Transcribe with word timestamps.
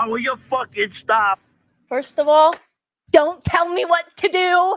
Now 0.00 0.08
will 0.08 0.18
you 0.18 0.36
fucking 0.36 0.92
stop? 0.92 1.38
First 1.88 2.18
of 2.18 2.28
all, 2.28 2.54
don't 3.10 3.44
tell 3.44 3.68
me 3.68 3.84
what 3.84 4.04
to 4.16 4.28
do. 4.28 4.76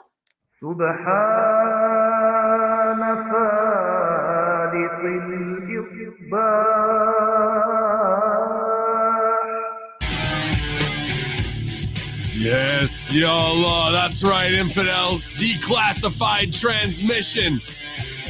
سبحان 0.61 1.79
خالق 3.31 4.99
الإصباح 5.89 6.79
Yes, 12.39 13.11
YOLO. 13.11 13.91
That's 13.91 14.23
right, 14.23 14.53
infidels. 14.53 15.33
Declassified 15.33 16.57
transmission. 16.57 17.61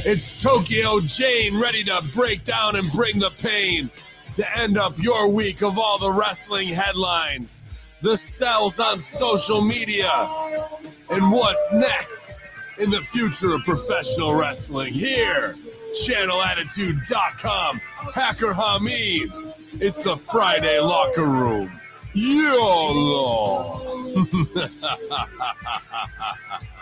It's 0.04 0.32
Tokyo 0.32 0.98
Jane 1.00 1.60
ready 1.60 1.84
to 1.84 2.02
break 2.12 2.42
down 2.42 2.74
and 2.74 2.90
bring 2.90 3.20
the 3.20 3.30
pain 3.30 3.88
to 4.35 4.57
end 4.57 4.77
up 4.77 5.01
your 5.01 5.29
week 5.29 5.61
of 5.61 5.77
all 5.77 5.97
the 5.97 6.11
wrestling 6.11 6.67
headlines, 6.67 7.65
the 8.01 8.17
cells 8.17 8.79
on 8.79 8.99
social 8.99 9.61
media, 9.61 10.11
and 11.09 11.31
what's 11.31 11.71
next 11.73 12.37
in 12.77 12.89
the 12.89 13.01
future 13.01 13.55
of 13.55 13.63
professional 13.63 14.35
wrestling. 14.35 14.93
Here, 14.93 15.55
channelattitude.com, 16.05 17.77
Hacker 18.13 18.53
Hameen. 18.53 19.53
It's 19.79 20.01
the 20.01 20.15
Friday 20.15 20.79
locker 20.79 21.25
room. 21.25 21.71
YOLO. 22.13 23.81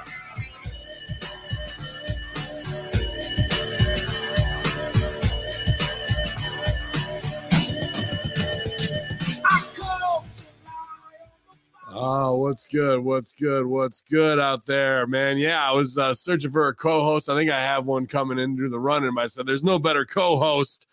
Oh, 12.05 12.35
what's 12.35 12.65
good? 12.65 12.99
What's 12.99 13.31
good? 13.31 13.65
What's 13.65 14.01
good 14.01 14.37
out 14.37 14.65
there, 14.65 15.07
man? 15.07 15.37
Yeah, 15.37 15.65
I 15.65 15.71
was 15.71 15.97
uh, 15.97 16.13
searching 16.13 16.51
for 16.51 16.67
a 16.67 16.75
co-host. 16.75 17.29
I 17.29 17.35
think 17.35 17.49
I 17.49 17.61
have 17.61 17.85
one 17.85 18.07
coming 18.07 18.39
into 18.39 18.67
the 18.67 18.77
running. 18.77 19.13
I 19.17 19.27
said, 19.27 19.45
"There's 19.45 19.63
no 19.63 19.79
better 19.79 20.03
co-host 20.03 20.85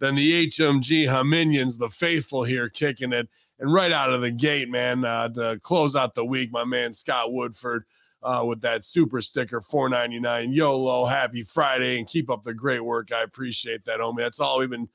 than 0.00 0.16
the 0.16 0.48
HMG 0.48 1.06
Hominions, 1.06 1.78
the 1.78 1.88
faithful 1.88 2.42
here, 2.42 2.68
kicking 2.68 3.12
it." 3.12 3.28
And 3.60 3.72
right 3.72 3.92
out 3.92 4.12
of 4.12 4.20
the 4.20 4.32
gate, 4.32 4.68
man, 4.68 5.04
uh, 5.04 5.28
to 5.28 5.60
close 5.62 5.94
out 5.94 6.16
the 6.16 6.24
week, 6.24 6.50
my 6.50 6.64
man 6.64 6.92
Scott 6.92 7.32
Woodford 7.32 7.84
uh, 8.24 8.42
with 8.44 8.60
that 8.62 8.82
super 8.82 9.20
sticker, 9.22 9.60
four 9.60 9.88
ninety 9.88 10.18
nine. 10.18 10.52
YOLO, 10.52 11.06
happy 11.06 11.44
Friday, 11.44 11.98
and 11.98 12.08
keep 12.08 12.28
up 12.28 12.42
the 12.42 12.52
great 12.52 12.84
work. 12.84 13.12
I 13.12 13.22
appreciate 13.22 13.84
that, 13.84 14.00
homie. 14.00 14.18
That's 14.18 14.40
all 14.40 14.58
we've 14.58 14.68
been 14.68 14.88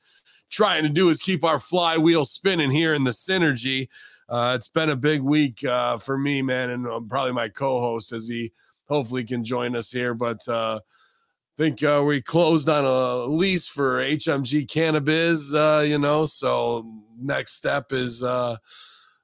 trying 0.50 0.82
to 0.82 0.90
do 0.90 1.08
is 1.08 1.20
keep 1.20 1.42
our 1.42 1.58
flywheel 1.58 2.26
spinning 2.26 2.70
here 2.70 2.92
in 2.92 3.04
the 3.04 3.12
synergy. 3.12 3.88
Uh, 4.28 4.54
it's 4.56 4.68
been 4.68 4.90
a 4.90 4.96
big 4.96 5.20
week 5.20 5.64
uh, 5.64 5.96
for 5.96 6.16
me, 6.16 6.42
man, 6.42 6.70
and 6.70 6.86
um, 6.86 7.08
probably 7.08 7.32
my 7.32 7.48
co-host 7.48 8.12
as 8.12 8.26
he 8.26 8.52
hopefully 8.88 9.24
can 9.24 9.44
join 9.44 9.76
us 9.76 9.90
here. 9.90 10.14
But 10.14 10.46
uh, 10.48 10.80
I 10.82 11.56
think 11.56 11.82
uh, 11.82 12.02
we 12.06 12.22
closed 12.22 12.68
on 12.68 12.84
a 12.84 13.24
lease 13.24 13.68
for 13.68 13.98
HMG 13.98 14.68
Cannabis, 14.68 15.54
uh, 15.54 15.84
you 15.86 15.98
know. 15.98 16.24
So 16.24 16.90
next 17.20 17.54
step 17.54 17.92
is 17.92 18.22
uh, 18.22 18.56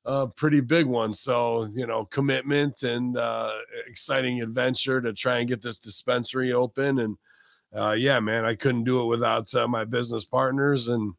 a 0.04 0.28
pretty 0.28 0.60
big 0.60 0.86
one. 0.86 1.14
So 1.14 1.66
you 1.72 1.86
know, 1.86 2.04
commitment 2.04 2.82
and 2.82 3.16
exciting 3.86 4.42
adventure 4.42 5.00
to 5.00 5.14
try 5.14 5.38
and 5.38 5.48
get 5.48 5.62
this 5.62 5.78
dispensary 5.78 6.52
open. 6.52 6.98
And 6.98 7.98
yeah, 7.98 8.20
man, 8.20 8.44
I 8.44 8.54
couldn't 8.54 8.84
do 8.84 9.02
it 9.02 9.06
without 9.06 9.50
my 9.68 9.84
business 9.84 10.26
partners, 10.26 10.88
and 10.88 11.14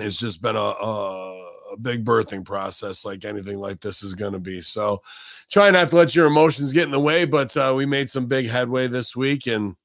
it's 0.00 0.18
just 0.18 0.42
been 0.42 0.56
a, 0.56 0.58
a 0.58 1.47
a 1.72 1.76
big 1.76 2.04
birthing 2.04 2.44
process 2.44 3.04
like 3.04 3.24
anything 3.24 3.58
like 3.58 3.80
this 3.80 4.02
is 4.02 4.14
going 4.14 4.32
to 4.32 4.38
be. 4.38 4.60
So 4.60 5.02
try 5.50 5.70
not 5.70 5.88
to 5.88 5.96
let 5.96 6.14
your 6.14 6.26
emotions 6.26 6.72
get 6.72 6.84
in 6.84 6.90
the 6.90 7.00
way, 7.00 7.24
but 7.24 7.56
uh, 7.56 7.72
we 7.76 7.86
made 7.86 8.10
some 8.10 8.26
big 8.26 8.48
headway 8.48 8.88
this 8.88 9.14
week 9.14 9.46
and 9.46 9.76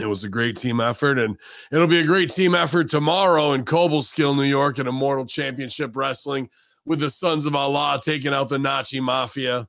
it 0.00 0.06
was 0.06 0.24
a 0.24 0.28
great 0.28 0.56
team 0.56 0.80
effort 0.80 1.18
and 1.18 1.38
it'll 1.70 1.86
be 1.86 2.00
a 2.00 2.06
great 2.06 2.30
team 2.30 2.54
effort 2.54 2.88
tomorrow 2.88 3.52
in 3.52 3.64
Cobleskill, 3.64 4.36
New 4.36 4.42
York 4.42 4.78
at 4.78 4.86
Immortal 4.86 5.26
Championship 5.26 5.94
Wrestling 5.94 6.48
with 6.84 7.00
the 7.00 7.10
Sons 7.10 7.46
of 7.46 7.54
Allah 7.54 8.00
taking 8.04 8.34
out 8.34 8.48
the 8.48 8.58
Nazi 8.58 9.00
Mafia, 9.00 9.68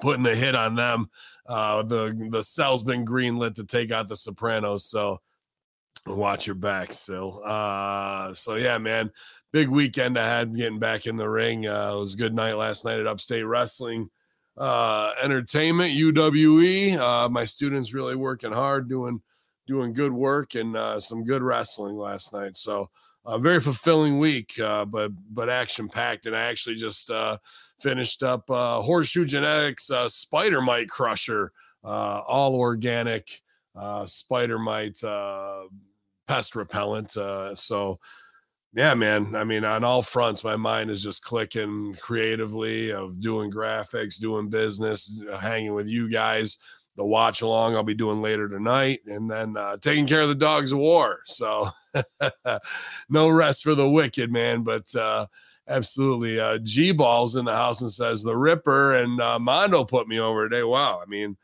putting 0.00 0.22
the 0.22 0.34
hit 0.34 0.54
on 0.54 0.74
them. 0.74 1.10
Uh, 1.46 1.82
the 1.82 2.28
the 2.30 2.42
cell's 2.42 2.82
been 2.82 3.04
greenlit 3.04 3.54
to 3.56 3.64
take 3.64 3.90
out 3.90 4.08
the 4.08 4.16
Sopranos, 4.16 4.84
so 4.84 5.20
watch 6.06 6.46
your 6.46 6.54
back, 6.54 6.92
Sil. 6.94 7.42
Uh, 7.44 8.32
so 8.32 8.54
yeah, 8.54 8.78
man, 8.78 9.10
big 9.52 9.68
weekend 9.68 10.18
I 10.18 10.26
had 10.26 10.56
getting 10.56 10.78
back 10.78 11.06
in 11.06 11.16
the 11.16 11.28
ring. 11.28 11.66
Uh, 11.66 11.92
it 11.94 11.98
was 11.98 12.14
a 12.14 12.18
good 12.18 12.34
night 12.34 12.56
last 12.56 12.84
night 12.84 13.00
at 13.00 13.06
Upstate 13.06 13.46
Wrestling 13.46 14.10
uh, 14.56 15.12
Entertainment 15.22 15.92
UWE. 15.92 16.98
Uh, 16.98 17.28
my 17.28 17.44
students 17.44 17.94
really 17.94 18.16
working 18.16 18.52
hard, 18.52 18.88
doing 18.88 19.20
doing 19.66 19.92
good 19.92 20.12
work 20.12 20.54
and 20.54 20.76
uh, 20.76 20.98
some 20.98 21.24
good 21.24 21.42
wrestling 21.42 21.96
last 21.96 22.32
night. 22.32 22.56
So 22.56 22.90
a 23.24 23.38
very 23.38 23.60
fulfilling 23.60 24.18
week, 24.18 24.58
uh, 24.58 24.84
but 24.84 25.12
but 25.32 25.48
action 25.48 25.88
packed. 25.88 26.26
And 26.26 26.36
I 26.36 26.40
actually 26.40 26.76
just 26.76 27.10
uh, 27.10 27.38
finished 27.80 28.22
up 28.22 28.50
uh, 28.50 28.80
Horseshoe 28.80 29.24
Genetics 29.24 29.90
uh, 29.90 30.08
Spider 30.08 30.60
Mite 30.60 30.88
Crusher, 30.88 31.52
uh, 31.84 32.20
all 32.26 32.54
organic 32.54 33.42
uh, 33.74 34.06
spider 34.06 34.58
mite 34.58 35.02
uh, 35.04 35.62
pest 36.26 36.56
repellent. 36.56 37.16
Uh, 37.16 37.54
so 37.54 37.98
yeah, 38.74 38.94
man. 38.94 39.34
I 39.34 39.44
mean, 39.44 39.64
on 39.64 39.84
all 39.84 40.00
fronts, 40.00 40.44
my 40.44 40.56
mind 40.56 40.90
is 40.90 41.02
just 41.02 41.24
clicking 41.24 41.94
creatively 42.00 42.90
of 42.90 43.20
doing 43.20 43.50
graphics, 43.50 44.18
doing 44.18 44.48
business, 44.48 45.14
uh, 45.30 45.36
hanging 45.36 45.74
with 45.74 45.88
you 45.88 46.08
guys. 46.10 46.56
The 46.96 47.04
watch 47.04 47.40
along 47.40 47.74
I'll 47.74 47.82
be 47.82 47.94
doing 47.94 48.20
later 48.20 48.48
tonight, 48.48 49.00
and 49.06 49.30
then 49.30 49.56
uh, 49.56 49.78
taking 49.78 50.06
care 50.06 50.20
of 50.20 50.28
the 50.28 50.34
dogs 50.34 50.72
of 50.72 50.78
war. 50.78 51.20
So, 51.24 51.70
no 53.08 53.28
rest 53.28 53.64
for 53.64 53.74
the 53.74 53.88
wicked, 53.88 54.30
man. 54.30 54.62
But 54.62 54.94
uh, 54.94 55.26
absolutely, 55.68 56.38
uh, 56.38 56.58
G 56.58 56.92
Balls 56.92 57.36
in 57.36 57.46
the 57.46 57.52
house 57.52 57.80
and 57.80 57.90
says 57.90 58.22
the 58.22 58.36
Ripper 58.36 58.94
and 58.94 59.20
uh, 59.20 59.38
Mondo 59.38 59.84
put 59.84 60.06
me 60.06 60.20
over 60.20 60.48
today. 60.48 60.64
Wow, 60.64 61.00
I 61.02 61.08
mean, 61.08 61.36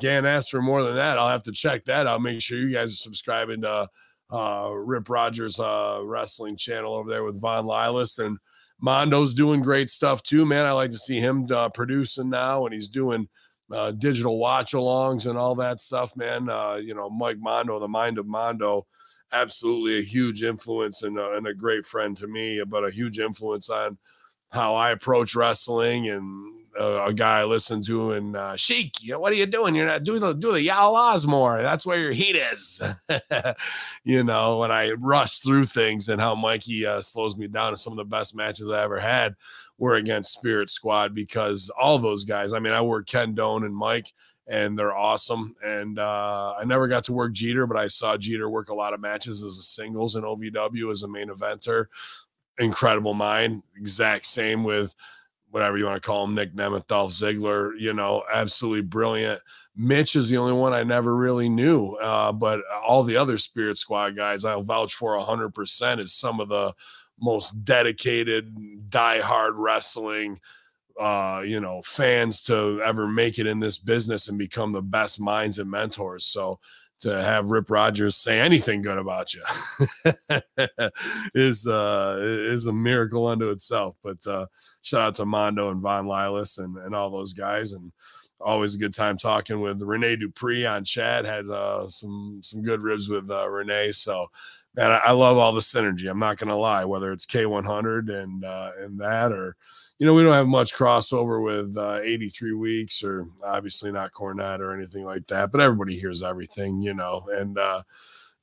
can't 0.00 0.26
ask 0.26 0.50
for 0.50 0.62
more 0.62 0.82
than 0.82 0.96
that. 0.96 1.18
I'll 1.18 1.28
have 1.28 1.44
to 1.44 1.52
check 1.52 1.84
that 1.86 2.06
out. 2.06 2.22
Make 2.22 2.40
sure 2.40 2.58
you 2.58 2.72
guys 2.72 2.92
are 2.92 2.96
subscribing 2.96 3.62
to 3.62 3.88
uh, 4.30 4.70
Rip 4.72 5.08
Rogers 5.08 5.58
uh, 5.60 6.00
wrestling 6.02 6.56
channel 6.56 6.94
over 6.94 7.10
there 7.10 7.24
with 7.24 7.40
Von 7.40 7.66
Lilas 7.66 8.18
and 8.18 8.38
Mondo's 8.80 9.34
doing 9.34 9.62
great 9.62 9.88
stuff 9.90 10.22
too, 10.22 10.44
man. 10.44 10.66
I 10.66 10.72
like 10.72 10.90
to 10.90 10.98
see 10.98 11.20
him 11.20 11.46
uh, 11.50 11.68
producing 11.68 12.30
now, 12.30 12.66
and 12.66 12.74
he's 12.74 12.88
doing 12.88 13.28
uh, 13.72 13.92
digital 13.92 14.38
watch 14.38 14.72
alongs 14.72 15.26
and 15.26 15.38
all 15.38 15.54
that 15.56 15.80
stuff, 15.80 16.16
man. 16.16 16.48
Uh, 16.48 16.74
you 16.76 16.94
know, 16.94 17.08
Mike 17.08 17.38
Mondo, 17.38 17.78
the 17.78 17.88
mind 17.88 18.18
of 18.18 18.26
Mondo, 18.26 18.86
absolutely 19.32 19.98
a 19.98 20.02
huge 20.02 20.42
influence 20.42 21.02
and, 21.02 21.18
uh, 21.18 21.32
and 21.32 21.46
a 21.46 21.54
great 21.54 21.86
friend 21.86 22.16
to 22.16 22.26
me, 22.26 22.62
but 22.66 22.84
a 22.84 22.90
huge 22.90 23.18
influence 23.18 23.70
on 23.70 23.98
how 24.50 24.74
I 24.74 24.90
approach 24.90 25.34
wrestling 25.34 26.08
and 26.08 26.53
uh, 26.78 27.04
a 27.06 27.12
guy 27.12 27.40
I 27.40 27.44
listen 27.44 27.82
to 27.82 28.12
and 28.12 28.36
uh, 28.36 28.56
Sheik, 28.56 29.02
you 29.02 29.12
know, 29.12 29.20
what 29.20 29.32
are 29.32 29.36
you 29.36 29.46
doing? 29.46 29.74
You're 29.74 29.86
not 29.86 30.02
doing 30.02 30.20
the 30.20 30.32
do 30.32 30.52
the 30.52 30.66
Yalas 30.66 31.26
more. 31.26 31.62
That's 31.62 31.86
where 31.86 31.98
your 31.98 32.12
heat 32.12 32.36
is. 32.36 32.82
you 34.04 34.24
know, 34.24 34.58
when 34.58 34.72
I 34.72 34.92
rush 34.92 35.38
through 35.38 35.66
things 35.66 36.08
and 36.08 36.20
how 36.20 36.34
Mikey 36.34 36.86
uh, 36.86 37.00
slows 37.00 37.36
me 37.36 37.46
down. 37.46 37.68
And 37.68 37.78
some 37.78 37.92
of 37.92 37.96
the 37.98 38.04
best 38.04 38.36
matches 38.36 38.70
I 38.70 38.82
ever 38.82 38.98
had 38.98 39.34
were 39.78 39.94
against 39.94 40.32
Spirit 40.32 40.70
Squad 40.70 41.14
because 41.14 41.70
all 41.70 41.98
those 41.98 42.24
guys. 42.24 42.52
I 42.52 42.58
mean, 42.58 42.72
I 42.72 42.80
work 42.80 43.06
Ken 43.06 43.34
Doane 43.34 43.64
and 43.64 43.76
Mike, 43.76 44.12
and 44.46 44.78
they're 44.78 44.96
awesome. 44.96 45.54
And 45.64 45.98
uh, 45.98 46.54
I 46.58 46.64
never 46.64 46.88
got 46.88 47.04
to 47.04 47.12
work 47.12 47.32
Jeter, 47.32 47.66
but 47.66 47.76
I 47.76 47.86
saw 47.86 48.16
Jeter 48.16 48.48
work 48.48 48.68
a 48.68 48.74
lot 48.74 48.94
of 48.94 49.00
matches 49.00 49.42
as 49.42 49.58
a 49.58 49.62
singles 49.62 50.16
in 50.16 50.22
OVW 50.22 50.90
as 50.92 51.02
a 51.02 51.08
main 51.08 51.28
eventer. 51.28 51.86
Incredible 52.58 53.14
mind. 53.14 53.62
Exact 53.76 54.26
same 54.26 54.62
with 54.64 54.94
whatever 55.54 55.78
you 55.78 55.84
want 55.84 56.02
to 56.02 56.04
call 56.04 56.24
him, 56.24 56.34
Nick 56.34 56.52
Nemeth, 56.52 56.88
Dolph 56.88 57.12
Ziggler, 57.12 57.78
you 57.78 57.92
know, 57.92 58.24
absolutely 58.32 58.82
brilliant. 58.82 59.40
Mitch 59.76 60.16
is 60.16 60.28
the 60.28 60.36
only 60.36 60.52
one 60.52 60.72
I 60.72 60.82
never 60.82 61.14
really 61.14 61.48
knew, 61.48 61.92
uh, 61.92 62.32
but 62.32 62.60
all 62.84 63.04
the 63.04 63.16
other 63.16 63.38
Spirit 63.38 63.78
Squad 63.78 64.16
guys 64.16 64.44
I'll 64.44 64.64
vouch 64.64 64.96
for 64.96 65.16
100% 65.16 66.00
is 66.00 66.12
some 66.12 66.40
of 66.40 66.48
the 66.48 66.74
most 67.20 67.64
dedicated, 67.64 68.90
die-hard 68.90 69.54
wrestling, 69.54 70.40
uh, 70.98 71.42
you 71.46 71.60
know, 71.60 71.82
fans 71.82 72.42
to 72.42 72.82
ever 72.84 73.06
make 73.06 73.38
it 73.38 73.46
in 73.46 73.60
this 73.60 73.78
business 73.78 74.28
and 74.28 74.36
become 74.36 74.72
the 74.72 74.82
best 74.82 75.20
minds 75.20 75.60
and 75.60 75.70
mentors. 75.70 76.24
So 76.24 76.58
to 77.00 77.22
have 77.22 77.50
Rip 77.50 77.70
Rogers 77.70 78.16
say 78.16 78.40
anything 78.40 78.80
good 78.80 78.98
about 78.98 79.34
you 79.34 79.42
is 81.34 81.66
uh 81.66 82.18
is 82.20 82.66
a 82.66 82.72
miracle 82.72 83.26
unto 83.26 83.50
itself. 83.50 83.96
But 84.02 84.26
uh 84.26 84.46
shout 84.82 85.00
out 85.00 85.14
to 85.16 85.26
Mondo 85.26 85.70
and 85.70 85.80
Von 85.80 86.06
Lilas 86.06 86.58
and, 86.58 86.76
and 86.78 86.94
all 86.94 87.10
those 87.10 87.34
guys 87.34 87.72
and 87.72 87.92
always 88.44 88.74
a 88.74 88.78
good 88.78 88.94
time 88.94 89.16
talking 89.16 89.60
with 89.60 89.82
Renee 89.82 90.16
Dupree 90.16 90.66
on 90.66 90.84
chat. 90.84 91.24
Had 91.24 91.48
uh, 91.48 91.88
some 91.88 92.40
some 92.42 92.62
good 92.62 92.82
ribs 92.82 93.08
with 93.08 93.30
uh. 93.30 93.92
So, 93.92 94.30
man, 94.74 94.90
I, 94.92 94.96
I 94.96 95.10
love 95.12 95.38
all 95.38 95.52
the 95.52 95.60
synergy. 95.60 96.08
I'm 96.08 96.18
not 96.18 96.38
gonna 96.38 96.56
lie, 96.56 96.84
whether 96.84 97.12
it's 97.12 97.26
K100 97.26 98.10
and 98.10 98.44
uh, 98.44 98.70
and 98.80 99.00
that, 99.00 99.32
or 99.32 99.56
you 100.04 100.10
know, 100.10 100.12
we 100.12 100.22
don't 100.22 100.34
have 100.34 100.48
much 100.48 100.74
crossover 100.74 101.42
with 101.42 101.78
uh, 101.78 101.98
83 102.02 102.52
weeks, 102.52 103.02
or 103.02 103.26
obviously 103.42 103.90
not 103.90 104.12
Cornette 104.12 104.60
or 104.60 104.74
anything 104.76 105.06
like 105.06 105.26
that. 105.28 105.50
But 105.50 105.62
everybody 105.62 105.98
hears 105.98 106.22
everything, 106.22 106.82
you 106.82 106.92
know, 106.92 107.26
and 107.32 107.56
uh, 107.56 107.80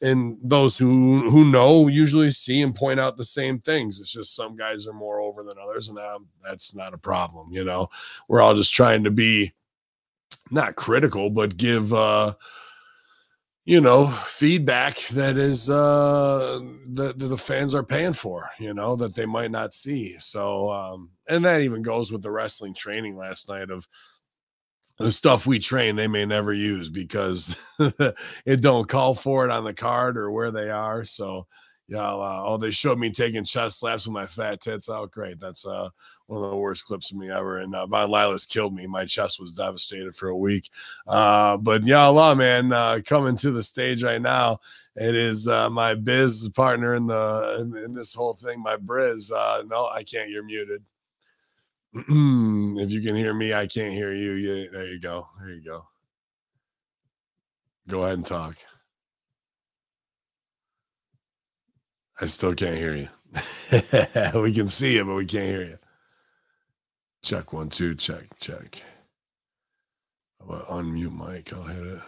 and 0.01 0.39
those 0.41 0.75
who 0.75 1.29
who 1.29 1.45
know 1.45 1.87
usually 1.87 2.31
see 2.31 2.63
and 2.63 2.73
point 2.73 2.99
out 2.99 3.15
the 3.15 3.23
same 3.23 3.59
things. 3.59 3.99
It's 3.99 4.11
just 4.11 4.35
some 4.35 4.55
guys 4.55 4.87
are 4.87 4.93
more 4.93 5.19
over 5.19 5.43
than 5.43 5.59
others, 5.61 5.89
and 5.89 5.99
that's 6.43 6.73
not 6.73 6.95
a 6.95 6.97
problem. 6.97 7.51
You 7.51 7.63
know, 7.63 7.91
we're 8.27 8.41
all 8.41 8.55
just 8.55 8.73
trying 8.73 9.03
to 9.03 9.11
be 9.11 9.53
not 10.49 10.75
critical, 10.77 11.29
but 11.29 11.57
give 11.57 11.93
uh, 11.93 12.33
you 13.65 13.79
know 13.79 14.07
feedback 14.07 14.97
that 15.09 15.37
is 15.37 15.69
uh 15.69 16.59
that, 16.93 17.19
the 17.19 17.37
fans 17.37 17.75
are 17.75 17.83
paying 17.83 18.13
for. 18.13 18.49
You 18.59 18.73
know 18.73 18.95
that 18.95 19.15
they 19.15 19.25
might 19.25 19.51
not 19.51 19.73
see. 19.73 20.15
So 20.19 20.71
um, 20.71 21.11
and 21.27 21.45
that 21.45 21.61
even 21.61 21.81
goes 21.81 22.11
with 22.11 22.21
the 22.21 22.31
wrestling 22.31 22.73
training 22.73 23.17
last 23.17 23.49
night 23.49 23.69
of 23.69 23.87
the 24.97 25.11
stuff 25.11 25.47
we 25.47 25.59
train 25.59 25.95
they 25.95 26.07
may 26.07 26.25
never 26.25 26.53
use 26.53 26.89
because 26.89 27.55
it 28.45 28.61
don't 28.61 28.87
call 28.87 29.15
for 29.15 29.45
it 29.45 29.51
on 29.51 29.63
the 29.63 29.73
card 29.73 30.17
or 30.17 30.31
where 30.31 30.51
they 30.51 30.69
are 30.69 31.03
so 31.03 31.47
yeah 31.91 32.07
uh, 32.07 32.43
oh 32.45 32.55
they 32.55 32.71
showed 32.71 32.97
me 32.97 33.09
taking 33.09 33.43
chest 33.43 33.79
slaps 33.79 34.07
with 34.07 34.13
my 34.13 34.25
fat 34.25 34.61
tits 34.61 34.89
out 34.89 35.03
oh, 35.03 35.07
great 35.07 35.39
that's 35.41 35.65
uh 35.65 35.89
one 36.27 36.41
of 36.41 36.49
the 36.49 36.55
worst 36.55 36.85
clips 36.85 37.11
of 37.11 37.17
me 37.17 37.29
ever 37.29 37.57
and 37.57 37.75
uh, 37.75 37.85
von 37.85 38.09
lilas 38.09 38.49
killed 38.49 38.73
me 38.73 38.88
my 38.88 39.03
chest 39.03 39.41
was 39.41 39.51
devastated 39.51 40.15
for 40.15 40.29
a 40.29 40.38
week 40.38 40.69
uh 41.07 41.57
but 41.57 41.83
yeah 41.83 42.05
allah 42.05 42.33
man 42.33 42.71
uh 42.71 42.97
coming 43.05 43.35
to 43.35 43.51
the 43.51 43.61
stage 43.61 44.03
right 44.03 44.21
now 44.21 44.57
it 44.95 45.15
is 45.15 45.49
uh 45.49 45.69
my 45.69 45.93
biz 45.93 46.47
partner 46.55 46.95
in 46.95 47.07
the 47.07 47.57
in, 47.59 47.83
in 47.83 47.94
this 47.94 48.13
whole 48.13 48.33
thing 48.33 48.61
my 48.63 48.77
briz 48.77 49.29
uh 49.31 49.61
no 49.67 49.87
i 49.87 50.01
can't 50.01 50.29
you're 50.29 50.45
muted 50.45 50.81
if 51.94 52.89
you 52.89 53.01
can 53.01 53.17
hear 53.17 53.33
me, 53.33 53.53
I 53.53 53.67
can't 53.67 53.94
hear 53.94 54.13
you. 54.13 54.31
Yeah, 54.31 54.69
there 54.71 54.87
you 54.87 54.97
go. 54.97 55.27
There 55.37 55.49
you 55.49 55.61
go. 55.61 55.87
Go 57.89 58.03
ahead 58.03 58.13
and 58.13 58.25
talk. 58.25 58.55
I 62.21 62.27
still 62.27 62.53
can't 62.53 62.77
hear 62.77 62.94
you. 62.94 63.09
we 64.39 64.53
can 64.53 64.68
see 64.68 64.94
you, 64.95 65.06
but 65.06 65.15
we 65.15 65.25
can't 65.25 65.47
hear 65.47 65.63
you. 65.63 65.77
Check 67.23 67.51
one, 67.51 67.69
two, 67.69 67.95
check, 67.95 68.25
check. 68.39 68.83
How 70.39 70.45
about 70.45 70.68
unmute 70.68 71.18
mic? 71.18 71.51
I'll 71.51 71.63
hit 71.63 71.85
it. 71.85 72.00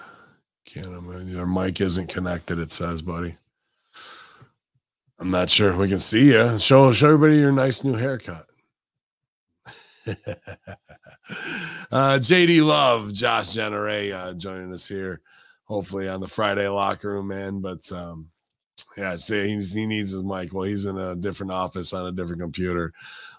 Can't 0.66 1.28
your 1.28 1.48
mic 1.48 1.82
isn't 1.82 2.08
connected, 2.08 2.60
it 2.60 2.72
says, 2.72 3.02
buddy. 3.02 3.38
I'm 5.20 5.32
not 5.32 5.50
sure. 5.50 5.76
We 5.76 5.90
can 5.90 6.00
see 6.00 6.26
you. 6.28 6.58
Show 6.58 6.92
show 6.92 7.08
everybody 7.08 7.38
your 7.38 7.52
nice 7.52 7.84
new 7.84 7.96
haircut. 7.96 8.46
uh, 10.08 10.14
JD 11.92 12.66
Love, 12.66 13.14
Josh 13.14 13.54
Generay 13.54 14.12
uh, 14.12 14.34
joining 14.34 14.74
us 14.74 14.88
here, 14.88 15.22
hopefully 15.66 16.08
on 16.10 16.20
the 16.20 16.28
Friday 16.28 16.68
locker 16.68 17.14
room, 17.14 17.28
man. 17.28 17.62
But 17.62 17.90
um, 17.92 18.30
yeah, 18.98 19.16
see, 19.16 19.48
he 19.48 19.86
needs 19.86 20.12
his 20.12 20.24
mic. 20.24 20.54
Well, 20.54 20.64
he's 20.66 20.86
in 20.86 20.98
a 20.98 21.16
different 21.16 21.54
office 21.54 21.94
on 21.94 22.06
a 22.06 22.12
different 22.12 22.42
computer. 22.42 22.94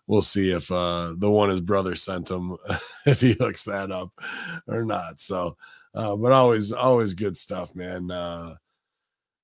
We'll 0.06 0.22
see 0.22 0.50
if 0.50 0.70
uh, 0.70 1.14
the 1.16 1.30
one 1.30 1.48
his 1.48 1.60
brother 1.60 1.94
sent 1.94 2.30
him, 2.30 2.56
if 3.06 3.20
he 3.20 3.32
hooks 3.32 3.64
that 3.64 3.90
up 3.90 4.10
or 4.66 4.84
not. 4.84 5.18
So, 5.18 5.56
uh, 5.94 6.16
but 6.16 6.32
always, 6.32 6.72
always 6.72 7.14
good 7.14 7.36
stuff, 7.36 7.74
man. 7.74 8.10
Uh, 8.10 8.56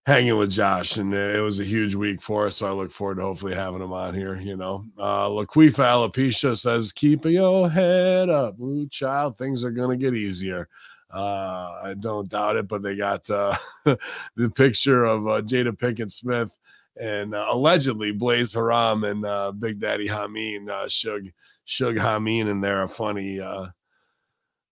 hanging 0.07 0.37
with 0.37 0.51
Josh, 0.51 0.97
and 0.97 1.15
it 1.15 1.43
was 1.43 1.61
a 1.61 1.65
huge 1.65 1.95
week 1.95 2.21
for 2.21 2.47
us. 2.47 2.56
So 2.56 2.69
I 2.69 2.73
look 2.73 2.91
forward 2.91 3.17
to 3.17 3.23
hopefully 3.23 3.55
having 3.55 3.81
him 3.81 3.93
on 3.93 4.15
here. 4.15 4.37
You 4.37 4.56
know, 4.56 4.85
uh, 4.99 5.29
Laquifa 5.29 5.85
Alopecia 5.85 6.59
says, 6.59 6.93
"Keep 6.93 7.27
your 7.27 7.71
head 7.71 8.29
up, 8.29 8.59
blue 8.59 8.89
child. 8.89 9.37
Things 9.37 9.65
are 9.65 9.71
gonna 9.71 9.97
get 9.97 10.15
easier." 10.15 10.69
Uh, 11.12 11.81
I 11.83 11.95
don't 11.99 12.29
doubt 12.29 12.57
it, 12.57 12.69
but 12.69 12.83
they 12.83 12.95
got 12.95 13.29
uh, 13.31 13.57
the 13.85 14.51
picture 14.55 15.05
of 15.05 15.27
uh, 15.27 15.43
Jada 15.43 15.77
Pinkett 15.77 16.11
Smith 16.11 16.57
and 17.01 17.35
uh, 17.35 17.47
allegedly 17.51 18.12
Blaze 18.12 18.55
Haram 18.55 19.05
and 19.05 19.25
uh, 19.25 19.53
Big 19.53 19.81
Daddy 19.81 20.09
Hameen, 20.09 20.69
uh, 20.69 20.89
Shug 20.89 21.27
Shug 21.65 21.97
Hameen, 21.97 22.51
and 22.51 22.62
they're 22.62 22.83
a 22.83 22.89
funny. 22.89 23.41
Uh, 23.41 23.67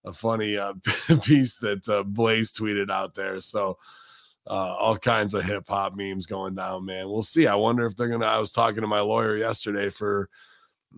a 0.05 0.13
funny 0.13 0.57
uh, 0.57 0.73
piece 1.23 1.57
that 1.57 1.87
uh, 1.89 2.03
Blaze 2.03 2.51
tweeted 2.51 2.89
out 2.89 3.15
there. 3.15 3.39
So, 3.39 3.77
uh, 4.47 4.75
all 4.75 4.97
kinds 4.97 5.33
of 5.33 5.43
hip 5.43 5.65
hop 5.67 5.95
memes 5.95 6.25
going 6.25 6.55
down, 6.55 6.85
man. 6.85 7.09
We'll 7.09 7.21
see. 7.21 7.47
I 7.47 7.55
wonder 7.55 7.85
if 7.85 7.95
they're 7.95 8.07
gonna. 8.07 8.25
I 8.25 8.39
was 8.39 8.51
talking 8.51 8.81
to 8.81 8.87
my 8.87 9.01
lawyer 9.01 9.37
yesterday 9.37 9.89
for, 9.89 10.29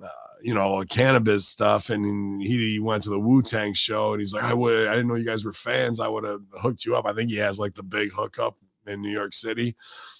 uh, 0.01 0.07
you 0.41 0.53
know, 0.53 0.83
cannabis 0.89 1.47
stuff, 1.47 1.89
and 1.89 2.41
he, 2.41 2.57
he 2.73 2.79
went 2.79 3.03
to 3.03 3.09
the 3.09 3.19
Wu 3.19 3.41
Tang 3.41 3.73
show, 3.73 4.13
and 4.13 4.21
he's 4.21 4.33
like, 4.33 4.43
I 4.43 4.53
would, 4.53 4.87
I 4.87 4.91
didn't 4.91 5.07
know 5.07 5.15
you 5.15 5.25
guys 5.25 5.45
were 5.45 5.53
fans. 5.53 5.99
I 5.99 6.07
would 6.07 6.23
have 6.23 6.41
hooked 6.53 6.85
you 6.85 6.95
up. 6.95 7.05
I 7.05 7.13
think 7.13 7.29
he 7.29 7.37
has 7.37 7.59
like 7.59 7.75
the 7.75 7.83
big 7.83 8.11
hookup 8.11 8.57
in 8.87 9.01
New 9.01 9.11
York 9.11 9.33
City. 9.33 9.75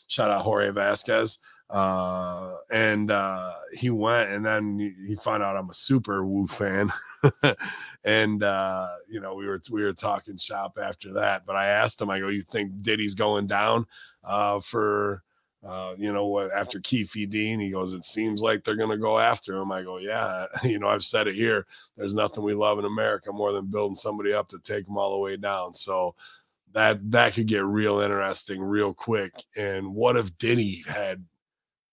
Shout 0.08 0.30
out 0.30 0.44
Jorge 0.44 0.72
Vasquez. 0.72 1.40
Uh, 1.70 2.58
and 2.70 3.12
uh, 3.12 3.54
he 3.74 3.90
went, 3.90 4.30
and 4.30 4.46
then 4.46 4.78
he 5.08 5.16
found 5.16 5.42
out 5.42 5.56
I'm 5.56 5.70
a 5.70 5.74
super 5.74 6.26
Wu 6.26 6.46
fan, 6.46 6.92
and 8.04 8.44
uh, 8.44 8.90
you 9.10 9.22
know 9.22 9.36
we 9.36 9.48
were 9.48 9.62
we 9.72 9.82
were 9.82 9.94
talking 9.94 10.36
shop 10.36 10.78
after 10.82 11.14
that. 11.14 11.46
But 11.46 11.56
I 11.56 11.68
asked 11.68 12.02
him, 12.02 12.10
I 12.10 12.20
go, 12.20 12.28
"You 12.28 12.42
think 12.42 12.82
Diddy's 12.82 13.16
going 13.16 13.48
down 13.48 13.86
uh, 14.24 14.60
for?" 14.60 15.24
Uh, 15.64 15.94
you 15.98 16.12
know 16.12 16.26
what? 16.26 16.52
After 16.52 16.80
Keffe 16.80 17.30
D, 17.30 17.56
he 17.56 17.70
goes. 17.70 17.94
It 17.94 18.04
seems 18.04 18.42
like 18.42 18.64
they're 18.64 18.76
gonna 18.76 18.98
go 18.98 19.20
after 19.20 19.56
him. 19.58 19.72
I 19.72 19.84
go, 19.84 19.98
yeah. 19.98 20.46
You 20.64 20.80
know, 20.80 20.88
I've 20.88 21.04
said 21.04 21.28
it 21.28 21.36
here. 21.36 21.68
There's 21.96 22.16
nothing 22.16 22.44
we 22.44 22.54
love 22.54 22.80
in 22.80 22.86
America 22.86 23.32
more 23.32 23.52
than 23.52 23.68
building 23.68 23.96
somebody 23.96 24.34
up 24.34 24.48
to 24.50 24.60
take 24.60 24.86
them 24.86 24.98
all 24.98 25.12
the 25.12 25.20
way 25.20 25.38
down. 25.38 25.74
So 25.74 26.16
that 26.74 27.12
that 27.12 27.34
could 27.34 27.48
get 27.48 27.64
real 27.64 28.00
interesting 28.00 28.62
real 28.62 28.94
quick. 28.94 29.34
And 29.56 29.94
what 29.94 30.18
if 30.18 30.36
Diddy 30.38 30.84
had 30.88 31.24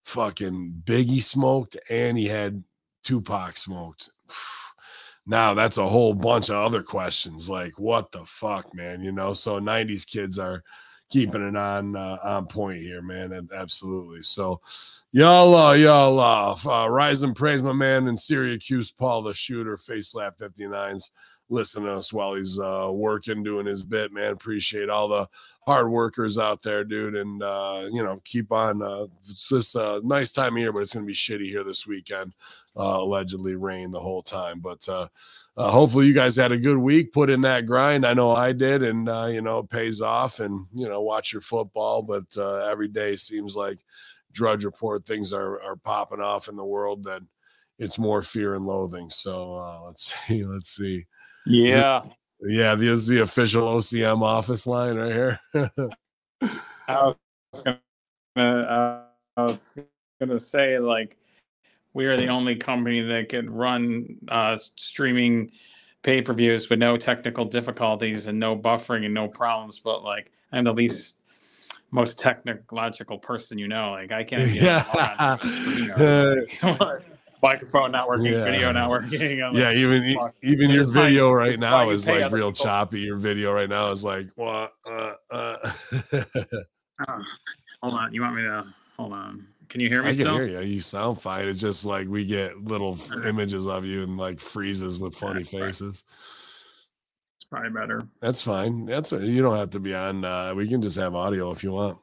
fucking 0.09 0.81
Biggie 0.85 1.21
smoked 1.21 1.77
and 1.89 2.17
he 2.17 2.27
had 2.27 2.63
Tupac 3.03 3.57
smoked. 3.57 4.09
Now 5.25 5.53
that's 5.53 5.77
a 5.77 5.87
whole 5.87 6.15
bunch 6.15 6.49
of 6.49 6.55
other 6.55 6.81
questions 6.81 7.51
like 7.51 7.77
what 7.77 8.11
the 8.11 8.25
fuck, 8.25 8.73
man, 8.73 9.03
you 9.03 9.11
know? 9.11 9.33
So 9.33 9.59
90s 9.59 10.07
kids 10.07 10.39
are 10.39 10.63
keeping 11.09 11.47
it 11.47 11.57
on 11.57 11.95
uh, 11.95 12.17
on 12.23 12.45
point 12.45 12.81
here, 12.81 13.01
man. 13.01 13.49
Absolutely. 13.53 14.21
So 14.21 14.61
y'all 15.11 15.55
uh, 15.55 15.73
y'all 15.73 16.19
uh, 16.19 16.55
uh 16.65 16.89
rise 16.89 17.23
and 17.23 17.35
praise 17.35 17.61
my 17.63 17.73
man 17.73 18.07
in 18.07 18.15
Syracuse, 18.17 18.91
Paul 18.91 19.23
the 19.23 19.33
shooter, 19.33 19.77
face 19.77 20.09
slap 20.09 20.37
59s 20.37 21.11
listen 21.49 21.83
to 21.83 21.91
us 21.91 22.13
while 22.13 22.35
he's 22.35 22.59
uh, 22.59 22.89
working, 22.91 23.43
doing 23.43 23.65
his 23.65 23.83
bit, 23.83 24.13
man. 24.13 24.31
Appreciate 24.31 24.89
all 24.89 25.07
the 25.07 25.27
hard 25.65 25.89
workers 25.89 26.37
out 26.37 26.61
there, 26.61 26.83
dude. 26.83 27.15
And, 27.15 27.41
uh, 27.41 27.87
you 27.91 28.03
know, 28.03 28.21
keep 28.23 28.51
on. 28.51 28.81
Uh, 28.81 29.07
it's 29.29 29.49
this 29.49 29.75
nice 30.03 30.31
time 30.31 30.53
of 30.53 30.59
year, 30.59 30.71
but 30.71 30.79
it's 30.79 30.93
going 30.93 31.05
to 31.05 31.07
be 31.07 31.13
shitty 31.13 31.49
here 31.49 31.63
this 31.63 31.87
weekend. 31.87 32.33
Uh, 32.77 32.99
allegedly 33.01 33.55
rain 33.55 33.91
the 33.91 33.99
whole 33.99 34.21
time. 34.21 34.59
But 34.59 34.87
uh, 34.87 35.07
uh, 35.59 35.69
hopefully 35.69 36.07
you 36.07 36.13
guys 36.13 36.37
had 36.37 36.53
a 36.53 36.57
good 36.57 36.77
week, 36.77 37.11
put 37.11 37.29
in 37.29 37.41
that 37.41 37.65
grind. 37.65 38.05
I 38.05 38.13
know 38.13 38.33
I 38.33 38.53
did. 38.53 38.81
And, 38.81 39.09
uh, 39.09 39.25
you 39.25 39.41
know, 39.41 39.59
it 39.59 39.69
pays 39.69 40.01
off 40.01 40.39
and, 40.39 40.65
you 40.73 40.87
know, 40.87 41.01
watch 41.01 41.33
your 41.33 41.41
football. 41.41 42.01
But 42.01 42.23
uh, 42.37 42.65
every 42.67 42.87
day 42.87 43.17
seems 43.17 43.57
like 43.57 43.79
Drudge 44.31 44.63
Report 44.63 45.05
things 45.05 45.33
are, 45.33 45.61
are 45.61 45.75
popping 45.75 46.21
off 46.21 46.47
in 46.47 46.55
the 46.55 46.63
world 46.63 47.03
that 47.03 47.21
it's 47.77 47.99
more 47.99 48.21
fear 48.21 48.55
and 48.55 48.65
loathing. 48.65 49.09
So 49.09 49.55
uh, 49.55 49.81
let's 49.85 50.15
see. 50.27 50.45
Let's 50.45 50.69
see. 50.69 51.05
Yeah. 51.45 52.03
It, 52.05 52.53
yeah, 52.53 52.75
this 52.75 52.87
is 52.87 53.07
the 53.07 53.19
official 53.19 53.63
OCM 53.63 54.21
office 54.21 54.65
line 54.65 54.95
right 54.95 55.11
here. 55.11 55.39
I 56.87 57.05
was 57.05 57.15
gonna, 57.65 57.79
uh, 58.37 59.03
I 59.35 59.41
was 59.41 59.77
gonna 60.21 60.39
say 60.39 60.79
like 60.79 61.17
we 61.93 62.05
are 62.05 62.17
the 62.17 62.27
only 62.27 62.55
company 62.55 63.01
that 63.01 63.29
can 63.29 63.49
run 63.49 64.17
uh, 64.27 64.57
streaming 64.75 65.51
pay 66.03 66.21
per 66.21 66.33
views 66.33 66.69
with 66.69 66.79
no 66.79 66.97
technical 66.97 67.45
difficulties 67.45 68.27
and 68.27 68.39
no 68.39 68.55
buffering 68.55 69.05
and 69.05 69.13
no 69.13 69.27
problems. 69.27 69.79
But 69.79 70.03
like, 70.03 70.31
I'm 70.51 70.63
the 70.63 70.73
least 70.73 71.17
most 71.91 72.19
technological 72.19 73.17
person 73.17 73.57
you 73.57 73.67
know. 73.67 73.91
Like, 73.91 74.11
I 74.11 74.23
can't. 74.23 74.47
yeah 74.51 75.37
microphone 77.41 77.91
not 77.91 78.07
working, 78.07 78.33
yeah. 78.33 78.43
video 78.43 78.71
not 78.71 78.89
working. 78.89 79.37
Yeah, 79.53 79.71
even 79.71 80.17
even 80.41 80.71
your 80.71 80.89
video 80.89 81.31
right 81.31 81.59
now 81.59 81.89
is 81.89 82.07
like 82.07 82.31
real 82.31 82.51
people. 82.51 82.65
choppy. 82.65 82.99
Your 83.01 83.17
video 83.17 83.51
right 83.51 83.69
now 83.69 83.91
is 83.91 84.03
like 84.03 84.27
what? 84.35 84.73
Uh, 84.89 85.13
uh. 85.31 85.71
uh, 86.11 86.31
hold 87.81 87.93
on, 87.93 88.13
you 88.13 88.21
want 88.21 88.35
me 88.35 88.41
to 88.43 88.65
hold 88.97 89.13
on? 89.13 89.47
Can 89.69 89.81
you 89.81 89.87
hear 89.87 90.01
me? 90.01 90.09
I 90.09 90.11
can 90.13 90.21
still? 90.21 90.33
hear 90.33 90.47
you. 90.47 90.59
You 90.61 90.79
sound 90.79 91.21
fine. 91.21 91.47
It's 91.47 91.61
just 91.61 91.85
like 91.85 92.07
we 92.07 92.25
get 92.25 92.57
little 92.63 92.97
images 93.25 93.67
of 93.67 93.85
you 93.85 94.03
and 94.03 94.17
like 94.17 94.39
freezes 94.39 94.99
with 94.99 95.15
funny 95.15 95.43
faces. 95.43 96.03
It's 97.37 97.45
probably 97.49 97.69
better. 97.69 98.01
That's 98.19 98.41
fine. 98.41 98.85
That's 98.85 99.13
a, 99.13 99.19
you 99.19 99.43
don't 99.43 99.57
have 99.57 99.69
to 99.71 99.79
be 99.79 99.93
on. 99.93 100.25
Uh, 100.25 100.55
we 100.55 100.67
can 100.67 100.81
just 100.81 100.97
have 100.97 101.13
audio 101.13 101.51
if 101.51 101.63
you 101.63 101.71
want. 101.71 101.99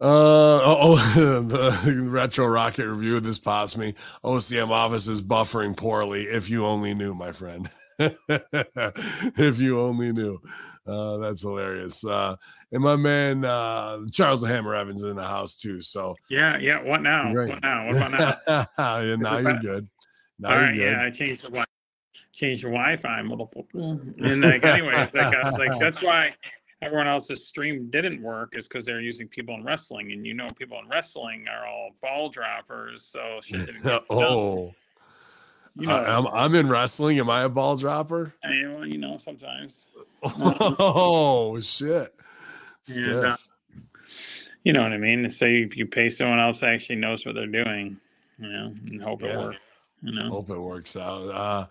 Uh 0.00 0.60
oh, 0.62 1.12
oh 1.16 1.40
the 1.42 2.02
retro 2.02 2.46
rocket 2.46 2.86
review. 2.86 3.20
This 3.20 3.38
pops 3.38 3.78
me. 3.78 3.94
OCM 4.22 4.68
office 4.68 5.06
is 5.06 5.22
buffering 5.22 5.74
poorly. 5.74 6.24
If 6.24 6.50
you 6.50 6.66
only 6.66 6.92
knew, 6.92 7.14
my 7.14 7.32
friend. 7.32 7.70
if 9.38 9.60
you 9.60 9.80
only 9.80 10.12
knew. 10.12 10.40
Uh, 10.86 11.18
that's 11.18 11.42
hilarious. 11.42 12.04
Uh, 12.04 12.36
and 12.72 12.82
my 12.82 12.96
man 12.96 13.44
uh, 13.44 13.98
Charles 14.12 14.40
the 14.40 14.48
Hammer 14.48 14.74
Evans 14.74 15.02
is 15.02 15.10
in 15.10 15.16
the 15.16 15.26
house 15.26 15.56
too. 15.56 15.80
So 15.80 16.16
Yeah, 16.28 16.58
yeah. 16.58 16.82
What 16.82 17.02
now? 17.02 17.32
Right. 17.32 17.48
What 17.48 17.62
now? 17.62 17.86
What 17.86 17.96
about 17.96 18.12
now? 18.48 18.66
yeah, 19.00 19.16
now 19.16 19.38
you're 19.38 19.58
good. 19.58 19.88
Now 20.38 20.54
All 20.54 20.66
good. 20.66 20.76
yeah, 20.76 21.02
I 21.02 21.10
changed 21.10 21.44
the 21.44 21.48
wi- 21.48 21.64
changed 22.32 22.64
the 22.64 22.68
Wi-Fi. 22.68 23.20
And 23.74 24.40
like, 24.40 24.64
anyways, 24.64 25.14
like, 25.14 25.34
I 25.34 25.48
was 25.48 25.58
like, 25.58 25.78
that's 25.78 26.02
why 26.02 26.34
everyone 26.82 27.06
else's 27.06 27.46
stream 27.46 27.88
didn't 27.90 28.20
work 28.22 28.54
is 28.56 28.68
because 28.68 28.84
they're 28.84 29.00
using 29.00 29.28
people 29.28 29.54
in 29.54 29.64
wrestling, 29.64 30.12
and 30.12 30.26
you 30.26 30.34
know, 30.34 30.48
people 30.56 30.78
in 30.82 30.88
wrestling 30.88 31.46
are 31.48 31.66
all 31.66 31.90
ball 32.02 32.28
droppers, 32.28 33.04
so 33.04 33.40
shit 33.42 33.66
didn't 33.66 33.82
get 33.82 34.06
done. 34.08 34.74
You 35.76 35.86
know, 35.86 35.94
I, 35.94 36.16
am 36.16 36.26
I'm 36.28 36.54
in 36.54 36.68
wrestling. 36.68 37.18
Am 37.18 37.28
I 37.30 37.42
a 37.42 37.48
ball 37.48 37.76
dropper? 37.76 38.34
I 38.44 38.48
mean, 38.50 38.74
well, 38.74 38.86
you 38.86 38.98
know, 38.98 39.16
sometimes, 39.16 39.90
Oh 40.22 41.58
shit! 41.60 42.14
And, 42.88 43.24
uh, 43.24 43.36
you 44.62 44.72
know 44.72 44.82
what 44.82 44.92
I 44.92 44.98
mean. 44.98 45.28
Say 45.30 45.62
if 45.62 45.76
you 45.76 45.86
pay 45.86 46.10
someone 46.10 46.38
else 46.40 46.60
that 46.60 46.70
actually 46.70 46.96
knows 46.96 47.26
what 47.26 47.34
they're 47.34 47.46
doing, 47.46 47.98
you 48.38 48.48
know, 48.48 48.74
and 48.86 49.02
hope 49.02 49.22
it 49.22 49.26
Yeah. 49.28 49.38
works. 49.38 49.58
You 50.02 50.12
know, 50.12 50.28
Hope 50.28 50.50
it 50.50 50.58
works 50.58 50.96
out. 50.96 51.28
Uh, 51.30 51.66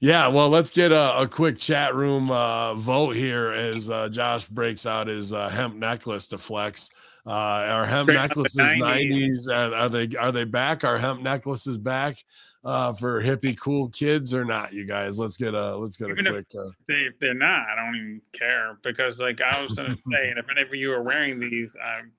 yeah, 0.00 0.26
well, 0.28 0.48
let's 0.48 0.70
get 0.70 0.92
a, 0.92 1.20
a 1.20 1.28
quick 1.28 1.56
chat 1.56 1.94
room 1.94 2.30
uh, 2.30 2.74
vote 2.74 3.14
here 3.14 3.52
as 3.52 3.88
uh, 3.88 4.08
Josh 4.08 4.44
breaks 4.46 4.86
out 4.86 5.06
his 5.06 5.32
uh, 5.32 5.48
hemp 5.48 5.76
necklace 5.76 6.26
to 6.28 6.38
flex. 6.38 6.90
Uh, 7.24 7.30
our 7.30 7.86
hemp 7.86 8.08
Straight 8.08 8.20
necklaces 8.20 8.56
90s. 8.56 8.78
nineties 8.78 9.48
are, 9.48 9.74
are 9.74 9.88
they 9.88 10.08
are 10.18 10.32
they 10.32 10.44
back? 10.44 10.84
Are 10.84 10.98
hemp 10.98 11.22
necklaces 11.22 11.78
back 11.78 12.18
uh, 12.66 12.92
for 12.92 13.22
hippie 13.22 13.56
cool 13.58 13.88
kids 13.88 14.34
or 14.34 14.44
not? 14.44 14.72
You 14.72 14.84
guys, 14.84 15.18
let's 15.18 15.36
get 15.36 15.54
a 15.54 15.76
let's 15.76 15.96
get 15.96 16.08
a 16.08 16.12
Even 16.12 16.26
if- 16.26 16.32
quick. 16.32 16.46
Uh, 16.58 16.70
they, 16.88 16.94
if 16.94 17.18
they're 17.20 17.32
not, 17.34 17.66
I 17.68 17.76
don't 17.76 17.94
even 17.96 18.20
care 18.32 18.76
because, 18.82 19.18
like, 19.18 19.40
I 19.40 19.62
was 19.62 19.74
gonna 19.74 19.96
say, 20.10 20.30
and 20.30 20.38
if 20.38 20.46
any 20.50 20.62
of 20.62 20.74
you 20.74 20.92
are 20.92 21.02
wearing 21.02 21.38
these, 21.40 21.76
um, 21.76 22.10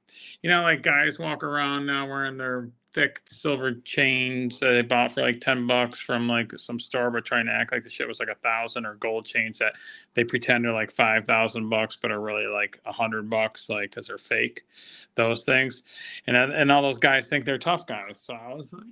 you 0.42 0.50
know, 0.50 0.62
like 0.64 0.82
guys 0.82 1.20
walk 1.20 1.44
around 1.44 1.86
now 1.86 2.08
wearing 2.08 2.38
their 2.38 2.70
thick 2.94 3.22
silver 3.28 3.74
chains 3.84 4.60
that 4.60 4.70
they 4.70 4.82
bought 4.82 5.12
for 5.12 5.22
like 5.22 5.40
ten 5.42 5.68
bucks 5.68 6.00
from 6.00 6.28
like 6.28 6.52
some 6.58 6.80
store, 6.80 7.12
but 7.12 7.26
trying 7.26 7.46
to 7.46 7.52
act 7.52 7.72
like 7.72 7.84
the 7.84 7.90
shit 7.90 8.08
was 8.08 8.20
like 8.20 8.30
a 8.30 8.36
thousand 8.36 8.86
or 8.86 8.96
gold 8.96 9.26
chains 9.26 9.60
that 9.60 9.74
they 10.16 10.24
pretend 10.24 10.66
are 10.66 10.72
like 10.74 10.92
five 10.92 11.26
thousand 11.26 11.70
bucks, 11.70 11.98
but 11.98 12.10
are 12.12 12.22
really 12.22 12.48
like 12.48 12.80
a 12.86 12.92
hundred 12.92 13.30
bucks, 13.30 13.70
like 13.70 13.92
because 13.92 14.08
they're 14.08 14.18
fake. 14.18 14.64
Those 15.16 15.44
things, 15.44 15.84
and 16.26 16.38
and 16.38 16.72
all 16.72 16.82
those 16.82 16.98
guys 16.98 17.28
think 17.28 17.44
they're 17.46 17.58
tough 17.58 17.86
guys. 17.86 18.20
So 18.22 18.34
I 18.34 18.54
was 18.54 18.72
like. 18.72 18.84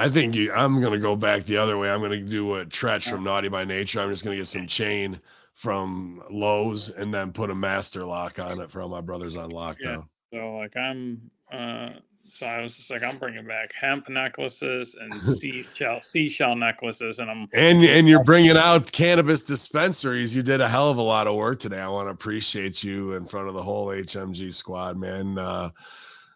I 0.00 0.08
think 0.08 0.34
you, 0.34 0.50
I'm 0.52 0.80
going 0.80 0.94
to 0.94 0.98
go 0.98 1.14
back 1.14 1.44
the 1.44 1.58
other 1.58 1.76
way. 1.76 1.90
I'm 1.90 2.00
going 2.00 2.12
to 2.12 2.26
do 2.26 2.46
what 2.46 2.70
Treach 2.70 3.08
from 3.10 3.22
Naughty 3.22 3.48
by 3.48 3.64
Nature. 3.64 4.00
I'm 4.00 4.10
just 4.10 4.24
going 4.24 4.34
to 4.34 4.40
get 4.40 4.46
some 4.46 4.66
chain 4.66 5.20
from 5.52 6.22
Lowe's 6.30 6.88
and 6.88 7.12
then 7.12 7.32
put 7.32 7.50
a 7.50 7.54
master 7.54 8.04
lock 8.06 8.38
on 8.38 8.60
it 8.60 8.70
for 8.70 8.80
all 8.80 8.88
my 8.88 9.02
brothers 9.02 9.36
on 9.36 9.50
lockdown. 9.50 10.06
So 10.32 10.56
like 10.56 10.74
I'm 10.74 11.30
uh 11.52 11.90
so 12.30 12.46
I 12.46 12.62
was 12.62 12.76
just 12.76 12.90
like 12.90 13.02
I'm 13.02 13.18
bringing 13.18 13.44
back 13.44 13.72
hemp 13.78 14.08
necklaces 14.08 14.96
and 14.98 15.12
seashell 15.38 16.00
seashell 16.02 16.56
necklaces 16.56 17.18
and 17.18 17.30
I'm 17.30 17.46
And 17.52 17.84
and 17.84 18.08
you're 18.08 18.24
bringing 18.24 18.56
out 18.56 18.90
cannabis 18.90 19.42
dispensaries. 19.42 20.34
You 20.34 20.42
did 20.42 20.62
a 20.62 20.68
hell 20.68 20.88
of 20.88 20.96
a 20.96 21.02
lot 21.02 21.26
of 21.26 21.34
work 21.34 21.58
today. 21.58 21.80
I 21.80 21.88
want 21.88 22.06
to 22.06 22.12
appreciate 22.12 22.82
you 22.82 23.14
in 23.14 23.26
front 23.26 23.48
of 23.48 23.54
the 23.54 23.62
whole 23.62 23.88
HMG 23.88 24.54
squad, 24.54 24.96
man. 24.96 25.36
Uh, 25.36 25.70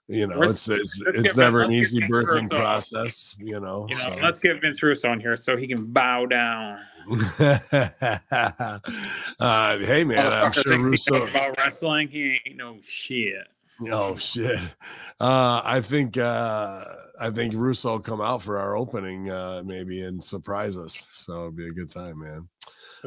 you 0.09 0.27
know, 0.27 0.43
it's 0.43 0.69
it's, 0.69 1.03
it's 1.07 1.37
never 1.37 1.61
back- 1.61 1.69
an 1.69 1.75
easy 1.75 2.01
birthing 2.01 2.43
Russo. 2.43 2.57
process. 2.57 3.37
You 3.39 3.61
know, 3.61 3.87
you 3.89 3.97
know 3.97 4.03
so. 4.03 4.17
let's 4.23 4.39
get 4.39 4.61
Vince 4.61 4.83
Russo 4.83 5.09
on 5.09 5.21
here 5.21 5.37
so 5.37 5.57
he 5.57 5.67
can 5.67 5.87
bow 5.87 6.27
down. 6.27 6.79
uh, 9.41 9.79
hey 9.79 10.05
man, 10.07 10.33
I'm 10.33 10.53
sure 10.53 10.79
Russo. 10.79 11.27
about 11.27 11.57
wrestling. 11.59 12.09
He 12.09 12.39
ain't 12.47 12.57
no 12.57 12.79
shit. 12.83 13.47
Oh 13.91 14.17
shit. 14.17 14.59
Uh 15.21 15.61
I 15.65 15.81
think 15.81 16.17
uh 16.17 16.85
I 17.21 17.31
think 17.31 17.55
Russo 17.55 17.93
will 17.93 18.01
come 18.01 18.21
out 18.21 18.43
for 18.43 18.59
our 18.59 18.77
opening 18.77 19.31
uh 19.31 19.63
maybe 19.65 20.03
and 20.03 20.23
surprise 20.23 20.79
us. 20.79 21.09
So 21.13 21.33
it'll 21.33 21.51
be 21.51 21.67
a 21.67 21.71
good 21.71 21.89
time, 21.91 22.21
man. 22.21 22.49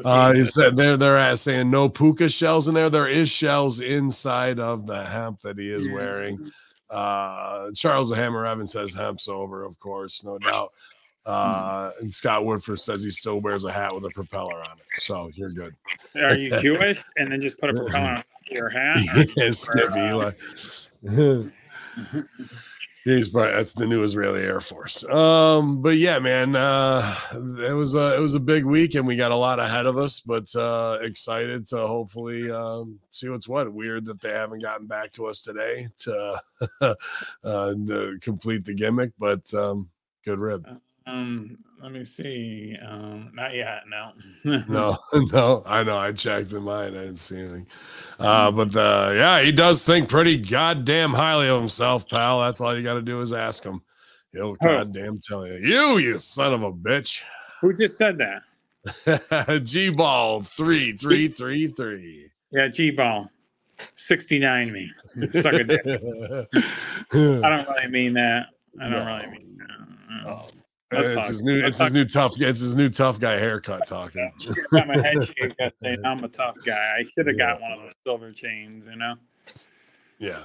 Uh 0.04 0.32
he 0.34 0.44
said 0.44 0.76
they're 0.76 0.96
they're 0.96 1.34
saying 1.36 1.70
no 1.70 1.88
puka 1.88 2.28
shells 2.28 2.68
in 2.68 2.74
there. 2.74 2.90
There 2.90 3.08
is 3.08 3.28
shells 3.28 3.80
inside 3.80 4.60
of 4.60 4.86
the 4.86 5.04
hemp 5.04 5.40
that 5.40 5.58
he 5.58 5.68
is 5.70 5.88
wearing. 5.88 6.50
Uh 6.90 7.70
Charles 7.74 8.08
the 8.10 8.16
Hammer 8.16 8.46
Evans 8.46 8.72
says 8.72 8.94
hemp's 8.94 9.28
over, 9.28 9.64
of 9.64 9.78
course, 9.80 10.24
no 10.24 10.38
doubt. 10.38 10.72
Uh 11.26 11.90
and 12.00 12.12
Scott 12.12 12.44
Woodford 12.44 12.80
says 12.80 13.02
he 13.02 13.10
still 13.10 13.40
wears 13.40 13.64
a 13.64 13.72
hat 13.72 13.94
with 13.94 14.04
a 14.04 14.10
propeller 14.10 14.60
on 14.60 14.78
it. 14.78 15.00
So 15.00 15.30
you're 15.34 15.50
good. 15.50 15.74
Are 16.16 16.34
you 16.34 16.58
Jewish? 16.62 17.02
And 17.18 17.30
then 17.30 17.40
just 17.42 17.58
put 17.58 17.70
a 17.70 17.74
propeller 17.74 18.16
on 18.16 18.24
your 18.50 18.70
hat? 18.70 18.96
yeah, 19.36 19.50
Skippy. 19.50 20.12
Like, 20.12 20.38
he's 23.04 23.28
probably 23.28 23.52
that's 23.52 23.72
the 23.72 23.86
new 23.86 24.02
Israeli 24.02 24.42
Air 24.42 24.60
Force. 24.60 25.04
Um, 25.04 25.82
but 25.82 25.96
yeah, 25.96 26.18
man, 26.18 26.56
uh, 26.56 27.16
it 27.32 27.74
was 27.74 27.94
a 27.94 28.16
it 28.16 28.20
was 28.20 28.34
a 28.34 28.40
big 28.40 28.64
week, 28.64 28.94
and 28.94 29.06
we 29.06 29.16
got 29.16 29.32
a 29.32 29.36
lot 29.36 29.60
ahead 29.60 29.86
of 29.86 29.98
us. 29.98 30.20
But 30.20 30.54
uh, 30.54 30.98
excited 31.02 31.66
to 31.68 31.86
hopefully 31.86 32.50
um, 32.50 32.98
see 33.10 33.28
what's 33.28 33.48
what. 33.48 33.72
Weird 33.72 34.04
that 34.06 34.20
they 34.20 34.30
haven't 34.30 34.62
gotten 34.62 34.86
back 34.86 35.12
to 35.12 35.26
us 35.26 35.40
today 35.40 35.88
to, 35.98 36.40
uh, 36.80 36.94
to 37.42 38.18
complete 38.20 38.64
the 38.64 38.74
gimmick, 38.74 39.12
but 39.18 39.52
um, 39.54 39.88
good 40.24 40.38
rib. 40.38 40.66
Um, 41.06 41.58
let 41.82 41.92
me 41.92 42.02
see. 42.04 42.76
Um, 42.86 43.30
not 43.34 43.54
yet. 43.54 43.82
No. 43.88 44.12
No, 44.68 44.96
no, 45.32 45.62
I 45.66 45.82
know. 45.82 45.98
I 45.98 46.12
checked 46.12 46.52
in 46.52 46.62
mine. 46.62 46.96
I 46.96 47.02
didn't 47.04 47.16
see 47.16 47.38
anything. 47.38 47.66
Uh, 48.18 48.50
but 48.50 48.74
uh, 48.74 49.12
yeah, 49.14 49.40
he 49.42 49.52
does 49.52 49.82
think 49.84 50.08
pretty 50.08 50.36
goddamn 50.38 51.12
highly 51.12 51.48
of 51.48 51.60
himself, 51.60 52.08
pal. 52.08 52.40
That's 52.40 52.60
all 52.60 52.76
you 52.76 52.82
got 52.82 52.94
to 52.94 53.02
do 53.02 53.20
is 53.20 53.32
ask 53.32 53.62
him. 53.64 53.82
He'll 54.32 54.56
Who? 54.60 54.68
goddamn 54.68 55.20
tell 55.26 55.46
you. 55.46 55.54
You, 55.54 55.98
you 55.98 56.18
son 56.18 56.52
of 56.52 56.62
a 56.62 56.72
bitch. 56.72 57.22
Who 57.60 57.72
just 57.72 57.96
said 57.96 58.18
that? 58.18 58.42
G 59.64 59.90
ball 59.90 60.42
three 60.42 60.92
three 60.92 61.28
three 61.28 61.68
three. 61.68 62.30
Yeah, 62.50 62.68
G 62.68 62.90
ball. 62.90 63.30
69 63.96 64.72
me. 64.72 64.90
Suck 65.40 65.52
a 65.54 65.62
dick. 65.64 65.82
I 65.86 67.48
don't 67.48 67.68
really 67.68 67.88
mean 67.90 68.12
that. 68.14 68.46
I 68.80 68.88
don't 68.88 68.92
No. 68.92 69.04
really 69.16 69.26
mean 69.38 69.58
that. 69.58 70.28
Oh, 70.28 70.48
Let's 70.90 71.06
it's 71.08 71.16
talk. 71.16 71.26
his 71.26 71.42
new. 71.42 71.66
It's 71.66 71.78
his 71.78 71.92
new 71.92 72.04
tough. 72.04 72.40
It's 72.40 72.60
his 72.60 72.74
new 72.74 72.88
tough 72.88 73.20
guy 73.20 73.34
haircut 73.34 73.86
talking. 73.86 74.32
got 74.72 74.86
my 74.86 74.96
head. 74.96 75.16
Now 75.82 76.12
I'm 76.12 76.24
a 76.24 76.28
tough 76.28 76.56
guy. 76.64 76.96
I 76.98 77.04
should 77.14 77.26
have 77.26 77.36
Yeah. 77.36 77.52
got 77.52 77.60
one 77.60 77.72
of 77.72 77.80
those 77.80 77.92
silver 78.06 78.32
chains, 78.32 78.86
you 78.86 78.96
know? 78.96 79.14
Yeah. 80.18 80.44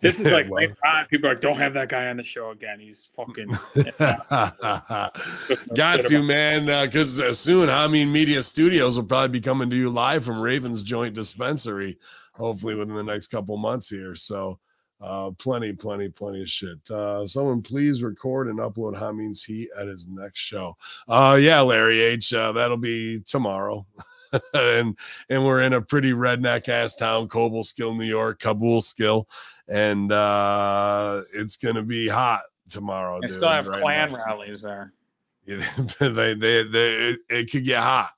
This 0.00 0.18
is 0.20 0.26
like 0.32 0.48
later 0.48 0.76
on, 0.86 1.06
people 1.06 1.28
are 1.28 1.32
like, 1.34 1.40
don't 1.42 1.58
have 1.58 1.74
that 1.74 1.88
guy 1.88 2.06
on 2.08 2.16
the 2.16 2.22
show 2.22 2.50
again. 2.50 2.78
He's 2.78 3.08
fucking. 3.16 3.48
Got 5.74 6.02
to, 6.02 6.22
man. 6.22 6.66
Because 6.86 7.20
uh, 7.20 7.32
soon, 7.32 7.68
I 7.68 7.86
mean, 7.88 8.10
Media 8.12 8.42
Studios 8.42 8.96
will 8.96 9.06
probably 9.06 9.28
be 9.28 9.40
coming 9.40 9.70
to 9.70 9.76
you 9.76 9.90
live 9.90 10.24
from 10.24 10.40
Ravens 10.40 10.82
Joint 10.82 11.14
Dispensary, 11.14 11.98
hopefully 12.34 12.74
within 12.74 12.94
the 12.94 13.02
next 13.02 13.28
couple 13.28 13.56
months 13.56 13.88
here. 13.88 14.14
So, 14.14 14.58
uh, 15.04 15.30
plenty, 15.32 15.72
plenty, 15.72 16.08
plenty 16.08 16.42
of 16.42 16.48
shit. 16.48 16.90
Uh, 16.90 17.26
someone 17.26 17.62
please 17.62 18.02
record 18.02 18.48
and 18.48 18.58
upload 18.58 18.96
Hameen's 18.96 19.44
Heat 19.44 19.68
at 19.78 19.86
his 19.86 20.08
next 20.08 20.40
show. 20.40 20.76
Uh, 21.06 21.38
yeah, 21.40 21.60
Larry 21.60 22.00
H. 22.00 22.32
Uh, 22.32 22.52
that'll 22.52 22.76
be 22.76 23.20
tomorrow. 23.20 23.86
and 24.54 24.98
and 25.28 25.44
we're 25.44 25.62
in 25.62 25.74
a 25.74 25.80
pretty 25.82 26.12
redneck 26.12 26.68
ass 26.68 26.94
town, 26.94 27.28
Cobleskill, 27.28 27.96
New 27.96 28.04
York, 28.04 28.40
Kabul 28.40 28.80
skill, 28.80 29.28
and 29.68 30.10
uh, 30.10 31.22
it's 31.32 31.56
gonna 31.56 31.82
be 31.82 32.08
hot 32.08 32.42
tomorrow. 32.68 33.20
Dude, 33.20 33.36
still 33.36 33.48
have 33.48 33.66
right 33.66 33.80
Klan 33.80 34.12
now. 34.12 34.24
rallies 34.24 34.62
there. 34.62 34.92
Yeah, 35.46 35.64
they, 36.00 36.34
they, 36.34 36.64
they, 36.64 36.94
it, 36.94 37.20
it 37.28 37.50
could 37.50 37.64
get 37.64 37.82
hot. 37.82 38.10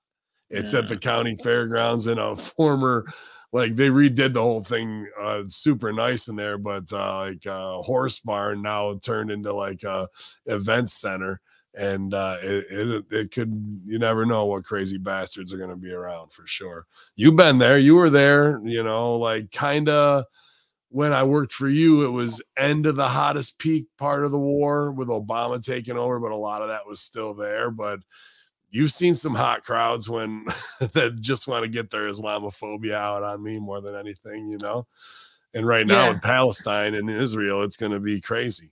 It's 0.48 0.74
at 0.74 0.86
the 0.86 0.96
county 0.96 1.34
fairgrounds 1.34 2.06
in 2.06 2.18
a 2.18 2.36
former, 2.36 3.04
like 3.52 3.76
they 3.76 3.88
redid 3.88 4.34
the 4.34 4.42
whole 4.42 4.62
thing, 4.62 5.06
uh, 5.20 5.42
super 5.46 5.92
nice 5.92 6.28
in 6.28 6.36
there, 6.36 6.58
but 6.58 6.92
uh, 6.92 7.18
like 7.18 7.46
a 7.46 7.82
horse 7.82 8.18
barn 8.20 8.62
now 8.62 8.98
turned 9.02 9.30
into 9.30 9.52
like 9.52 9.82
a 9.84 10.08
event 10.46 10.90
center, 10.90 11.40
and 11.74 12.12
uh, 12.14 12.36
it, 12.42 12.66
it 12.70 13.04
it 13.10 13.30
could 13.30 13.82
you 13.86 13.98
never 13.98 14.26
know 14.26 14.46
what 14.46 14.64
crazy 14.64 14.98
bastards 14.98 15.52
are 15.52 15.58
going 15.58 15.70
to 15.70 15.76
be 15.76 15.92
around 15.92 16.32
for 16.32 16.46
sure. 16.46 16.86
You've 17.14 17.36
been 17.36 17.58
there, 17.58 17.78
you 17.78 17.94
were 17.94 18.10
there, 18.10 18.60
you 18.64 18.82
know, 18.82 19.16
like 19.16 19.50
kind 19.52 19.88
of 19.88 20.24
when 20.88 21.12
I 21.12 21.24
worked 21.24 21.52
for 21.52 21.68
you, 21.68 22.04
it 22.04 22.10
was 22.10 22.42
end 22.56 22.86
of 22.86 22.96
the 22.96 23.08
hottest 23.08 23.58
peak 23.58 23.86
part 23.98 24.24
of 24.24 24.32
the 24.32 24.38
war 24.38 24.90
with 24.92 25.08
Obama 25.08 25.62
taking 25.62 25.96
over, 25.96 26.18
but 26.18 26.30
a 26.30 26.36
lot 26.36 26.62
of 26.62 26.68
that 26.68 26.86
was 26.86 27.00
still 27.00 27.34
there. 27.34 27.70
But 27.70 28.00
you've 28.76 28.92
seen 28.92 29.14
some 29.14 29.34
hot 29.34 29.64
crowds 29.64 30.08
when 30.08 30.44
that 30.92 31.16
just 31.20 31.48
want 31.48 31.62
to 31.64 31.68
get 31.68 31.90
their 31.90 32.08
Islamophobia 32.08 32.92
out 32.94 33.22
on 33.22 33.42
me 33.42 33.58
more 33.58 33.80
than 33.80 33.94
anything, 33.96 34.48
you 34.50 34.58
know. 34.58 34.86
And 35.54 35.66
right 35.66 35.86
now 35.86 36.04
Yeah. 36.06 36.12
with 36.14 36.22
Palestine 36.22 36.94
and 36.94 37.08
Israel, 37.08 37.62
it's 37.62 37.76
going 37.76 37.92
to 37.92 38.00
be 38.00 38.20
crazy. 38.20 38.70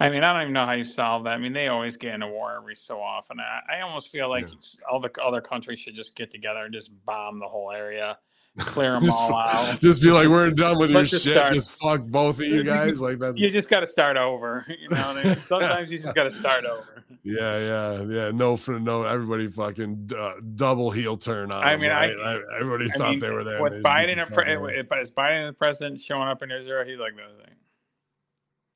I 0.00 0.08
mean, 0.08 0.24
I 0.24 0.32
don't 0.32 0.42
even 0.42 0.52
know 0.54 0.66
how 0.66 0.72
you 0.72 0.84
solve 0.84 1.24
that. 1.24 1.34
I 1.34 1.38
mean, 1.38 1.52
they 1.52 1.68
always 1.68 1.96
get 1.96 2.14
in 2.14 2.22
a 2.22 2.28
war 2.28 2.56
every 2.56 2.74
so 2.74 3.00
often. 3.00 3.38
I, 3.40 3.76
I 3.76 3.80
almost 3.82 4.10
feel 4.10 4.28
like 4.28 4.48
Yeah. 4.48 4.54
all 4.90 5.00
the 5.00 5.10
other 5.22 5.40
countries 5.40 5.80
should 5.80 5.94
just 5.94 6.14
get 6.16 6.30
together 6.30 6.60
and 6.64 6.72
just 6.72 6.90
bomb 7.04 7.38
the 7.38 7.46
whole 7.46 7.70
area, 7.70 8.18
clear 8.58 8.92
them 8.92 9.02
Just 9.04 9.20
all 9.22 9.34
out. 9.36 9.78
Just 9.80 10.02
be 10.02 10.10
like, 10.10 10.28
we're 10.28 10.50
done 10.50 10.78
with 10.78 10.90
your 10.90 11.00
Let's 11.00 11.10
just 11.10 11.24
shit. 11.24 11.34
start. 11.34 11.52
Just 11.52 11.70
fuck 11.72 12.02
both 12.06 12.38
of 12.38 12.44
you 12.46 12.62
guys. 12.64 13.00
Like 13.00 13.18
that's 13.18 13.38
You 13.38 13.50
just 13.50 13.68
got 13.68 13.80
to 13.80 13.86
start 13.86 14.16
over. 14.16 14.64
You 14.68 14.88
know, 14.90 14.96
I 15.16 15.24
mean? 15.24 15.36
sometimes 15.36 15.90
you 15.92 15.98
just 15.98 16.14
got 16.14 16.24
to 16.24 16.34
start 16.34 16.64
over. 16.64 16.91
Yeah, 17.22 17.58
yeah, 17.58 18.02
yeah. 18.02 18.30
No, 18.32 18.56
for 18.56 18.78
no, 18.80 19.04
everybody 19.04 19.48
fucking 19.48 20.10
uh, 20.16 20.34
double 20.54 20.90
heel 20.90 21.16
turn 21.16 21.50
on. 21.52 21.62
I 21.62 21.76
mean, 21.76 21.90
I- 21.90 22.12
right? 22.12 22.40
everybody 22.60 22.90
I 22.92 22.96
thought 22.98 23.10
mean, 23.10 23.18
they 23.20 23.30
were 23.30 23.44
there. 23.44 23.62
With 23.62 23.82
Biden, 23.82 24.24
pre- 24.32 24.52
if 24.78 24.86
is 25.00 25.10
Biden 25.10 25.48
the 25.48 25.52
president 25.52 26.00
showing 26.00 26.28
up 26.28 26.42
in 26.42 26.50
Israel, 26.50 26.84
he's 26.84 26.98
like 26.98 27.14
the 27.16 27.44
thing. 27.44 27.54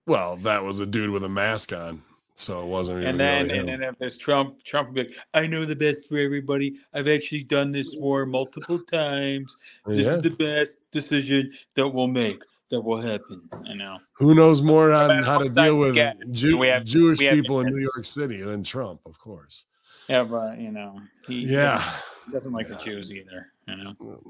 well, 0.07 0.37
that 0.38 0.62
was 0.62 0.81
a 0.81 0.87
dude 0.87 1.11
with 1.11 1.25
a 1.25 1.28
mask 1.28 1.73
on, 1.73 2.00
so 2.35 2.62
it 2.62 2.66
wasn't. 2.66 3.05
And 3.05 3.19
then, 3.19 3.49
really 3.49 3.59
and 3.59 3.69
him. 3.71 3.81
then 3.81 3.88
if 3.90 3.99
there's 3.99 4.16
Trump, 4.16 4.62
Trump 4.62 4.88
would 4.88 4.95
be 4.95 5.02
like, 5.05 5.16
"I 5.35 5.47
know 5.47 5.64
the 5.64 5.76
best 5.76 6.09
for 6.09 6.19
everybody. 6.19 6.76
I've 6.95 7.09
actually 7.09 7.43
done 7.45 7.73
this 7.73 7.95
war 7.97 8.25
multiple 8.26 8.78
times. 8.78 9.57
This 9.87 10.07
Yeah. 10.07 10.12
is 10.16 10.23
the 10.23 10.31
best 10.31 10.76
decision 10.93 11.52
that 11.75 11.88
we'll 11.88 12.07
make. 12.09 12.43
That 12.70 12.80
will 12.82 13.00
happen." 13.00 13.49
I 13.68 13.75
know. 13.75 13.99
Who 14.14 14.35
knows 14.35 14.62
more 14.62 14.92
on 14.92 15.08
matter 15.08 15.25
how 15.26 15.38
to 15.38 15.49
deal 15.49 15.76
with 15.76 15.96
Jew- 16.32 16.58
we 16.58 16.68
have- 16.68 16.85
Jewish 16.85 17.18
we 17.18 17.26
have 17.26 17.35
people 17.35 17.61
in 17.61 17.68
New. 17.68 17.80
York 17.82 18.04
City 18.04 18.42
than 18.42 18.64
Trump, 18.64 19.00
of 19.06 19.18
course. 19.18 19.66
Yeah, 20.08 20.25
but 20.25 20.58
you 20.58 20.70
know, 20.70 21.00
he 21.26 21.46
he 21.46 21.52
Yeah. 21.54 21.75
doesn't, 21.78 21.92
he 22.26 22.32
doesn't 22.32 22.52
like 22.52 22.68
Yeah. 22.68 22.76
the 22.76 22.85
Jews 22.85 23.12
either. 23.12 23.52
You 23.68 23.76
know, 23.76 24.23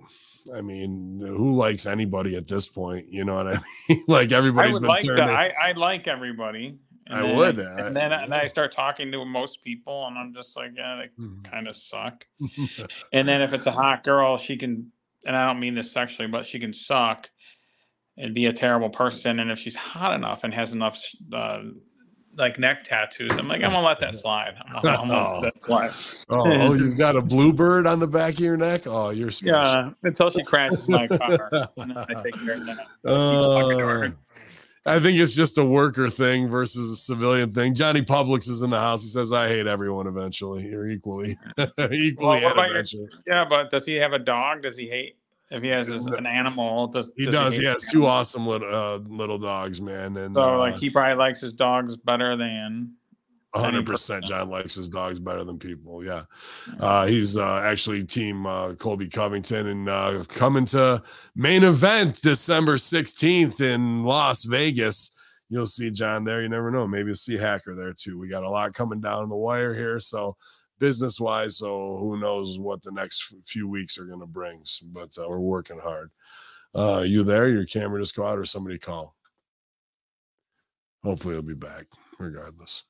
I 0.54 0.62
mean, 0.62 1.20
who 1.20 1.52
likes 1.52 1.84
anybody 1.86 2.36
at 2.36 2.48
this 2.48 2.66
point? 2.66 3.12
You 3.12 3.24
know 3.26 3.34
what 3.34 3.46
I 3.48 3.58
mean? 3.88 4.04
like 4.08 4.32
I 4.32 4.36
everybody's 4.36 4.74
would 4.74 4.80
been 4.82 4.88
like 4.88 5.02
to. 5.02 5.08
turning. 5.16 5.34
I, 5.36 5.52
I 5.62 5.72
like 5.72 6.08
everybody. 6.08 6.78
And 7.08 7.18
I 7.18 7.22
then- 7.22 7.36
would, 7.36 7.58
and 7.58 7.80
I- 7.80 7.90
then 7.90 8.12
and 8.12 8.30
yeah. 8.30 8.40
I 8.40 8.46
start 8.46 8.72
talking 8.72 9.12
to 9.12 9.24
most 9.26 9.62
people, 9.62 10.06
and 10.06 10.18
I'm 10.18 10.32
just 10.34 10.56
like, 10.56 10.72
yeah, 10.74 11.02
they 11.02 11.22
Mhm. 11.22 11.44
kind 11.44 11.68
of 11.68 11.76
suck. 11.76 12.26
And 13.12 13.28
then 13.28 13.42
if 13.42 13.52
it's 13.52 13.66
a 13.66 13.70
hot 13.72 14.02
girl, 14.04 14.36
she 14.38 14.56
can, 14.56 14.90
and 15.26 15.36
I 15.36 15.46
don't 15.46 15.60
mean 15.60 15.74
this 15.74 15.92
sexually, 15.92 16.28
but 16.28 16.46
she 16.46 16.58
can 16.58 16.72
suck 16.72 17.30
and 18.18 18.34
be 18.34 18.46
a 18.46 18.52
terrible 18.52 18.90
person. 18.90 19.40
And 19.40 19.50
if 19.50 19.58
she's 19.58 19.74
hot 19.76 20.14
enough 20.14 20.44
and 20.44 20.52
has 20.54 20.72
enough, 20.72 21.00
uh, 21.32 21.62
like 22.36 22.58
neck 22.58 22.84
tattoos, 22.84 23.32
I'm 23.38 23.48
like, 23.48 23.62
I'm 23.62 23.70
gonna 23.72 23.86
let 23.86 23.98
that 24.00 24.14
slide. 24.22 24.54
I'm, 24.66 24.82
gonna- 24.82 24.98
I'm 25.02 25.08
gonna 25.08 25.40
let 25.40 25.54
that 25.54 25.62
slide. 25.62 25.90
oh, 26.28 26.42
oh, 26.46 26.72
you've 26.74 26.98
got 26.98 27.16
a 27.16 27.22
bluebird 27.22 27.86
on 27.86 27.98
the 27.98 28.06
back 28.06 28.34
of 28.34 28.40
your 28.40 28.56
neck. 28.58 28.86
Oh, 28.86 29.10
you're 29.10 29.30
special. 29.30 29.56
Yeah, 29.62 29.90
until 30.02 30.30
she 30.30 30.42
crashes 30.42 30.86
my 30.88 31.06
car, 31.08 31.50
and 31.78 31.90
then 31.90 31.96
I 31.98 32.14
take 32.22 32.34
care 32.44 32.54
of 32.54 32.66
that. 32.66 32.76
Keep 32.78 33.06
talking 33.06 33.78
to 33.78 33.84
her. 33.86 34.04
Uh, 34.06 34.10
I 34.88 35.00
think 35.00 35.18
it's 35.18 35.34
just 35.34 35.58
a 35.58 35.64
worker 35.64 36.08
thing 36.08 36.46
versus 36.48 36.92
a 36.92 36.96
civilian 36.96 37.50
thing. 37.52 37.74
Johnny 37.74 38.02
Publix 38.02 38.48
is 38.48 38.62
in 38.62 38.70
the 38.70 38.78
house. 38.78 39.02
He 39.02 39.08
says, 39.08 39.32
"I 39.32 39.48
hate 39.48 39.66
everyone 39.66 40.06
eventually, 40.06 40.72
or 40.72 40.86
equally, 40.88 41.36
equally 41.58 42.14
Well, 42.18 42.42
what 42.42 42.52
about 42.52 42.92
your- 42.92 43.08
Yeah, 43.26 43.44
but 43.48 43.68
does 43.70 43.84
he 43.84 43.94
have 43.94 44.12
a 44.12 44.18
dog? 44.20 44.62
Does 44.62 44.76
he 44.76 44.88
hate 44.88 45.16
if 45.50 45.62
he 45.62 45.68
has 45.68 45.86
his, 45.86 46.06
an 46.06 46.26
animal? 46.26 46.88
Does 46.88 47.12
He 47.16 47.24
does 47.24 47.34
does. 47.34 47.54
hate 47.54 47.60
He 47.60 47.66
has 47.66 47.84
two 47.84 48.06
awesome 48.06 48.46
little 48.46 48.74
uh, 48.74 48.98
little 48.98 49.38
dogs, 49.38 49.80
man. 49.80 50.16
And 50.16 50.34
So 50.34 50.54
uh, 50.54 50.58
like 50.58 50.76
he 50.76 50.90
probably 50.90 51.16
likes 51.16 51.40
his 51.40 51.52
dogs 51.52 51.96
better 51.96 52.36
than. 52.36 52.94
hundred 53.54 53.86
percent. 53.86 54.24
John 54.24 54.50
likes 54.50 54.74
his 54.74 54.88
dogs 54.88 55.18
better 55.18 55.42
than 55.42 55.58
people. 55.58 56.04
Yeah, 56.04 56.24
uh, 56.78 57.06
he's 57.06 57.38
uh, 57.38 57.60
actually 57.64 58.04
team 58.04 58.44
uh, 58.44 58.74
Colby 58.74 59.08
Covington 59.08 59.68
and 59.68 59.88
uh, 59.88 60.24
coming 60.28 60.66
to 60.66 61.02
main 61.34 61.64
event 61.64 62.20
December 62.20 62.76
sixteenth 62.76 63.62
in 63.62 64.04
Las 64.04 64.44
Vegas. 64.44 65.12
You'll 65.48 65.64
see 65.64 65.90
John 65.90 66.24
there. 66.24 66.42
You 66.42 66.48
never 66.48 66.70
know. 66.70 66.86
Maybe 66.86 67.06
you'll 67.06 67.14
see 67.14 67.38
Hacker 67.38 67.74
there 67.74 67.94
too. 67.94 68.18
We 68.18 68.28
got 68.28 68.42
a 68.42 68.50
lot 68.50 68.74
coming 68.74 69.00
down 69.00 69.28
the 69.28 69.36
wire 69.36 69.72
here. 69.72 70.00
So 70.00 70.36
business 70.78 71.20
wise, 71.20 71.58
so 71.58 71.96
who 71.98 72.18
knows 72.18 72.58
what 72.58 72.82
the 72.82 72.92
next 72.92 73.34
few 73.46 73.68
weeks 73.68 73.98
are 73.98 74.04
going 74.04 74.20
to 74.20 74.26
bring. 74.26 74.62
But 74.92 75.16
uh, 75.18 75.28
we're 75.28 75.38
working 75.38 75.78
hard. 75.78 76.10
Uh, 76.74 77.00
you 77.00 77.22
there? 77.22 77.48
Your 77.48 77.64
camera 77.64 78.00
just 78.00 78.16
go 78.16 78.26
out, 78.26 78.38
or 78.38 78.44
somebody 78.44 78.78
call? 78.78 79.14
Hopefully, 81.02 81.34
he'll 81.34 81.42
be 81.42 81.54
back. 81.54 81.86
Regardless. 82.18 82.82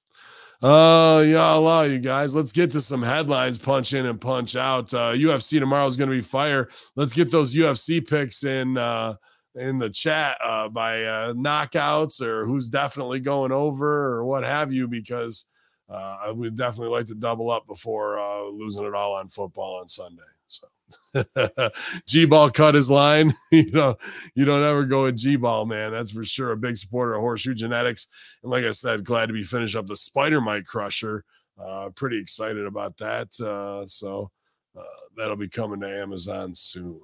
Uh, 0.63 1.23
yeah, 1.27 1.43
Allah, 1.43 1.87
you 1.87 1.99
guys. 1.99 2.35
Let's 2.35 2.53
get 2.53 2.71
to 2.71 2.81
some 2.81 3.03
headlines. 3.03 3.59
Punch 3.59 3.93
in 3.93 4.07
and 4.07 4.21
punch 4.21 4.57
out. 4.57 4.93
Uh, 4.95 5.13
UFC 5.13 5.61
tomorrow 5.61 5.87
is 5.87 5.97
going 5.97 6.09
to 6.09 6.17
be 6.17 6.23
fire. 6.23 6.69
Let's 6.95 7.13
get 7.13 7.31
those 7.31 7.55
UFC 7.55 8.07
picks 8.07 8.43
in 8.45 8.79
uh, 8.79 9.15
in 9.55 9.79
the 9.79 9.91
chat 9.91 10.39
uh, 10.43 10.69
by 10.69 11.05
uh, 11.05 11.33
knockouts 11.35 12.23
or 12.23 12.47
who's 12.47 12.69
definitely 12.69 13.21
going 13.21 13.53
over 13.53 14.15
or 14.15 14.25
what 14.25 14.45
have 14.45 14.73
you, 14.73 14.89
because 14.89 15.47
uh, 15.89 16.19
I 16.25 16.31
would 16.31 16.57
definitely 16.57 16.97
like 16.97 17.07
to 17.07 17.15
double 17.15 17.51
up 17.51 17.67
before 17.67 18.19
uh, 18.19 18.45
losing 18.45 18.85
it 18.85 18.95
all 18.95 19.15
on 19.15 19.29
football 19.29 19.81
on 19.81 19.89
Sunday. 19.89 20.23
So. 20.49 20.69
G 22.07 22.25
ball 22.25 22.51
cut 22.51 22.75
his 22.75 22.91
line. 22.91 23.35
you 23.51 23.71
know, 23.71 23.97
you 24.35 24.45
don't 24.45 24.63
ever 24.63 24.85
go 24.85 25.05
with 25.05 25.17
G 25.17 25.37
ball, 25.37 25.67
man. 25.67 25.93
That's 25.93 26.13
for 26.13 26.25
sure. 26.25 26.53
A 26.53 26.57
big 26.57 26.77
supporter 26.77 27.15
of 27.15 27.21
horseshoe 27.21 27.55
genetics. 27.55 28.09
And 28.43 28.51
like 28.51 28.65
I 28.65 28.71
said, 28.71 29.05
glad 29.05 29.27
to 29.27 29.33
be 29.33 29.43
finished 29.43 29.77
up 29.77 29.87
the 29.87 29.97
spider 29.97 30.41
mite 30.41 30.67
crusher. 30.67 31.25
Uh, 31.61 31.89
pretty 31.95 32.21
excited 32.21 32.67
about 32.67 32.97
that. 32.99 33.29
Uh, 33.41 33.87
so 33.87 34.31
uh, 34.79 34.83
that'll 35.17 35.37
be 35.37 35.49
coming 35.49 35.81
to 35.81 35.89
Amazon 35.89 36.55
soon. 36.55 37.01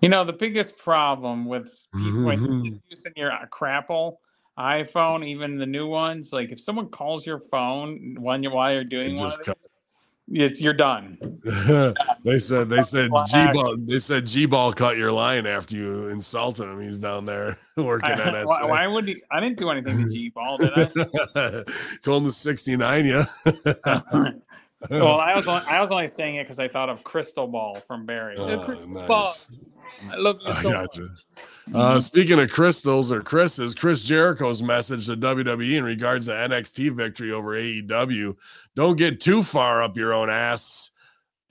You 0.00 0.08
know, 0.08 0.24
the 0.24 0.32
biggest 0.32 0.78
problem 0.78 1.44
with 1.44 1.86
people 1.96 2.22
when 2.24 2.40
Mhm. 2.40 2.62
you're 2.62 2.70
just 2.70 2.82
using 2.88 3.12
your 3.16 3.32
uh, 3.32 3.46
crapple 3.46 4.16
iPhone, 4.58 5.24
even 5.24 5.56
the 5.56 5.66
new 5.66 5.88
ones, 5.88 6.32
like 6.32 6.52
if 6.52 6.60
someone 6.60 6.88
calls 6.88 7.26
your 7.26 7.38
phone 7.38 8.16
when 8.18 8.42
you 8.42 8.50
while 8.50 8.72
you're 8.72 8.84
doing 8.84 9.12
It 9.12 9.20
one, 9.20 9.28
just 9.28 9.40
of 9.40 9.46
cut- 9.46 9.58
these, 9.62 9.70
it's, 10.42 10.60
you're 10.60 10.72
done. 10.72 11.18
they 12.24 12.38
said 12.38 12.68
they 12.68 12.82
said 12.82 13.10
G 13.30 13.46
ball 13.52 13.76
they 13.78 13.98
said 13.98 14.26
G 14.26 14.46
ball 14.46 14.72
cut 14.72 14.96
your 14.96 15.10
line 15.10 15.46
after 15.46 15.76
you 15.76 16.08
insulted 16.08 16.64
him. 16.64 16.80
He's 16.80 16.98
down 16.98 17.26
there 17.26 17.58
working 17.76 18.12
I, 18.12 18.40
at 18.40 18.46
why, 18.46 18.64
why 18.64 18.86
would 18.86 19.08
he? 19.08 19.22
I 19.30 19.40
didn't 19.40 19.58
do 19.58 19.70
anything 19.70 20.04
to 20.04 20.10
G 20.10 20.28
ball, 20.28 20.58
did 20.58 20.70
I? 20.74 21.64
Told 22.02 22.22
him 22.22 22.28
to 22.28 22.32
69, 22.32 23.06
yeah. 23.06 23.24
well, 24.90 25.20
I 25.20 25.34
was 25.34 25.48
only, 25.48 25.62
I 25.66 25.80
was 25.80 25.90
only 25.90 26.08
saying 26.08 26.36
it 26.36 26.44
because 26.44 26.58
I 26.58 26.68
thought 26.68 26.88
of 26.88 27.02
Crystal 27.04 27.46
Ball 27.46 27.80
from 27.86 28.06
Barry. 28.06 28.36
Uh, 28.36 28.64
Crystal 28.64 28.90
nice. 28.90 29.08
Ball, 29.08 29.34
I 30.10 30.16
love 30.16 30.38
you 30.42 30.50
I 30.50 30.62
so 30.62 30.70
gotcha. 30.70 31.08
Uh, 31.74 32.00
speaking 32.00 32.38
of 32.40 32.50
crystals 32.50 33.12
or 33.12 33.22
Chris's, 33.22 33.74
Chris 33.74 34.02
Jericho's 34.02 34.62
message 34.62 35.06
to 35.06 35.16
WWE 35.16 35.78
in 35.78 35.84
regards 35.84 36.26
to 36.26 36.32
NXT 36.32 36.94
victory 36.94 37.32
over 37.32 37.50
AEW. 37.50 38.36
Don't 38.74 38.96
get 38.96 39.20
too 39.20 39.42
far 39.42 39.82
up 39.82 39.96
your 39.96 40.12
own 40.12 40.28
ass. 40.28 40.90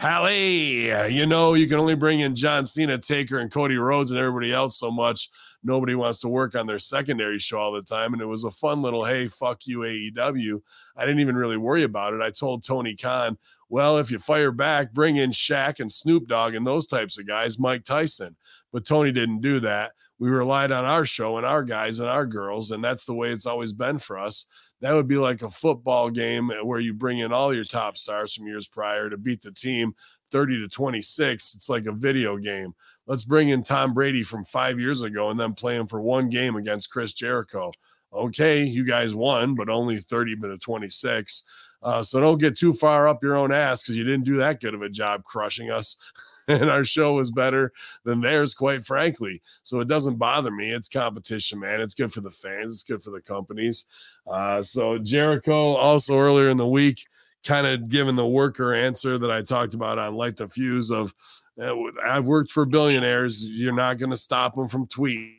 Pally, 0.02 0.88
you 1.14 1.28
know, 1.28 1.54
you 1.54 1.68
can 1.68 1.78
only 1.78 1.94
bring 1.94 2.22
in 2.22 2.36
John 2.36 2.66
Cena, 2.66 2.98
Taker, 2.98 3.38
and 3.38 3.52
Cody 3.52 3.78
Rhodes 3.78 4.10
and 4.10 4.20
everybody 4.20 4.52
else 4.52 4.80
so 4.80 4.90
much. 4.90 5.30
Nobody 5.64 5.94
wants 5.94 6.20
to 6.22 6.28
work 6.28 6.56
on 6.56 6.66
their 6.66 6.80
secondary 6.80 7.38
show 7.38 7.60
all 7.60 7.72
the 7.72 7.84
time. 7.84 8.14
And 8.14 8.22
it 8.22 8.26
was 8.26 8.44
a 8.44 8.50
fun 8.50 8.82
little, 8.82 9.06
hey, 9.06 9.28
fuck 9.28 9.68
you, 9.68 9.82
AEW. 9.82 10.60
I 10.98 11.06
didn't 11.06 11.20
even 11.20 11.36
really 11.36 11.58
worry 11.58 11.84
about 11.84 12.16
it. 12.16 12.22
I 12.22 12.32
told 12.32 12.66
Tony 12.66 12.96
Khan, 12.96 13.38
well, 13.72 14.00
if 14.00 14.12
you 14.12 14.20
fire 14.20 14.52
back, 14.52 14.92
bring 14.92 15.16
in 15.16 15.32
Shaq 15.32 15.80
and 15.80 15.90
Snoop 15.90 16.28
Dogg 16.28 16.56
and 16.56 16.68
those 16.68 16.86
types 16.86 17.18
of 17.18 17.26
guys, 17.26 17.58
Mike 17.58 17.86
Tyson. 17.86 18.36
But 18.74 18.86
Tony 18.86 19.14
didn't 19.14 19.40
do 19.40 19.62
that. 19.62 19.94
We 20.20 20.30
relied 20.30 20.74
on 20.74 20.84
our 20.84 21.06
show 21.06 21.38
and 21.38 21.46
our 21.46 21.64
guys 21.64 22.02
and 22.02 22.10
our 22.10 22.26
girls. 22.26 22.72
And 22.72 22.84
that's 22.84 23.06
the 23.06 23.14
way 23.14 23.32
it's 23.32 23.46
always 23.46 23.72
been 23.72 23.98
for 23.98 24.20
us. 24.20 24.46
That 24.82 24.94
would 24.94 25.08
be 25.08 25.16
like 25.16 25.42
a 25.42 25.50
football 25.50 26.10
game 26.10 26.52
where 26.64 26.82
you 26.82 26.94
bring 26.94 27.20
in 27.20 27.32
all 27.32 27.54
your 27.54 27.64
top 27.64 27.96
stars 27.96 28.34
from 28.34 28.46
years 28.46 28.68
prior 28.68 29.10
to 29.10 29.16
beat 29.16 29.42
the 29.42 29.54
team 29.54 29.96
30 30.32 30.60
to 30.64 30.68
26. 30.68 31.56
It's 31.56 31.70
like 31.70 31.86
a 31.86 31.94
video 31.94 32.36
game. 32.36 32.74
Let's 33.08 33.24
bring 33.24 33.50
in 33.50 33.64
Tom 33.64 33.94
Brady 33.94 34.24
from 34.24 34.44
five 34.44 34.82
years 34.82 35.02
ago 35.02 35.30
and 35.30 35.40
then 35.40 35.54
play 35.54 35.78
him 35.78 35.88
for 35.88 36.02
one 36.02 36.30
game 36.30 36.58
against 36.58 36.90
Chris 36.90 37.14
Jericho. 37.14 37.72
Okay, 38.14 38.66
you 38.66 38.84
guys 38.84 39.16
won, 39.16 39.56
but 39.56 39.70
only 39.70 40.00
30 40.00 40.36
to 40.36 40.58
26. 40.58 41.46
Uh, 41.84 42.04
so 42.04 42.20
don't 42.20 42.38
get 42.38 42.58
too 42.58 42.74
far 42.74 43.08
up 43.08 43.24
your 43.24 43.36
own 43.36 43.52
ass 43.52 43.82
because 43.82 43.98
you 43.98 44.04
didn't 44.04 44.24
do 44.24 44.38
that 44.38 44.62
good 44.62 44.74
of 44.74 44.82
a 44.82 44.90
job 44.90 45.24
crushing 45.24 45.72
us. 45.72 45.98
and 46.48 46.70
our 46.70 46.84
show 46.84 47.16
was 47.16 47.32
better 47.32 47.72
than 48.04 48.22
theirs, 48.22 48.54
quite 48.54 48.86
frankly. 48.86 49.42
So 49.64 49.80
it 49.80 49.88
doesn't 49.88 50.18
bother 50.18 50.52
me. 50.52 50.72
It's 50.72 50.88
competition, 50.88 51.60
man. 51.60 51.82
It's 51.82 51.94
good 51.94 52.12
for 52.12 52.22
the 52.22 52.32
fans. 52.32 52.74
It's 52.74 52.84
good 52.84 53.02
for 53.02 53.12
the 53.12 53.22
companies. 53.22 53.86
Uh, 54.28 54.62
so 54.62 54.98
Jericho 54.98 55.74
also 55.76 56.18
earlier 56.18 56.50
in 56.50 56.58
the 56.58 56.68
week, 56.68 57.06
kind 57.44 57.66
of 57.66 57.90
given 57.90 58.16
the 58.16 58.28
worker 58.28 58.74
answer 58.74 59.18
that 59.18 59.32
I 59.32 59.42
talked 59.42 59.74
about 59.74 59.98
on 59.98 60.16
Light 60.16 60.38
the 60.38 60.48
Fuse 60.48 60.92
of 60.92 61.14
uh, 61.62 61.76
I've 62.04 62.28
worked 62.28 62.52
for 62.52 62.66
billionaires. 62.66 63.48
You're 63.48 63.76
not 63.76 63.98
going 63.98 64.12
to 64.12 64.18
stop 64.18 64.56
them 64.56 64.68
from 64.68 64.88
tweeting. 64.88 65.36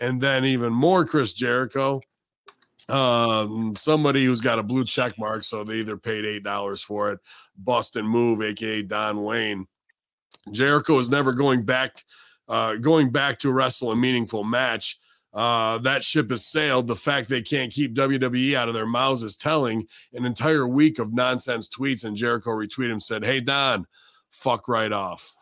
And 0.00 0.20
then 0.20 0.44
even 0.44 0.72
more 0.72 1.04
Chris 1.04 1.32
Jericho 1.32 2.00
um, 2.88 3.74
somebody 3.76 4.24
who's 4.24 4.40
got 4.40 4.58
a 4.58 4.62
blue 4.62 4.84
check 4.84 5.18
mark, 5.18 5.44
so 5.44 5.64
they 5.64 5.76
either 5.76 5.96
paid 5.96 6.24
eight 6.24 6.42
dollars 6.42 6.82
for 6.82 7.12
it. 7.12 7.20
Boston 7.56 8.06
Move, 8.06 8.42
aka 8.42 8.82
Don 8.82 9.22
Wayne. 9.22 9.66
Jericho 10.50 10.98
is 10.98 11.10
never 11.10 11.32
going 11.32 11.64
back, 11.64 12.02
uh, 12.48 12.74
going 12.76 13.10
back 13.10 13.38
to 13.40 13.52
wrestle 13.52 13.92
a 13.92 13.96
meaningful 13.96 14.44
match. 14.44 14.98
Uh, 15.32 15.78
that 15.78 16.04
ship 16.04 16.30
has 16.30 16.44
sailed. 16.44 16.86
The 16.86 16.96
fact 16.96 17.28
they 17.28 17.40
can't 17.40 17.72
keep 17.72 17.94
WWE 17.94 18.54
out 18.54 18.68
of 18.68 18.74
their 18.74 18.86
mouths 18.86 19.22
is 19.22 19.36
telling. 19.36 19.86
An 20.12 20.26
entire 20.26 20.66
week 20.66 20.98
of 20.98 21.12
nonsense 21.12 21.68
tweets, 21.68 22.04
and 22.04 22.16
Jericho 22.16 22.50
retweeted 22.50 22.90
him 22.90 23.00
said, 23.00 23.24
"Hey 23.24 23.40
Don, 23.40 23.86
fuck 24.30 24.68
right 24.68 24.92
off." 24.92 25.34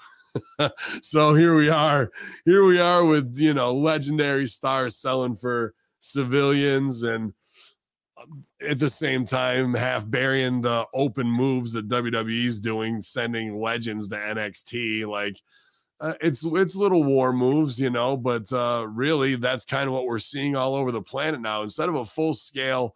so 1.03 1.35
here 1.35 1.57
we 1.57 1.69
are. 1.69 2.11
Here 2.45 2.65
we 2.65 2.79
are 2.79 3.05
with 3.05 3.37
you 3.37 3.55
know 3.55 3.75
legendary 3.75 4.47
stars 4.47 4.97
selling 4.97 5.37
for 5.37 5.75
civilians 6.01 7.03
and 7.05 7.33
um, 8.21 8.43
at 8.67 8.79
the 8.79 8.91
same 8.91 9.25
time 9.25 9.75
half 9.75 10.09
burying 10.09 10.61
the 10.61 10.87
open 10.93 11.27
moves 11.27 11.73
that 11.73 11.89
WWE's 11.89 12.61
doing, 12.61 13.01
sending 13.01 13.61
legends 13.61 14.09
to 14.09 14.17
NXT. 14.17 15.07
Like 15.07 15.41
uh, 16.01 16.15
it's 16.21 16.45
it's 16.45 16.75
little 16.75 17.05
war 17.05 17.33
moves, 17.33 17.79
you 17.79 17.91
know, 17.91 18.17
but 18.17 18.51
uh, 18.53 18.87
really 18.89 19.37
that's 19.37 19.65
kind 19.65 19.87
of 19.87 19.93
what 19.93 20.07
we're 20.07 20.19
seeing 20.19 20.57
all 20.57 20.75
over 20.75 20.91
the 20.91 21.03
planet 21.03 21.41
now. 21.41 21.63
Instead 21.63 21.89
of 21.89 21.95
a 21.95 22.05
full 22.05 22.35
scale 22.35 22.95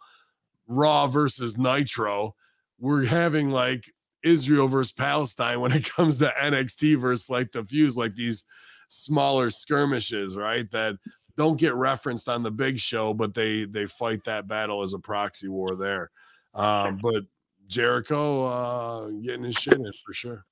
Raw 0.66 1.06
versus 1.06 1.58
Nitro, 1.58 2.34
we're 2.78 3.04
having 3.04 3.50
like 3.50 3.84
Israel 4.22 4.68
versus 4.68 4.92
Palestine 4.92 5.60
when 5.60 5.72
it 5.72 5.84
comes 5.96 6.18
to 6.18 6.32
NXT 6.40 6.98
versus 6.98 7.30
like 7.30 7.52
the 7.52 7.64
fuse, 7.64 7.96
like 7.96 8.14
these 8.14 8.44
smaller 8.88 9.50
skirmishes, 9.50 10.36
right? 10.36 10.70
That 10.70 10.96
don't 11.36 11.58
get 11.58 11.74
referenced 11.74 12.28
on 12.28 12.42
the 12.42 12.50
big 12.50 12.78
show, 12.78 13.12
but 13.14 13.34
they 13.34 13.64
they 13.64 13.86
fight 13.86 14.24
that 14.24 14.46
battle 14.48 14.82
as 14.82 14.94
a 14.94 14.98
proxy 14.98 15.48
war 15.48 15.74
there. 15.76 16.10
Um, 16.54 16.98
but 17.02 17.24
Jericho 17.66 18.44
uh, 18.44 19.08
getting 19.22 19.44
his 19.44 19.56
shit 19.56 19.74
in 19.74 19.92
for 20.06 20.12
sure. 20.12 20.44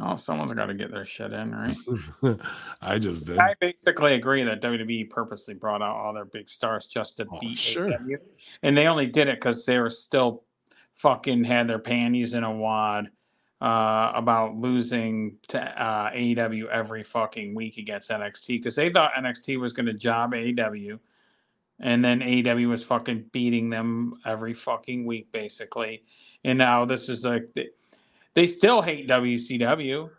Oh, 0.00 0.16
someone's 0.16 0.52
got 0.52 0.66
to 0.66 0.74
get 0.74 0.92
their 0.92 1.04
shit 1.04 1.32
in, 1.32 1.52
right? 1.52 2.38
I 2.80 2.98
just 2.98 3.26
did. 3.26 3.38
I 3.38 3.54
basically 3.60 4.14
agree 4.14 4.44
that 4.44 4.62
WWE 4.62 5.10
purposely 5.10 5.54
brought 5.54 5.82
out 5.82 5.96
all 5.96 6.14
their 6.14 6.24
big 6.26 6.48
stars 6.48 6.86
just 6.86 7.16
to 7.16 7.26
Oh, 7.30 7.38
beat 7.40 7.58
sure. 7.58 7.88
AEW. 7.88 8.18
And 8.62 8.76
they 8.76 8.86
only 8.86 9.06
did 9.06 9.26
it 9.26 9.38
because 9.40 9.66
they 9.66 9.78
were 9.78 9.90
still 9.90 10.44
fucking 10.94 11.42
had 11.42 11.66
their 11.66 11.80
panties 11.80 12.34
in 12.34 12.44
a 12.44 12.52
wad 12.52 13.10
uh, 13.60 14.12
about 14.14 14.56
losing 14.56 15.36
to 15.48 15.60
uh, 15.60 16.10
AEW 16.12 16.68
every 16.68 17.02
fucking 17.02 17.54
week 17.54 17.76
against 17.78 18.10
NXT 18.10 18.48
because 18.58 18.74
they 18.74 18.90
thought 18.90 19.12
NXT 19.14 19.58
was 19.58 19.72
going 19.72 19.86
to 19.86 19.92
job 19.92 20.32
AEW. 20.32 20.98
And 21.80 22.04
then 22.04 22.20
AEW 22.20 22.68
was 22.68 22.82
fucking 22.84 23.26
beating 23.32 23.70
them 23.70 24.14
every 24.26 24.52
fucking 24.54 25.04
week, 25.06 25.30
basically. 25.32 26.02
And 26.44 26.58
now 26.58 26.84
this 26.84 27.08
is 27.08 27.24
like, 27.24 27.48
they, 27.54 27.68
they 28.34 28.46
still 28.48 28.82
hate 28.82 29.08
WCW. 29.08 30.10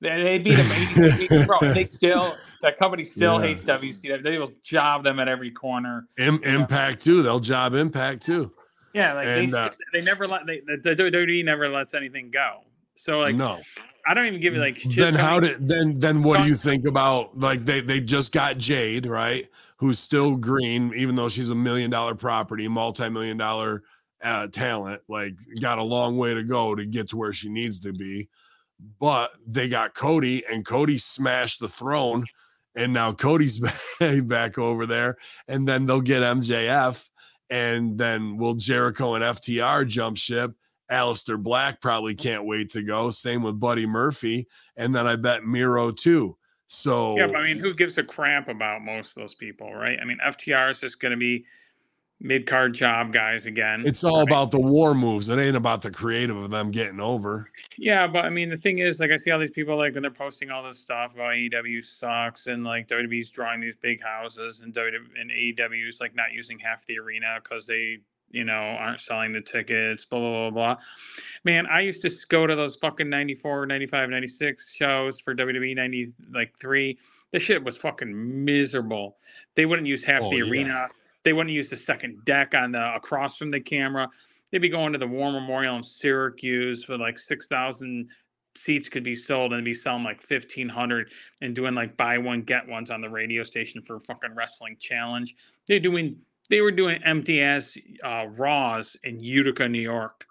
They, 0.00 0.22
they 0.22 0.38
beat 0.38 0.56
them. 0.56 1.46
bro, 1.46 1.58
they 1.74 1.84
still, 1.84 2.34
that 2.62 2.78
company 2.78 3.04
still 3.04 3.40
Yeah. 3.40 3.46
hates 3.48 3.64
WCW. 3.64 4.22
They 4.22 4.38
will 4.38 4.52
job 4.62 5.04
them 5.04 5.18
at 5.20 5.28
every 5.28 5.50
corner. 5.50 6.06
Im- 6.18 6.42
impact 6.44 7.00
too. 7.02 7.22
They'll 7.22 7.40
job 7.40 7.74
Impact 7.74 8.24
too. 8.24 8.50
Yeah, 8.92 9.12
like 9.14 9.26
And, 9.26 9.52
they, 9.52 9.56
uh, 9.58 9.70
they 9.92 10.02
never 10.02 10.26
let 10.26 10.46
they, 10.46 10.60
the, 10.66 10.76
the 10.82 10.96
WWE 10.96 11.44
never 11.44 11.68
lets 11.68 11.94
anything 11.94 12.30
go. 12.30 12.60
So 13.02 13.18
like 13.20 13.34
no. 13.34 13.60
I 14.06 14.14
don't 14.14 14.26
even 14.26 14.40
give 14.40 14.54
you 14.54 14.60
like 14.60 14.78
shit 14.78 14.96
then 14.96 15.14
how 15.14 15.40
did 15.40 15.66
then 15.66 15.98
then 15.98 16.22
what 16.22 16.40
do 16.40 16.46
you 16.46 16.54
think 16.54 16.86
about 16.86 17.38
like 17.38 17.64
they 17.64 17.80
they 17.80 18.00
just 18.00 18.32
got 18.32 18.58
Jade 18.58 19.06
right 19.06 19.48
who's 19.76 19.98
still 19.98 20.36
green 20.36 20.92
even 20.94 21.14
though 21.14 21.28
she's 21.28 21.50
a 21.50 21.54
million 21.54 21.90
dollar 21.90 22.14
property 22.14 22.66
multi-million 22.66 23.36
dollar 23.36 23.82
uh, 24.22 24.46
talent 24.48 25.02
like 25.08 25.34
got 25.60 25.78
a 25.78 25.82
long 25.82 26.18
way 26.18 26.34
to 26.34 26.42
go 26.42 26.74
to 26.74 26.84
get 26.84 27.08
to 27.10 27.16
where 27.16 27.32
she 27.32 27.48
needs 27.48 27.80
to 27.80 27.92
be. 27.92 28.28
But 28.98 29.32
they 29.46 29.68
got 29.68 29.94
Cody 29.94 30.44
and 30.50 30.64
Cody 30.64 30.98
smashed 30.98 31.60
the 31.60 31.68
throne 31.68 32.24
and 32.74 32.92
now 32.92 33.12
Cody's 33.12 33.58
back, 34.00 34.26
back 34.26 34.58
over 34.58 34.86
there 34.86 35.16
and 35.48 35.66
then 35.66 35.86
they'll 35.86 36.00
get 36.00 36.22
MJF 36.22 37.08
and 37.48 37.98
then 37.98 38.36
will 38.36 38.54
Jericho 38.54 39.14
and 39.14 39.24
FTR 39.24 39.86
jump 39.86 40.16
ship 40.16 40.52
Aleister 40.90 41.40
Black 41.40 41.80
probably 41.80 42.14
can't 42.14 42.44
wait 42.44 42.70
to 42.70 42.82
go. 42.82 43.10
Same 43.10 43.42
with 43.42 43.60
Buddy 43.60 43.86
Murphy. 43.86 44.48
And 44.76 44.94
then 44.94 45.06
I 45.06 45.16
bet 45.16 45.44
Miro 45.44 45.90
too. 45.90 46.36
So 46.66 47.16
Yeah, 47.16 47.26
but 47.26 47.36
I 47.36 47.44
mean, 47.44 47.58
who 47.58 47.74
gives 47.74 47.98
a 47.98 48.04
crap 48.04 48.48
about 48.48 48.82
most 48.82 49.16
of 49.16 49.22
those 49.22 49.34
people, 49.34 49.74
right? 49.74 49.98
I 50.00 50.04
mean, 50.04 50.18
FTR 50.24 50.70
is 50.70 50.80
just 50.80 51.00
going 51.00 51.12
to 51.12 51.18
be 51.18 51.44
mid 52.20 52.46
card 52.46 52.74
job 52.74 53.12
guys 53.12 53.46
again. 53.46 53.82
it's 53.86 54.04
all 54.04 54.18
right? 54.18 54.28
about 54.28 54.50
the 54.50 54.60
war 54.60 54.94
moves. 54.94 55.28
It 55.28 55.38
ain't 55.38 55.56
about 55.56 55.82
the 55.82 55.90
creative 55.90 56.36
of 56.36 56.50
them 56.50 56.70
getting 56.70 57.00
over. 57.00 57.50
Yeah, 57.78 58.06
but 58.06 58.24
I 58.24 58.30
mean, 58.30 58.50
the 58.50 58.56
thing 58.56 58.78
is, 58.78 59.00
like, 59.00 59.10
I 59.10 59.16
see 59.16 59.30
all 59.30 59.40
these 59.40 59.50
people 59.50 59.76
like 59.76 59.94
when 59.94 60.02
they're 60.02 60.10
posting 60.10 60.50
all 60.50 60.62
this 60.62 60.78
stuff 60.78 61.14
about 61.14 61.30
AEW 61.30 61.84
sucks 61.84 62.46
and 62.46 62.62
like 62.62 62.88
WWE's 62.88 63.30
drawing 63.30 63.60
these 63.60 63.76
big 63.76 64.02
houses 64.02 64.60
and 64.60 64.72
WWE 64.74 65.20
and 65.20 65.30
AEW's 65.30 66.00
like 66.00 66.14
not 66.14 66.32
using 66.32 66.58
half 66.58 66.84
the 66.86 66.98
arena 66.98 67.38
because 67.42 67.66
they, 67.66 67.98
you 68.30 68.44
know, 68.44 68.52
aren't 68.52 69.00
selling 69.00 69.32
the 69.32 69.40
tickets, 69.40 70.04
blah, 70.04 70.18
blah, 70.18 70.50
blah, 70.50 70.50
blah. 70.50 70.82
Man, 71.44 71.66
I 71.66 71.80
used 71.80 72.02
to 72.02 72.10
go 72.28 72.46
to 72.46 72.54
those 72.54 72.76
fucking 72.76 73.08
94, 73.08 73.66
95, 73.66 74.10
96 74.10 74.72
shows 74.72 75.20
for 75.20 75.34
WWE 75.34 75.74
90, 75.76 76.12
like 76.32 76.52
three. 76.60 76.98
The 77.32 77.38
shit 77.38 77.62
was 77.62 77.76
fucking 77.76 78.44
miserable. 78.44 79.16
They 79.54 79.66
wouldn't 79.66 79.88
use 79.88 80.04
half 80.04 80.22
Oh, 80.22 80.30
the 80.30 80.38
yeah. 80.38 80.50
arena. 80.50 80.88
They 81.22 81.32
wouldn't 81.32 81.54
use 81.54 81.68
the 81.68 81.76
second 81.76 82.24
deck 82.24 82.54
on 82.54 82.72
the 82.72 82.94
across 82.94 83.36
from 83.36 83.50
the 83.50 83.60
camera 83.60 84.08
they'd 84.50 84.58
be 84.58 84.68
going 84.68 84.92
to 84.92 84.98
the 84.98 85.06
War 85.06 85.30
Memorial 85.32 85.76
in 85.76 85.82
Syracuse 85.82 86.84
for 86.84 86.98
like 86.98 87.18
six 87.18 87.46
thousand 87.46 88.08
seats 88.56 88.88
could 88.88 89.04
be 89.04 89.14
sold 89.14 89.52
and 89.52 89.64
be 89.64 89.74
selling 89.74 90.02
like 90.02 90.20
fifteen 90.20 90.68
hundred 90.68 91.08
and 91.40 91.54
doing 91.54 91.74
like 91.74 91.96
buy 91.96 92.18
one 92.18 92.42
get 92.42 92.66
ones 92.66 92.90
on 92.90 93.00
the 93.00 93.08
radio 93.08 93.44
station 93.44 93.80
for 93.80 94.00
fucking 94.00 94.34
wrestling 94.34 94.76
challenge. 94.80 95.36
They're 95.66 95.80
doing 95.80 96.16
they 96.50 96.60
were 96.60 96.72
doing 96.72 97.00
empty 97.04 97.40
ass 97.42 97.76
uh, 98.04 98.26
Raws 98.36 98.96
in 99.04 99.18
Utica, 99.20 99.68
New 99.68 99.80
York, 99.80 100.24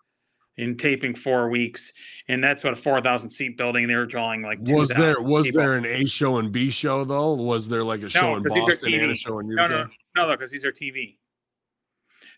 in 0.57 0.75
taping 0.77 1.15
four 1.15 1.49
weeks, 1.49 1.91
and 2.27 2.43
that's 2.43 2.63
what 2.63 2.73
a 2.73 2.75
four 2.75 3.01
thousand 3.01 3.29
seat 3.31 3.57
building. 3.57 3.87
They 3.87 3.95
were 3.95 4.05
drawing 4.05 4.41
like 4.41 4.59
Was 4.61 4.89
there 4.89 5.21
was 5.21 5.45
people. 5.47 5.61
there 5.61 5.75
an 5.77 5.85
A 5.85 6.05
show 6.05 6.37
and 6.37 6.51
B 6.51 6.69
show 6.69 7.03
though? 7.05 7.33
Was 7.33 7.67
there 7.69 7.83
like 7.83 8.03
a 8.03 8.09
show 8.09 8.35
in 8.35 8.43
'cause 8.43 8.53
these 8.53 8.63
are 8.63 8.67
Boston 8.67 8.93
and 8.93 9.11
a 9.11 9.15
show 9.15 9.39
in 9.39 9.47
No, 9.47 9.63
Utica? 9.63 9.89
no, 10.15 10.23
no, 10.23 10.27
no, 10.29 10.35
because 10.37 10.51
these 10.51 10.65
are 10.65 10.71
TV. 10.71 11.17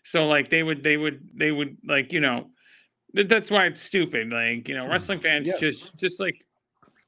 So 0.04 0.26
like 0.26 0.48
they 0.48 0.62
would, 0.62 0.82
they 0.82 0.96
would, 0.96 1.28
they 1.34 1.52
would 1.52 1.76
like 1.86 2.12
you 2.12 2.20
know, 2.20 2.50
th- 3.14 3.28
that's 3.28 3.50
why 3.50 3.66
it's 3.66 3.80
stupid. 3.82 4.32
Like 4.32 4.68
you 4.68 4.76
know, 4.76 4.86
wrestling 4.88 5.20
fans 5.20 5.46
Yeah. 5.48 5.56
just 5.58 5.96
just 5.96 6.20
like. 6.20 6.44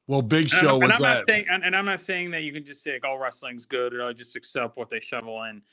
Well, 0.07 0.21
Big 0.21 0.41
And 0.43 0.49
Show 0.51 0.67
I'm, 0.67 0.73
and 0.75 0.83
was 0.83 0.95
I'm 0.97 1.01
that. 1.01 1.13
not 1.15 1.25
saying, 1.27 1.45
and, 1.49 1.63
and 1.63 1.75
I'm 1.75 1.85
not 1.85 1.99
saying 1.99 2.29
that 2.29 2.43
you 2.43 2.53
can 2.53 2.63
just 2.63 2.83
say 2.83 2.93
like, 2.93 3.01
"Oh, 3.07 3.17
wrestling's 3.17 3.65
good," 3.65 3.91
or 3.91 4.03
"I 4.03 4.13
just 4.13 4.35
accept 4.35 4.77
what 4.77 4.91
they 4.91 4.99
shovel 4.99 5.41
in," 5.45 5.63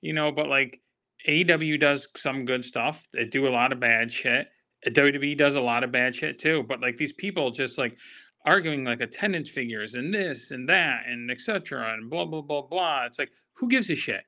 you 0.00 0.12
know. 0.12 0.32
But 0.32 0.48
like, 0.48 0.80
AEW 1.28 1.80
does 1.80 2.08
some 2.16 2.44
good 2.44 2.64
stuff. 2.64 3.06
They 3.12 3.24
do 3.24 3.46
a 3.46 3.50
lot 3.50 3.72
of 3.72 3.80
bad 3.80 4.12
shit. 4.12 4.48
WWE 4.86 5.36
does 5.36 5.54
a 5.54 5.60
lot 5.60 5.82
of 5.84 5.90
bad 5.92 6.14
shit 6.14 6.38
too. 6.38 6.64
But 6.68 6.80
like 6.80 6.96
these 6.96 7.12
people 7.12 7.50
just 7.50 7.78
like 7.78 7.96
arguing 8.44 8.84
like 8.84 9.00
attendance 9.00 9.50
figures 9.50 9.94
and 9.94 10.14
this 10.14 10.52
and 10.52 10.68
that 10.68 11.02
and 11.08 11.30
etc. 11.30 11.94
and 11.94 12.08
blah 12.08 12.24
blah 12.24 12.42
blah 12.42 12.62
blah. 12.62 13.04
It's 13.04 13.18
like 13.18 13.30
who 13.54 13.68
gives 13.68 13.90
a 13.90 13.94
shit? 13.94 14.22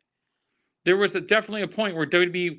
There 0.85 0.97
was 0.97 1.15
a, 1.15 1.21
definitely 1.21 1.63
a 1.63 1.69
point 1.69 1.95
where 1.95 2.07
WWE 2.07 2.59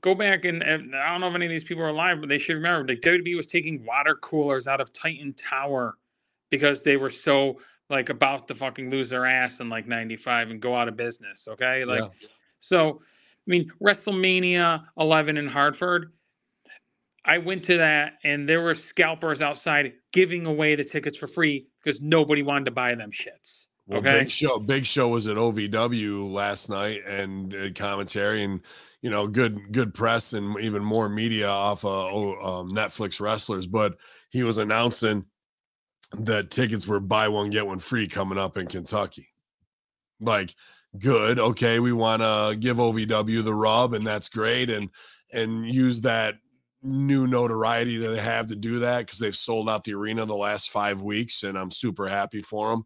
go 0.00 0.14
back 0.14 0.44
and, 0.44 0.62
and 0.62 0.94
I 0.94 1.10
don't 1.10 1.20
know 1.20 1.28
if 1.28 1.34
any 1.34 1.46
of 1.46 1.50
these 1.50 1.64
people 1.64 1.82
are 1.82 1.88
alive, 1.88 2.18
but 2.20 2.28
they 2.28 2.38
should 2.38 2.54
remember 2.54 2.92
like 2.92 3.00
WWE 3.02 3.36
was 3.36 3.46
taking 3.46 3.84
water 3.84 4.16
coolers 4.16 4.66
out 4.66 4.80
of 4.80 4.92
Titan 4.92 5.34
Tower 5.34 5.96
because 6.50 6.82
they 6.82 6.96
were 6.96 7.10
so 7.10 7.60
like 7.90 8.08
about 8.08 8.48
to 8.48 8.54
fucking 8.54 8.90
lose 8.90 9.10
their 9.10 9.26
ass 9.26 9.60
in 9.60 9.68
like 9.68 9.86
95 9.86 10.50
and 10.50 10.60
go 10.60 10.74
out 10.74 10.88
of 10.88 10.96
business. 10.96 11.46
Okay. 11.48 11.84
Like, 11.84 12.00
Yeah. 12.00 12.28
So 12.60 13.00
I 13.00 13.50
mean, 13.50 13.72
WrestleMania 13.82 14.84
11 14.98 15.38
in 15.38 15.48
Hartford, 15.48 16.12
I 17.24 17.38
went 17.38 17.64
to 17.64 17.78
that 17.78 18.14
and 18.22 18.48
there 18.48 18.60
were 18.60 18.74
scalpers 18.74 19.40
outside 19.40 19.94
giving 20.12 20.46
away 20.46 20.74
the 20.76 20.84
tickets 20.84 21.16
for 21.16 21.26
free 21.26 21.68
because 21.82 22.00
nobody 22.00 22.42
wanted 22.42 22.66
to 22.66 22.70
buy 22.70 22.94
them 22.94 23.10
shits. 23.10 23.68
Well, 23.86 24.00
Okay. 24.00 24.20
Big 24.20 24.30
Show, 24.30 24.58
Big 24.58 24.84
Show 24.84 25.08
was 25.08 25.26
at 25.26 25.38
OVW 25.38 26.30
last 26.30 26.68
night 26.68 27.00
and 27.06 27.48
did 27.48 27.74
commentary 27.74 28.44
and 28.44 28.60
you 29.00 29.08
know 29.08 29.26
good 29.26 29.72
good 29.72 29.94
press 29.94 30.34
and 30.34 30.58
even 30.60 30.84
more 30.84 31.08
media 31.08 31.48
off 31.48 31.86
of 31.86 31.92
oh, 31.92 32.60
um, 32.60 32.70
Netflix 32.70 33.18
wrestlers. 33.18 33.66
But 33.66 33.96
he 34.28 34.42
was 34.42 34.58
announcing 34.58 35.24
that 36.18 36.50
tickets 36.50 36.86
were 36.86 37.00
buy 37.00 37.28
one 37.28 37.48
get 37.48 37.66
one 37.66 37.78
free 37.78 38.08
coming 38.08 38.38
up 38.38 38.58
in 38.58 38.66
Kentucky. 38.66 39.28
Like, 40.20 40.54
good, 40.98 41.38
okay, 41.38 41.80
we 41.80 41.92
want 41.92 42.22
to 42.22 42.56
give 42.58 42.76
OVW 42.76 43.44
the 43.44 43.54
rub, 43.54 43.94
and 43.94 44.06
that's 44.06 44.28
great, 44.28 44.70
and 44.70 44.90
and 45.32 45.66
use 45.66 46.00
that 46.02 46.36
new 46.82 47.26
notoriety 47.26 47.96
that 47.98 48.08
they 48.10 48.20
have 48.20 48.46
to 48.46 48.54
do 48.54 48.78
that 48.78 49.04
because 49.04 49.18
they've 49.18 49.36
sold 49.36 49.68
out 49.68 49.82
the 49.82 49.92
arena 49.92 50.24
the 50.24 50.36
last 50.36 50.70
five 50.70 51.02
weeks, 51.02 51.42
and 51.42 51.58
I'm 51.58 51.70
super 51.70 52.08
happy 52.08 52.40
for 52.40 52.70
them 52.70 52.84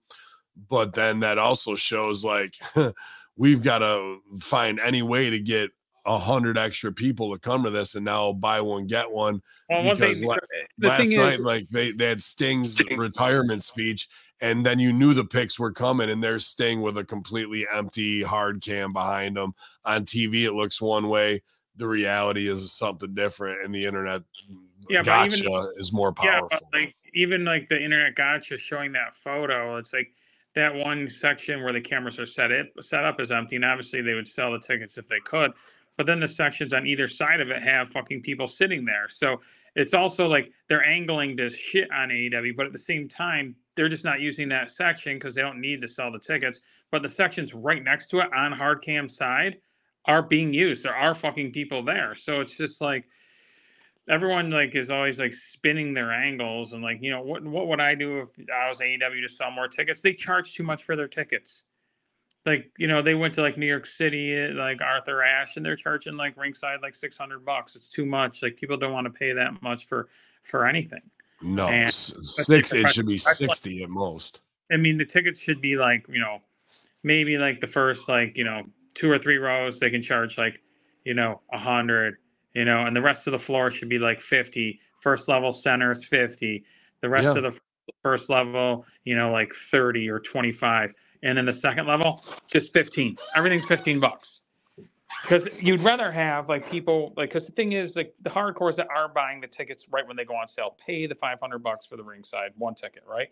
but 0.68 0.94
then 0.94 1.20
that 1.20 1.38
also 1.38 1.74
shows 1.74 2.24
like 2.24 2.54
we've 3.36 3.62
got 3.62 3.78
to 3.78 4.18
find 4.40 4.80
any 4.80 5.02
way 5.02 5.30
to 5.30 5.38
get 5.38 5.70
a 6.04 6.18
hundred 6.18 6.58
extra 6.58 6.92
people 6.92 7.32
to 7.32 7.38
come 7.38 7.62
to 7.62 7.70
this 7.70 7.94
and 7.94 8.04
now 8.04 8.32
buy 8.32 8.60
one 8.60 8.86
get 8.86 9.10
one 9.10 9.40
Well, 9.70 9.84
one 9.84 9.96
thing, 9.96 10.08
because 10.08 10.24
la- 10.24 10.34
eh, 10.34 10.66
the 10.78 10.88
last 10.88 11.08
thing 11.08 11.18
night 11.18 11.38
is, 11.38 11.44
like 11.46 11.66
they, 11.68 11.92
they 11.92 12.08
had 12.08 12.22
sting's 12.22 12.82
retirement 12.96 13.62
speech 13.62 14.08
and 14.40 14.64
then 14.66 14.78
you 14.78 14.92
knew 14.92 15.14
the 15.14 15.24
picks 15.24 15.58
were 15.58 15.72
coming 15.72 16.10
and 16.10 16.22
they're 16.22 16.38
staying 16.38 16.80
with 16.80 16.96
a 16.98 17.04
completely 17.04 17.66
empty 17.72 18.22
hard 18.22 18.62
cam 18.62 18.92
behind 18.92 19.36
them 19.36 19.52
on 19.84 20.04
tv 20.04 20.42
it 20.44 20.52
looks 20.52 20.80
one 20.80 21.08
way 21.08 21.42
the 21.76 21.86
reality 21.86 22.48
is 22.48 22.72
something 22.72 23.14
different 23.14 23.64
and 23.64 23.74
the 23.74 23.84
internet 23.84 24.22
Yeah, 24.88 25.02
gotcha 25.02 25.44
even- 25.44 25.72
is 25.76 25.92
more 25.92 26.12
yeah, 26.22 26.38
powerful 26.40 26.48
but 26.72 26.78
like 26.80 26.94
even 27.14 27.44
like 27.44 27.68
the 27.68 27.82
internet 27.82 28.14
gotcha 28.14 28.56
showing 28.56 28.92
that 28.92 29.14
photo, 29.14 29.76
it's 29.76 29.92
like 29.92 30.12
that 30.54 30.74
one 30.74 31.10
section 31.10 31.62
where 31.62 31.72
the 31.72 31.80
cameras 31.80 32.18
are 32.18 32.24
set 32.26 32.50
it 32.50 32.72
set 32.80 33.04
up 33.04 33.20
is 33.20 33.30
empty, 33.30 33.56
and 33.56 33.64
obviously 33.66 34.00
they 34.00 34.14
would 34.14 34.26
sell 34.28 34.50
the 34.52 34.58
tickets 34.58 34.96
if 34.96 35.06
they 35.08 35.20
could. 35.20 35.50
But 35.98 36.06
then 36.06 36.20
the 36.20 36.28
sections 36.28 36.72
on 36.72 36.86
either 36.86 37.06
side 37.08 37.40
of 37.42 37.50
it 37.50 37.62
have 37.62 37.90
fucking 37.90 38.22
people 38.22 38.48
sitting 38.48 38.86
there. 38.86 39.08
So 39.10 39.42
it's 39.76 39.92
also 39.92 40.26
like 40.26 40.50
they're 40.68 40.84
angling 40.84 41.36
this 41.36 41.54
shit 41.54 41.90
on 41.92 42.08
AEW, 42.08 42.56
but 42.56 42.64
at 42.64 42.72
the 42.72 42.78
same 42.78 43.08
time, 43.08 43.54
they're 43.74 43.88
just 43.88 44.04
not 44.04 44.20
using 44.20 44.48
that 44.50 44.70
section 44.70 45.14
because 45.14 45.34
they 45.34 45.42
don't 45.42 45.60
need 45.60 45.80
to 45.82 45.88
sell 45.88 46.12
the 46.12 46.18
tickets. 46.18 46.60
But 46.90 47.02
the 47.02 47.08
sections 47.08 47.54
right 47.54 47.82
next 47.82 48.10
to 48.10 48.20
it 48.20 48.32
on 48.34 48.52
hard 48.52 48.82
cam 48.82 49.08
side 49.08 49.58
are 50.04 50.22
being 50.22 50.52
used. 50.52 50.82
There 50.82 50.94
are 50.94 51.14
fucking 51.14 51.52
people 51.52 51.84
there. 51.84 52.14
So 52.14 52.40
it's 52.40 52.56
just 52.56 52.80
like 52.80 53.04
everyone 54.08 54.50
like 54.50 54.74
is 54.74 54.90
always 54.90 55.18
like 55.18 55.32
spinning 55.32 55.94
their 55.94 56.12
angles 56.12 56.72
and 56.72 56.82
like 56.82 56.98
you 57.00 57.10
know 57.10 57.22
what 57.22 57.44
what 57.44 57.68
would 57.68 57.80
I 57.80 57.94
do 57.94 58.20
if 58.20 58.28
I 58.52 58.68
was 58.68 58.80
AEW 58.80 59.22
to 59.22 59.28
sell 59.28 59.50
more 59.50 59.68
tickets? 59.68 60.02
They 60.02 60.12
charge 60.12 60.54
too 60.54 60.64
much 60.64 60.82
for 60.82 60.96
their 60.96 61.08
tickets. 61.08 61.64
Like 62.44 62.72
you 62.76 62.88
know 62.88 63.00
they 63.00 63.14
went 63.14 63.34
to 63.34 63.42
like 63.42 63.56
New 63.56 63.66
York 63.66 63.86
City 63.86 64.48
like 64.48 64.80
Arthur 64.82 65.22
Ashe 65.22 65.56
and 65.56 65.64
they're 65.64 65.76
charging 65.76 66.16
like 66.16 66.36
ringside 66.36 66.80
like 66.82 66.94
six 66.94 67.16
hundred 67.16 67.44
bucks. 67.44 67.76
It's 67.76 67.90
too 67.90 68.04
much. 68.04 68.42
Like 68.42 68.56
people 68.56 68.76
don't 68.76 68.92
want 68.92 69.06
to 69.06 69.12
pay 69.12 69.32
that 69.32 69.62
much 69.62 69.86
for 69.86 70.08
for 70.42 70.66
anything. 70.66 71.02
No 71.42 71.68
and- 71.68 71.92
six 71.92 72.72
it 72.72 72.88
should 72.90 73.06
be 73.06 73.12
like- 73.12 73.34
60 73.36 73.82
at 73.82 73.90
most 73.90 74.40
I 74.72 74.76
mean, 74.78 74.96
the 74.96 75.04
tickets 75.04 75.38
should 75.38 75.60
be 75.60 75.76
like, 75.76 76.06
you 76.08 76.18
know, 76.20 76.40
maybe 77.02 77.36
like 77.36 77.60
the 77.60 77.66
first 77.66 78.08
like, 78.08 78.38
you 78.38 78.44
know, 78.44 78.62
two 78.94 79.10
or 79.10 79.18
three 79.18 79.36
rows, 79.36 79.78
they 79.78 79.90
can 79.90 80.00
charge 80.02 80.38
like, 80.38 80.62
you 81.04 81.12
know, 81.12 81.42
a 81.52 81.58
hundred, 81.58 82.16
you 82.54 82.64
know, 82.64 82.86
and 82.86 82.96
the 82.96 83.02
rest 83.02 83.26
of 83.26 83.32
the 83.32 83.38
floor 83.38 83.70
should 83.70 83.90
be 83.90 83.98
like 83.98 84.20
50. 84.22 84.80
First 85.00 85.28
level 85.28 85.52
center 85.52 85.90
is 85.90 86.04
50. 86.06 86.64
The 87.02 87.08
rest 87.08 87.24
Yeah. 87.24 87.36
of 87.36 87.42
the 87.42 87.60
first 88.02 88.30
level, 88.30 88.86
you 89.04 89.14
know, 89.14 89.30
like 89.30 89.52
30 89.52 90.08
or 90.08 90.18
25. 90.20 90.94
And 91.22 91.36
then 91.36 91.44
the 91.44 91.52
second 91.52 91.86
level, 91.86 92.24
just 92.48 92.72
15. 92.72 93.16
Everything's 93.36 93.66
15 93.66 94.00
bucks. 94.00 94.41
Because 95.22 95.48
you'd 95.60 95.80
rather 95.82 96.10
have 96.10 96.48
like 96.48 96.68
people 96.70 97.12
like 97.16 97.30
because 97.30 97.46
the 97.46 97.52
thing 97.52 97.72
is 97.72 97.96
like 97.96 98.14
the 98.22 98.30
hardcores 98.30 98.76
that 98.76 98.88
are 98.94 99.08
buying 99.08 99.40
the 99.40 99.46
tickets 99.46 99.86
right 99.90 100.06
when 100.06 100.16
they 100.16 100.24
go 100.24 100.34
on 100.34 100.48
sale 100.48 100.76
pay 100.84 101.06
the 101.06 101.14
500 101.14 101.58
bucks 101.60 101.86
for 101.86 101.96
the 101.96 102.02
ringside 102.02 102.50
one 102.56 102.74
ticket 102.74 103.04
right 103.06 103.28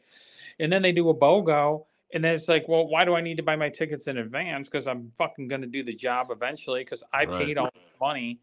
and 0.59 0.73
then 0.73 0.83
they 0.83 0.93
do 0.93 1.09
a 1.09 1.15
BOGO, 1.15 1.87
and 2.13 2.23
then 2.23 2.35
it's 2.35 2.49
like, 2.49 2.69
well, 2.69 2.87
why 2.89 3.05
do 3.05 3.15
I 3.15 3.21
need 3.21 3.37
to 3.37 3.43
buy 3.43 3.57
my 3.57 3.69
tickets 3.69 4.07
in 4.07 4.19
advance? 4.19 4.69
Because 4.69 4.87
I'm 4.87 5.13
fucking 5.17 5.49
going 5.49 5.63
to 5.63 5.67
do 5.67 5.83
the 5.83 5.95
job 5.95 6.29
eventually. 6.31 6.83
Because 6.83 7.03
I 7.13 7.25
Right. 7.25 7.39
paid 7.39 7.59
all 7.59 7.71
the 7.73 8.05
money, 8.05 8.41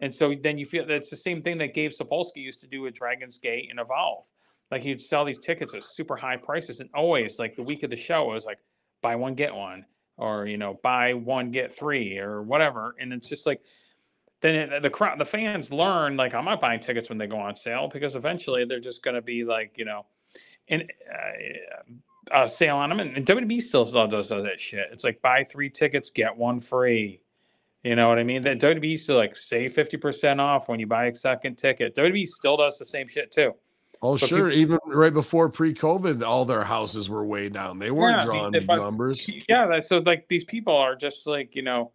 and 0.00 0.14
so 0.14 0.34
then 0.34 0.58
you 0.58 0.66
feel 0.66 0.86
that's 0.86 1.10
the 1.10 1.16
same 1.16 1.42
thing 1.42 1.58
that 1.58 1.74
Gabe 1.74 1.92
Sapolsky 1.92 2.36
used 2.38 2.60
to 2.60 2.66
do 2.66 2.82
with 2.82 2.94
Dragon's 2.94 3.38
Gate 3.38 3.68
and 3.70 3.78
Evolve. 3.78 4.26
Like 4.70 4.82
he'd 4.82 5.00
sell 5.00 5.24
these 5.24 5.38
tickets 5.38 5.74
at 5.74 5.84
super 5.84 6.16
high 6.16 6.36
prices, 6.36 6.80
and 6.80 6.90
always 6.94 7.38
like 7.38 7.56
the 7.56 7.62
week 7.62 7.82
of 7.82 7.90
the 7.90 7.96
show 7.96 8.30
it 8.30 8.34
was 8.34 8.44
like 8.44 8.58
buy 9.00 9.16
one 9.16 9.34
get 9.34 9.54
one, 9.54 9.84
or 10.16 10.46
you 10.46 10.56
know 10.56 10.78
buy 10.82 11.14
one 11.14 11.50
get 11.50 11.76
three, 11.76 12.18
or 12.18 12.42
whatever. 12.42 12.94
And 13.00 13.12
it's 13.12 13.28
just 13.28 13.46
like 13.46 13.60
then 14.40 14.54
it, 14.54 14.82
the 14.82 14.90
crowd, 14.90 15.18
the 15.18 15.24
fans 15.24 15.70
learn 15.70 16.16
like 16.16 16.34
I'm 16.34 16.44
not 16.44 16.60
buying 16.60 16.80
tickets 16.80 17.08
when 17.08 17.18
they 17.18 17.26
go 17.26 17.38
on 17.38 17.56
sale 17.56 17.88
because 17.92 18.16
eventually 18.16 18.64
they're 18.64 18.80
just 18.80 19.02
going 19.02 19.14
to 19.14 19.22
be 19.22 19.44
like 19.44 19.74
you 19.76 19.84
know 19.84 20.06
and 20.68 20.82
uh, 21.12 22.34
uh, 22.34 22.48
sale 22.48 22.76
on 22.76 22.88
them. 22.88 23.00
And, 23.00 23.16
and 23.16 23.26
WWE 23.26 23.62
still 23.62 23.86
still 23.86 24.06
does, 24.06 24.28
does 24.28 24.44
that 24.44 24.60
shit. 24.60 24.88
It's 24.92 25.04
like 25.04 25.20
buy 25.22 25.44
three 25.44 25.70
tickets, 25.70 26.10
get 26.10 26.36
one 26.36 26.60
free. 26.60 27.20
You 27.82 27.96
know 27.96 28.08
what 28.08 28.18
I 28.18 28.22
mean? 28.22 28.42
That 28.42 28.60
WWE 28.60 28.98
still 28.98 29.16
like 29.16 29.36
save 29.36 29.72
fifty 29.72 29.96
percent 29.96 30.40
off 30.40 30.68
when 30.68 30.78
you 30.78 30.86
buy 30.86 31.06
a 31.06 31.14
second 31.14 31.56
ticket. 31.56 31.96
WWE 31.96 32.26
still 32.28 32.56
does 32.56 32.78
the 32.78 32.84
same 32.84 33.08
shit 33.08 33.32
too. 33.32 33.54
Oh 34.02 34.16
But 34.16 34.28
sure 34.28 34.50
even 34.50 34.78
right 34.86 35.12
before 35.12 35.48
pre-covid 35.48 36.22
all 36.22 36.44
their 36.44 36.64
houses 36.64 37.08
were 37.08 37.24
way 37.24 37.48
down 37.48 37.78
they 37.78 37.90
weren't 37.90 38.18
Yeah, 38.20 38.24
drawing 38.24 38.66
numbers 38.66 39.30
Yeah, 39.48 39.78
so 39.80 39.98
like 39.98 40.26
these 40.28 40.44
people 40.44 40.76
are 40.76 40.96
just 40.96 41.26
like 41.26 41.54
you 41.54 41.62
know, 41.62 41.92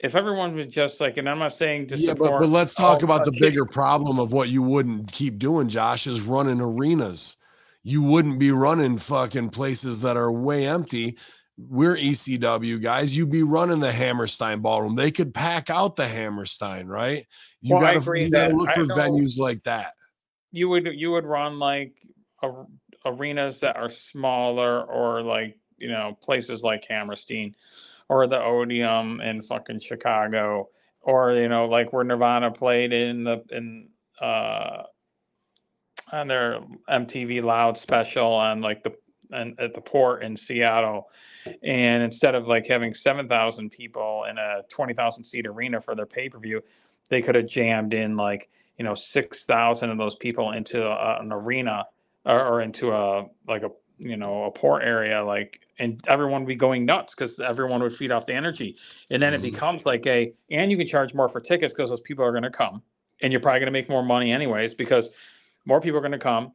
if 0.00 0.14
everyone 0.14 0.54
was 0.54 0.66
just 0.66 1.00
like, 1.00 1.16
and 1.16 1.28
I'm 1.28 1.40
not 1.40 1.52
saying 1.52 1.88
to 1.88 1.96
yeah, 1.96 2.14
but, 2.14 2.38
but 2.38 2.48
let's 2.48 2.74
talk 2.74 3.02
about 3.02 3.24
the 3.24 3.32
bigger 3.32 3.64
problem 3.64 4.20
of 4.20 4.32
what 4.32 4.48
you 4.48 4.62
wouldn't 4.62 5.10
keep 5.10 5.38
doing, 5.38 5.68
Josh, 5.68 6.06
is 6.06 6.20
running 6.20 6.60
arenas. 6.60 7.36
You 7.82 8.02
wouldn't 8.02 8.38
be 8.38 8.50
running 8.52 8.98
fucking 8.98 9.50
places 9.50 10.02
that 10.02 10.16
are 10.16 10.30
way 10.30 10.68
empty. 10.68 11.18
We're 11.56 11.96
ECW 11.96 12.80
guys. 12.80 13.16
You'd 13.16 13.30
be 13.32 13.42
running 13.42 13.80
the 13.80 13.90
Hammerstein 13.90 14.60
ballroom. 14.60 14.94
They 14.94 15.10
could 15.10 15.34
pack 15.34 15.70
out 15.70 15.96
the 15.96 16.06
Hammerstein, 16.06 16.86
right? 16.86 17.26
You 17.60 17.76
Well, 17.76 17.96
agree 17.96 18.30
that- 18.30 18.54
look 18.54 18.70
for 18.70 18.84
venues 18.84 19.38
like 19.38 19.64
that. 19.64 19.94
You 20.52 20.68
would 20.68 20.86
you 20.86 21.10
would 21.12 21.26
run 21.26 21.58
like 21.58 21.94
a, 22.42 22.50
arenas 23.04 23.60
that 23.60 23.76
are 23.76 23.90
smaller 23.90 24.84
or 24.84 25.22
like 25.22 25.58
you 25.76 25.88
know 25.88 26.16
places 26.22 26.62
like 26.62 26.84
Hammerstein 26.88 27.54
or 28.08 28.26
the 28.26 28.40
Odeum 28.40 29.20
in 29.20 29.42
fucking 29.42 29.80
Chicago 29.80 30.68
or 31.00 31.32
you 31.32 31.48
know 31.48 31.66
like 31.66 31.92
where 31.92 32.04
Nirvana 32.04 32.50
played 32.50 32.92
in 32.92 33.24
the 33.24 33.42
in 33.50 33.88
uh 34.20 34.84
on 36.10 36.28
their 36.28 36.60
MTV 36.88 37.42
Loud 37.42 37.76
special 37.76 38.32
on 38.32 38.60
like 38.60 38.82
the 38.82 38.92
and 39.30 39.58
at 39.60 39.74
the 39.74 39.80
port 39.80 40.22
in 40.22 40.36
Seattle. 40.36 41.10
And 41.62 42.02
instead 42.02 42.34
of 42.34 42.46
like 42.46 42.66
having 42.66 42.94
7,000 42.94 43.70
people 43.70 44.24
in 44.28 44.38
a 44.38 44.62
20,000 44.70 45.22
seat 45.24 45.46
arena 45.46 45.80
for 45.80 45.94
their 45.94 46.06
pay-per-view 46.06 46.62
they 47.08 47.22
could 47.22 47.34
have 47.34 47.46
jammed 47.46 47.94
in 47.94 48.16
like 48.16 48.48
you 48.78 48.84
know 48.84 48.94
six 48.94 49.44
thousand 49.44 49.90
of 49.90 49.98
those 49.98 50.16
people 50.16 50.52
into 50.52 50.84
a, 50.86 51.20
an 51.20 51.32
arena 51.32 51.86
or, 52.26 52.40
or 52.46 52.62
into 52.62 52.92
a 52.92 53.26
like 53.48 53.62
a 53.62 53.70
you 53.98 54.16
know 54.16 54.44
a 54.44 54.50
poor 54.52 54.80
area 54.80 55.24
like 55.24 55.60
and 55.78 56.02
everyone 56.08 56.42
would 56.42 56.48
be 56.48 56.56
going 56.56 56.84
nuts 56.86 57.14
because 57.14 57.40
everyone 57.40 57.82
would 57.82 57.94
feed 57.96 58.12
off 58.12 58.26
the 58.26 58.34
energy. 58.34 58.76
And 59.10 59.22
then 59.22 59.34
it 59.34 59.38
Mhm. 59.38 59.42
becomes 59.42 59.86
like 59.86 60.06
a 60.06 60.32
and 60.50 60.70
you 60.70 60.76
can 60.78 60.86
charge 60.86 61.14
more 61.14 61.28
for 61.28 61.40
tickets 61.40 61.72
because 61.72 61.90
those 61.90 62.00
people 62.02 62.24
are 62.24 62.32
going 62.32 62.44
to 62.44 62.50
come. 62.50 62.82
And 63.22 63.32
you're 63.32 63.40
probably 63.42 63.60
going 63.60 63.68
to 63.68 63.72
make 63.72 63.88
more 63.88 64.04
money 64.04 64.32
anyways 64.32 64.74
because 64.74 65.10
more 65.66 65.80
people 65.80 65.98
are 65.98 66.02
going 66.02 66.12
to 66.12 66.18
come. 66.18 66.52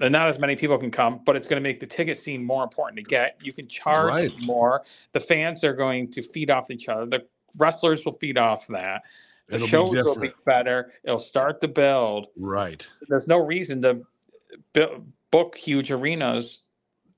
And 0.00 0.12
not 0.12 0.28
as 0.28 0.38
many 0.38 0.56
people 0.56 0.78
can 0.78 0.90
come 0.92 1.20
but 1.24 1.36
it's 1.36 1.48
going 1.48 1.62
to 1.62 1.68
make 1.68 1.80
the 1.80 1.86
ticket 1.86 2.18
scene 2.18 2.44
more 2.44 2.64
important 2.64 2.98
to 2.98 3.04
get. 3.04 3.38
You 3.40 3.52
can 3.52 3.68
charge 3.68 4.16
Right. 4.16 4.32
more. 4.36 4.84
The 5.12 5.20
fans 5.20 5.64
are 5.64 5.74
going 5.74 6.10
to 6.12 6.22
feed 6.22 6.50
off 6.50 6.70
each 6.70 6.88
other. 6.88 7.06
The 7.06 7.26
wrestlers 7.58 8.04
will 8.04 8.18
feed 8.18 8.38
off 8.38 8.66
that 8.68 9.02
the 9.48 9.56
It'll 9.56 9.66
be 9.66 9.70
shows 9.70 9.92
will 9.92 10.20
be 10.20 10.30
better. 10.46 10.92
It'll 11.04 11.18
start 11.18 11.60
to 11.60 11.68
build. 11.68 12.28
Right. 12.36 12.86
There's 13.08 13.26
no 13.26 13.38
reason 13.38 13.82
to 13.82 14.00
bu- 14.72 15.02
book 15.30 15.56
huge 15.56 15.90
arenas 15.90 16.60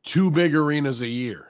Two 0.04 0.30
big 0.30 0.54
arenas 0.54 1.00
a 1.00 1.06
year. 1.08 1.48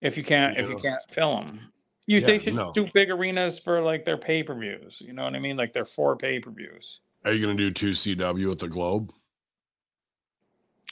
if 0.00 0.16
you 0.16 0.24
can't 0.24 0.56
if 0.58 0.68
you 0.68 0.76
can't 0.78 1.00
fill 1.10 1.36
them. 1.36 1.60
You 2.06 2.18
Yeah, 2.20 2.26
they 2.26 2.38
should 2.38 2.54
no. 2.54 2.72
do 2.72 2.88
big 2.94 3.10
arenas 3.10 3.58
for 3.58 3.80
like 3.82 4.04
their 4.04 4.16
pay 4.16 4.42
per 4.42 4.54
views. 4.54 5.00
You 5.04 5.12
know 5.12 5.24
what 5.24 5.34
I 5.34 5.38
mean? 5.38 5.56
Like 5.56 5.72
their 5.72 5.84
four 5.84 6.16
pay 6.16 6.40
per 6.40 6.50
views. 6.50 7.00
Are 7.24 7.32
you 7.32 7.44
gonna 7.44 7.56
do 7.58 7.70
two 7.70 7.90
CW 7.90 8.50
at 8.52 8.58
the 8.58 8.68
Globe? 8.68 9.12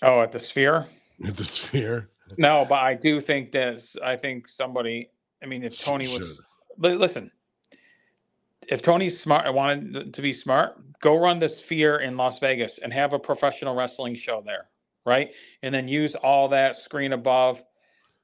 Oh, 0.02 0.20
at 0.20 0.32
the 0.32 0.40
Sphere. 0.40 0.86
At 1.26 1.36
the 1.36 1.44
Sphere? 1.44 2.10
No, 2.38 2.66
but 2.68 2.80
I 2.80 2.94
do 2.94 3.20
think 3.20 3.52
that 3.52 3.82
I 4.04 4.16
think 4.16 4.48
somebody. 4.48 5.10
I 5.42 5.46
mean, 5.46 5.62
if 5.64 5.78
Tony 5.80 6.06
was, 6.08 6.40
listen, 6.78 7.30
if 8.68 8.82
Tony's 8.82 9.20
smart, 9.20 9.46
I 9.46 9.50
wanted 9.50 10.14
to 10.14 10.22
be 10.22 10.32
smart, 10.32 10.76
go 11.00 11.16
run 11.16 11.38
the 11.38 11.48
Sphere 11.48 11.98
in 11.98 12.16
Las 12.16 12.38
Vegas 12.38 12.78
and 12.78 12.92
have 12.92 13.12
a 13.12 13.18
professional 13.18 13.74
wrestling 13.74 14.14
show 14.14 14.42
there, 14.44 14.68
right? 15.04 15.30
And 15.62 15.74
then 15.74 15.88
use 15.88 16.14
all 16.14 16.48
that 16.48 16.76
screen 16.76 17.12
above 17.12 17.62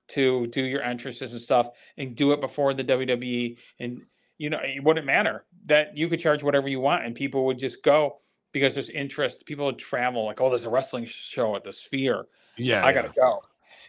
to 0.09 0.47
do 0.49 0.63
your 0.63 0.83
entrances 0.83 1.33
and 1.33 1.41
stuff, 1.41 1.69
and 1.97 2.17
do 2.17 2.33
it 2.33 2.41
before 2.41 2.75
the 2.75 2.85
WWE. 2.85 3.57
And 3.81 4.03
you 4.39 4.51
know, 4.51 4.59
it 4.63 4.83
wouldn't 4.83 5.07
matter 5.07 5.45
that 5.67 5.97
you 5.97 6.09
could 6.09 6.19
charge 6.19 6.43
whatever 6.43 6.69
you 6.69 6.81
want, 6.81 7.05
and 7.05 7.15
people 7.15 7.47
would 7.47 7.59
just 7.59 7.83
go 7.83 8.19
because 8.53 8.75
there's 8.75 8.91
interest. 8.91 9.47
People 9.47 9.67
would 9.67 9.79
travel, 9.79 10.27
like, 10.27 10.41
oh, 10.41 10.49
there's 10.49 10.65
a 10.65 10.71
wrestling 10.71 11.07
show 11.07 11.55
at 11.57 11.65
the 11.65 11.73
Sphere. 11.73 12.27
Yeah. 12.59 12.85
I 12.85 12.91
yeah. 12.91 13.03
gotta 13.03 13.15
go. 13.15 13.43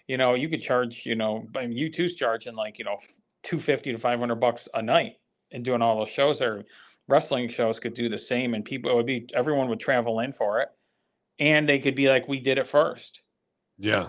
You 0.08 0.18
know, 0.18 0.36
you 0.36 0.50
could 0.50 0.62
charge, 0.62 1.06
you 1.06 1.16
know, 1.16 1.48
I 1.56 1.66
mean, 1.66 1.78
U2's 1.78 2.14
charging 2.14 2.56
like, 2.56 2.78
you 2.78 2.86
know, 2.86 2.98
250 3.44 3.94
to 3.94 3.98
500 3.98 4.36
bucks 4.36 4.68
a 4.74 4.82
night 4.82 5.14
and 5.54 5.64
doing 5.64 5.82
all 5.82 6.00
those 6.00 6.10
shows 6.10 6.42
or 6.42 6.66
Wrestling 7.08 7.50
shows 7.50 7.80
could 7.80 7.94
do 7.94 8.10
the 8.10 8.18
same 8.18 8.54
and 8.54 8.64
people 8.66 8.90
it 8.92 8.96
would 8.96 9.06
be, 9.06 9.28
everyone 9.34 9.68
would 9.70 9.80
travel 9.80 10.20
in 10.22 10.32
for 10.34 10.62
it. 10.62 10.70
And 11.40 11.68
they 11.68 11.80
could 11.80 11.96
be 11.96 12.08
like, 12.10 12.28
we 12.28 12.40
did 12.40 12.58
it 12.58 12.68
first. 12.68 13.22
Yeah. 13.78 14.08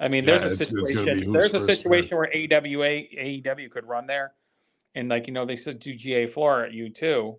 I 0.00 0.08
mean, 0.08 0.24
Yeah, 0.24 0.38
there's 0.38 0.42
a 0.52 0.54
it's- 0.54 0.72
it's 0.72 0.88
situation. 0.88 1.32
There's 1.32 1.54
a 1.54 1.58
there. 1.60 1.74
situation 1.74 2.16
where 2.16 2.28
AWA 2.34 3.08
AEW 3.18 3.70
could 3.70 3.86
run 3.86 4.06
there, 4.06 4.34
and 4.94 5.08
like 5.08 5.26
you 5.26 5.32
know, 5.32 5.44
they 5.46 5.56
said 5.56 5.78
do 5.78 5.94
GA 5.94 6.26
floor 6.26 6.64
at 6.64 6.72
U2, 6.72 7.38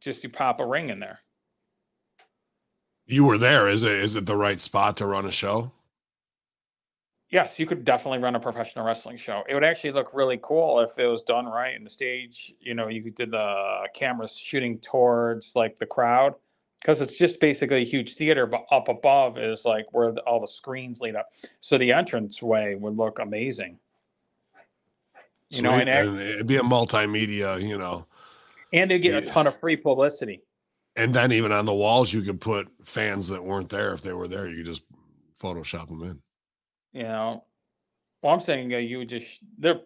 just 0.00 0.22
to 0.22 0.28
pop 0.28 0.58
a 0.60 0.66
ring 0.66 0.90
in 0.90 0.98
there. 1.00 1.20
You 3.06 3.24
were 3.24 3.38
there. 3.38 3.68
Is 3.68 3.84
it 3.84 3.92
is 3.92 4.16
it 4.16 4.26
the 4.26 4.36
right 4.36 4.60
spot 4.60 4.96
to 4.96 5.06
run 5.06 5.26
a 5.26 5.30
show? 5.30 5.70
Yes, 7.36 7.58
you 7.58 7.66
could 7.66 7.84
definitely 7.84 8.20
run 8.20 8.34
a 8.34 8.40
professional 8.40 8.86
wrestling 8.86 9.18
show. 9.18 9.42
It 9.46 9.52
would 9.52 9.62
actually 9.62 9.92
look 9.92 10.14
really 10.14 10.40
cool 10.42 10.80
if 10.80 10.98
it 10.98 11.06
was 11.06 11.22
done 11.22 11.44
right. 11.44 11.76
And 11.76 11.84
the 11.84 11.90
stage, 11.90 12.54
you 12.60 12.72
know, 12.72 12.88
you 12.88 13.02
could 13.02 13.14
do 13.14 13.26
the 13.26 13.88
cameras 13.92 14.34
shooting 14.34 14.78
towards 14.78 15.52
like 15.54 15.78
the 15.78 15.84
crowd 15.84 16.34
because 16.80 17.02
it's 17.02 17.18
just 17.18 17.38
basically 17.38 17.82
a 17.82 17.84
huge 17.84 18.14
theater, 18.14 18.46
but 18.46 18.64
up 18.70 18.88
above 18.88 19.36
is 19.36 19.66
like 19.66 19.84
where 19.92 20.12
the, 20.12 20.22
all 20.22 20.40
the 20.40 20.48
screens 20.48 21.02
lead 21.02 21.14
up. 21.14 21.28
So 21.60 21.76
the 21.76 21.92
entrance 21.92 22.42
way 22.42 22.74
would 22.74 22.96
look 22.96 23.18
amazing. 23.18 23.80
You 25.50 25.60
know, 25.60 25.72
and, 25.72 25.90
and 25.90 26.18
it'd 26.18 26.46
be 26.46 26.56
a 26.56 26.62
multimedia, 26.62 27.60
you 27.60 27.76
know. 27.76 28.06
and 28.72 28.90
they 28.90 28.98
get 28.98 29.14
a 29.14 29.20
ton 29.20 29.46
of 29.46 29.60
free 29.60 29.76
publicity. 29.76 30.40
And 30.96 31.12
then 31.12 31.32
even 31.32 31.52
on 31.52 31.66
the 31.66 31.74
walls, 31.74 32.14
you 32.14 32.22
could 32.22 32.40
put 32.40 32.70
fans 32.82 33.28
that 33.28 33.44
weren't 33.44 33.68
there. 33.68 33.92
If 33.92 34.00
they 34.00 34.14
were 34.14 34.26
there, 34.26 34.48
you 34.48 34.56
could 34.56 34.72
just 34.72 34.84
Photoshop 35.38 35.88
them 35.88 36.02
in. 36.02 36.22
You 36.96 37.02
know, 37.02 37.44
well, 38.22 38.32
I'm 38.32 38.40
saying 38.40 38.72
uh, 38.72 38.78
you 38.78 38.98
would 38.98 39.08
just 39.10 39.38
there 39.58 39.80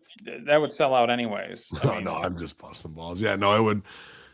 that 0.47 0.57
would 0.59 0.71
sell 0.71 0.95
out 0.95 1.11
anyways. 1.11 1.67
I 1.83 1.87
No, 1.87 1.95
mean, 1.97 2.05
no, 2.05 2.15
I'm 2.15 2.39
just 2.39 2.57
busting 2.57 2.93
balls. 2.93 3.21
Yeah, 3.21 3.35
no, 3.37 3.55
it 3.57 3.63
would. 3.63 3.83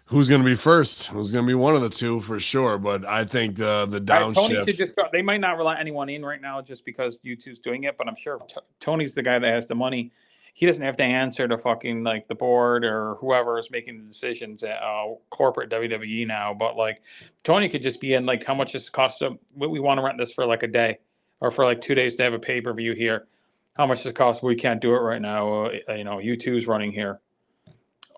Who's 0.09 0.29
going 0.29 0.41
to 0.43 0.45
be 0.45 0.55
first? 0.55 1.07
Who's 1.09 1.33
going 1.33 1.45
to 1.45 1.49
be 1.49 1.55
one 1.55 1.75
of 1.75 1.83
the 1.83 1.89
two 1.89 2.21
for 2.21 2.39
sure? 2.39 2.79
But 2.79 3.05
I 3.07 3.25
think 3.25 3.57
the 3.57 3.87
the 3.87 3.97
I- 4.15 4.21
Tony 4.21 4.35
should 4.35 4.67
downshift. 4.67 4.77
just 4.77 4.95
go. 4.95 5.05
They 5.11 5.23
might 5.23 5.41
not 5.41 5.57
rely 5.57 5.81
anyone 5.81 6.09
in 6.11 6.23
right 6.25 6.41
now 6.41 6.61
just 6.61 6.85
because 6.85 7.19
YouTube's 7.25 7.59
doing 7.59 7.85
it, 7.85 7.97
but 7.97 8.07
I'm 8.07 8.15
sure 8.15 8.37
if 8.41 8.47
T- 8.47 8.61
Tony's 8.79 9.15
the 9.15 9.23
guy 9.23 9.39
that 9.39 9.53
has 9.53 9.67
the 9.67 9.75
money. 9.75 10.13
He 10.55 10.65
doesn't 10.65 10.83
have 10.85 10.97
to 10.99 11.03
answer 11.03 11.47
to 11.49 11.59
fucking 11.59 12.03
like 12.03 12.29
the 12.29 12.35
board 12.35 12.83
or 12.85 13.17
whoever 13.17 13.59
is 13.59 13.71
making 13.71 13.99
the 13.99 14.05
decisions 14.05 14.63
at 14.63 14.81
uh, 14.83 15.15
corporate 15.31 15.71
WWE 15.71 16.27
now. 16.27 16.55
But 16.55 16.77
like 16.77 17.03
Tony 17.45 17.69
could 17.69 17.83
just 17.83 18.01
be 18.01 18.15
in 18.15 18.25
like 18.27 18.45
how 18.45 18.55
much 18.55 18.73
this 18.73 18.89
costs. 18.89 19.19
To, 19.19 19.39
we, 19.55 19.67
we 19.67 19.81
want 19.81 19.99
to 19.99 20.03
rent 20.05 20.17
this 20.19 20.33
for 20.33 20.47
like 20.47 20.63
a 20.63 20.67
day 20.69 20.99
or 21.41 21.51
for 21.51 21.65
like 21.65 21.81
two 21.81 21.95
days 21.95 22.15
to 22.17 22.23
have 22.23 22.33
a 22.33 22.39
pay 22.39 22.61
per 22.61 22.73
view 22.73 22.93
here. 22.95 23.27
How 23.75 23.87
much 23.87 23.99
does 23.99 24.07
it 24.07 24.15
cost? 24.15 24.43
We 24.43 24.55
can't 24.57 24.81
do 24.81 24.95
it 24.95 24.99
right 24.99 25.21
now. 25.21 25.67
Uh, 25.67 25.71
you 25.95 26.05
know, 26.05 26.17
U2's 26.17 26.67
running 26.67 26.93
here. 26.93 27.21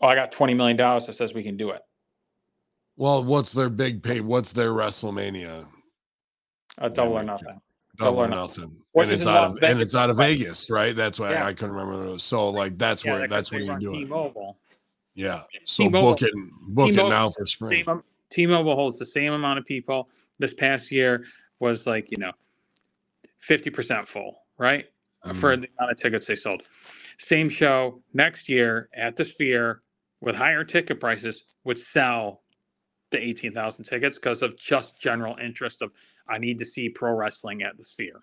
Oh, 0.01 0.07
I 0.07 0.15
got 0.15 0.31
twenty 0.31 0.55
million 0.55 0.77
dollars 0.77 1.07
that 1.07 1.15
says 1.15 1.35
we 1.35 1.43
can 1.43 1.57
do 1.57 1.71
it. 1.71 1.83
well, 2.97 3.25
what's 3.25 3.53
their 3.53 3.69
big 3.69 4.03
pay? 4.03 4.21
What's 4.21 4.53
their 4.53 4.71
WrestleMania? 4.71 5.67
A 6.79 6.89
double 6.89 7.19
or 7.19 7.25
nothing. 7.25 7.61
Double 7.97 8.19
or 8.21 8.25
or 8.27 8.29
no- 8.29 8.37
nothing. 8.47 8.77
And 8.95 9.11
it's 9.11 9.27
out 9.27 9.45
of 9.45 9.51
and 9.53 9.61
Vegas, 9.61 9.83
it's 9.83 9.95
out 9.97 10.11
of 10.11 10.19
right? 10.19 10.39
Vegas, 10.39 10.71
right? 10.71 10.95
That's 10.95 11.19
why 11.21 11.33
Yeah. 11.33 11.47
I 11.47 11.53
couldn't 11.55 11.75
remember. 11.75 12.05
those. 12.05 12.23
So 12.23 12.49
like 12.51 12.79
that's 12.79 13.05
Yeah, 13.05 13.15
where 13.15 13.29
that's 13.29 13.51
they 13.51 13.57
where 13.59 13.65
you 13.65 13.71
run 13.73 13.81
do 13.81 13.95
it. 13.95 13.99
T-Mobile. 13.99 14.57
Yeah. 15.15 15.43
So 15.65 15.85
T-Mobile- 15.85 16.11
book 16.11 16.23
it 16.23 16.33
book 16.69 16.91
it 16.91 16.97
now 17.09 17.31
for 17.31 17.45
spring. 17.47 17.85
T-Mobile 18.31 18.77
holds 18.77 18.99
the 18.99 19.07
same 19.07 19.33
amount 19.33 19.59
of 19.59 19.67
people. 19.67 20.09
This 20.39 20.55
past 20.55 20.93
year 20.93 21.25
was 21.59 21.87
like 21.89 22.11
you 22.13 22.19
know, 22.19 22.31
fifty 23.39 23.71
percent 23.71 24.07
full, 24.07 24.43
right? 24.59 24.87
For 25.35 25.57
Mhm. 25.57 25.63
the 25.63 25.69
amount 25.79 25.93
of 25.93 25.97
tickets 25.97 26.27
they 26.27 26.37
sold. 26.37 26.63
Same 27.19 27.49
show 27.49 28.03
next 28.15 28.49
year 28.49 28.89
at 28.95 29.17
the 29.17 29.25
Sphere 29.25 29.83
with 30.21 30.37
higher 30.37 30.65
ticket 30.65 31.01
prices 31.01 31.45
would 31.65 31.79
sell 31.79 32.43
the 33.11 33.19
eighteen 33.19 33.53
thousand 33.53 33.85
tickets 33.85 34.17
because 34.17 34.43
of 34.43 34.57
just 34.59 34.99
general 35.01 35.37
interest 35.43 35.83
of 35.83 35.93
I 36.29 36.39
need 36.39 36.59
to 36.59 36.65
see 36.65 36.89
pro 36.89 37.13
wrestling 37.13 37.63
at 37.63 37.77
the 37.77 37.85
Sphere. 37.85 38.23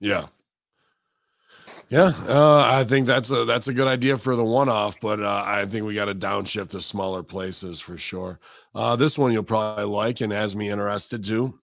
Yeah. 0.00 0.26
Yeah, 1.88 2.12
uh, 2.28 2.62
I 2.64 2.84
think 2.84 3.06
that's 3.06 3.30
a 3.30 3.44
that's 3.44 3.68
a 3.68 3.72
good 3.72 3.86
idea 3.86 4.16
for 4.16 4.34
the 4.34 4.44
one 4.44 4.68
off, 4.68 5.00
but 5.00 5.20
uh, 5.20 5.42
I 5.46 5.66
think 5.66 5.86
we 5.86 5.94
got 5.94 6.06
to 6.06 6.14
downshift 6.14 6.70
to 6.70 6.80
smaller 6.80 7.22
places 7.22 7.80
for 7.80 7.96
sure. 7.96 8.40
Uh, 8.74 8.96
this 8.96 9.16
one 9.16 9.32
you'll 9.32 9.44
probably 9.44 9.84
like 9.84 10.20
and 10.20 10.32
has 10.32 10.56
me 10.56 10.68
interested 10.70 11.24
too. 11.24 11.60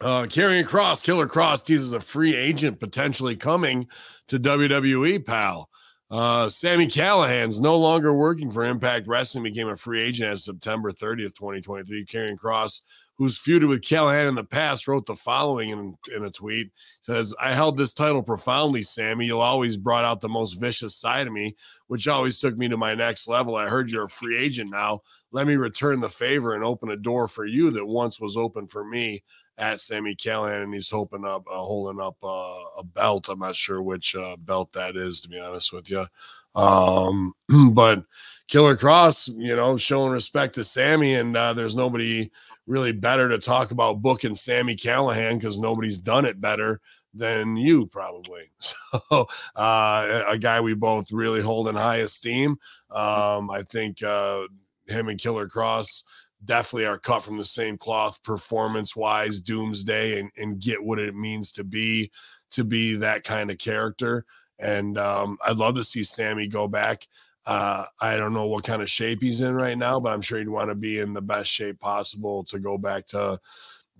Uh, 0.00 0.24
Karrion 0.24 0.64
Kross, 0.64 1.04
Killer 1.04 1.26
Kross 1.26 1.64
teases 1.64 1.92
a 1.92 2.00
free 2.00 2.34
agent 2.34 2.80
potentially 2.80 3.36
coming 3.36 3.86
to 4.28 4.38
WWE, 4.38 5.24
pal. 5.24 5.70
Uh, 6.10 6.48
Sami 6.48 6.86
Callihan's 6.86 7.60
no 7.60 7.78
longer 7.78 8.12
working 8.12 8.50
for 8.50 8.64
Impact 8.64 9.06
Wrestling, 9.06 9.44
became 9.44 9.68
a 9.68 9.76
free 9.76 10.00
agent 10.00 10.30
as 10.30 10.44
September 10.44 10.92
30th, 10.92 11.34
2023. 11.34 12.04
Karrion 12.06 12.36
Kross, 12.36 12.80
who's 13.16 13.38
feuded 13.38 13.68
with 13.68 13.80
Callihan 13.82 14.28
in 14.28 14.34
the 14.34 14.44
past, 14.44 14.86
wrote 14.86 15.06
the 15.06 15.14
following 15.14 15.70
in, 15.70 15.96
in 16.14 16.24
a 16.24 16.30
tweet 16.30 16.70
says, 17.00 17.34
I 17.40 17.54
held 17.54 17.76
this 17.76 17.94
title 17.94 18.22
profoundly, 18.22 18.82
Sami. 18.82 19.26
You 19.26 19.40
always 19.40 19.76
brought 19.76 20.04
out 20.04 20.20
the 20.20 20.28
most 20.28 20.54
vicious 20.54 20.96
side 20.96 21.26
of 21.26 21.32
me, 21.32 21.56
which 21.86 22.08
always 22.08 22.38
took 22.38 22.56
me 22.56 22.68
to 22.68 22.76
my 22.76 22.94
next 22.94 23.28
level. 23.28 23.56
I 23.56 23.68
heard 23.68 23.90
you're 23.90 24.04
a 24.04 24.08
free 24.08 24.36
agent 24.36 24.70
now. 24.72 25.00
Let 25.32 25.46
me 25.46 25.56
return 25.56 26.00
the 26.00 26.08
favor 26.08 26.54
and 26.54 26.64
open 26.64 26.90
a 26.90 26.96
door 26.96 27.28
for 27.28 27.46
you 27.46 27.70
that 27.72 27.86
once 27.86 28.20
was 28.20 28.36
open 28.36 28.66
for 28.66 28.84
me 28.84 29.22
at 29.58 29.80
Sami 29.80 30.14
Callihan. 30.14 30.64
And 30.64 30.74
he's 30.74 30.90
hoping 30.90 31.24
up, 31.24 31.44
uh, 31.50 31.56
holding 31.56 32.00
up 32.00 32.16
uh, 32.22 32.78
a 32.78 32.84
belt. 32.84 33.28
I'm 33.28 33.38
not 33.38 33.56
sure 33.56 33.82
which 33.82 34.14
uh, 34.14 34.36
belt 34.36 34.72
that 34.72 34.96
is, 34.96 35.20
to 35.22 35.28
be 35.28 35.38
honest 35.38 35.72
with 35.72 35.90
you. 35.90 36.06
Um, 36.54 37.32
but 37.72 38.04
Killer 38.48 38.76
Kross, 38.76 39.28
you 39.36 39.56
know, 39.56 39.76
showing 39.76 40.12
respect 40.12 40.54
to 40.56 40.64
Sami, 40.64 41.14
and 41.14 41.36
uh, 41.36 41.52
there's 41.52 41.74
nobody 41.74 42.30
really 42.66 42.92
better 42.92 43.28
to 43.28 43.38
talk 43.38 43.70
about 43.70 44.02
booking 44.02 44.34
Sami 44.34 44.76
Callihan 44.76 45.34
because 45.34 45.58
nobody's 45.58 45.98
done 45.98 46.24
it 46.24 46.40
better 46.40 46.80
than 47.14 47.56
you 47.56 47.86
probably. 47.86 48.50
So 49.10 49.26
uh, 49.56 50.22
a 50.28 50.38
guy 50.38 50.60
we 50.60 50.74
both 50.74 51.10
really 51.10 51.42
hold 51.42 51.66
in 51.66 51.74
high 51.74 51.96
esteem. 51.96 52.52
Um, 52.90 53.50
I 53.50 53.64
think 53.68 54.02
uh, 54.02 54.42
him 54.86 55.08
and 55.08 55.18
Killer 55.18 55.48
Cross 55.48 56.04
definitely 56.44 56.86
are 56.86 56.98
cut 56.98 57.20
from 57.20 57.36
the 57.36 57.44
same 57.44 57.76
cloth 57.78 58.22
performance 58.22 58.94
wise 58.96 59.40
doomsday 59.40 60.20
and, 60.20 60.30
and 60.36 60.60
get 60.60 60.82
what 60.82 60.98
it 60.98 61.14
means 61.14 61.52
to 61.52 61.64
be 61.64 62.10
to 62.50 62.64
be 62.64 62.94
that 62.94 63.24
kind 63.24 63.50
of 63.50 63.58
character 63.58 64.24
and 64.58 64.98
um, 64.98 65.38
i'd 65.46 65.56
love 65.56 65.74
to 65.74 65.84
see 65.84 66.02
sammy 66.02 66.46
go 66.46 66.68
back 66.68 67.06
uh, 67.46 67.84
I 68.00 68.16
don't 68.16 68.32
know 68.32 68.46
what 68.46 68.64
kind 68.64 68.80
of 68.80 68.90
shape 68.90 69.20
he's 69.20 69.40
in 69.40 69.54
right 69.54 69.76
now, 69.76 70.00
but 70.00 70.12
I'm 70.12 70.22
sure 70.22 70.38
he'd 70.38 70.48
want 70.48 70.70
to 70.70 70.74
be 70.74 71.00
in 71.00 71.12
the 71.12 71.20
best 71.20 71.50
shape 71.50 71.78
possible 71.78 72.42
to 72.44 72.58
go 72.58 72.78
back 72.78 73.06
to 73.08 73.38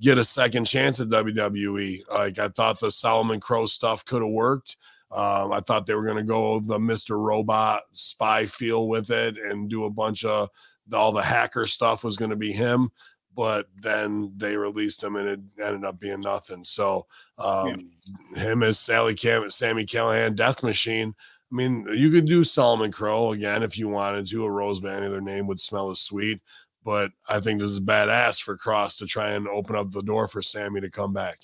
get 0.00 0.18
a 0.18 0.24
second 0.24 0.64
chance 0.64 0.98
at 1.00 1.08
WWE. 1.08 2.02
Like 2.10 2.38
I 2.38 2.48
thought 2.48 2.80
the 2.80 2.90
Solomon 2.90 3.40
Crowe 3.40 3.66
stuff 3.66 4.04
could 4.04 4.22
have 4.22 4.30
worked. 4.30 4.76
Um, 5.10 5.52
I 5.52 5.60
thought 5.60 5.86
they 5.86 5.94
were 5.94 6.04
going 6.04 6.16
to 6.16 6.22
go 6.22 6.58
the 6.58 6.78
Mr. 6.78 7.18
Robot 7.18 7.82
spy 7.92 8.46
feel 8.46 8.88
with 8.88 9.10
it 9.10 9.36
and 9.38 9.68
do 9.68 9.84
a 9.84 9.90
bunch 9.90 10.24
of 10.24 10.48
all 10.92 11.12
the 11.12 11.22
hacker 11.22 11.66
stuff 11.66 12.04
was 12.04 12.16
going 12.16 12.30
to 12.30 12.36
be 12.36 12.52
him, 12.52 12.90
but 13.34 13.68
then 13.80 14.32
they 14.36 14.56
released 14.56 15.02
him 15.02 15.16
and 15.16 15.28
it 15.28 15.40
ended 15.62 15.84
up 15.84 15.98
being 15.98 16.20
nothing. 16.20 16.64
So 16.64 17.06
um, 17.38 17.90
him 18.34 18.62
as 18.62 18.78
Sally 18.78 19.14
Cam, 19.14 19.48
Sami 19.50 19.86
Callihan, 19.86 20.34
Death 20.34 20.62
Machine. 20.62 21.14
I 21.52 21.54
mean, 21.54 21.86
you 21.92 22.10
could 22.10 22.26
do 22.26 22.44
Solomon 22.44 22.90
Crowe 22.90 23.32
again 23.32 23.62
if 23.62 23.78
you 23.78 23.88
wanted 23.88 24.26
to. 24.28 24.44
A 24.44 24.50
rose 24.50 24.80
band, 24.80 25.04
their 25.04 25.20
name 25.20 25.46
would 25.46 25.60
smell 25.60 25.90
as 25.90 26.00
sweet. 26.00 26.40
But 26.84 27.12
I 27.28 27.40
think 27.40 27.60
this 27.60 27.70
is 27.70 27.80
badass 27.80 28.42
for 28.42 28.58
Kross 28.58 28.98
to 28.98 29.06
try 29.06 29.30
and 29.30 29.48
open 29.48 29.74
up 29.74 29.90
the 29.90 30.02
door 30.02 30.28
for 30.28 30.42
Sami 30.42 30.80
to 30.82 30.90
come 30.90 31.12
back. 31.12 31.38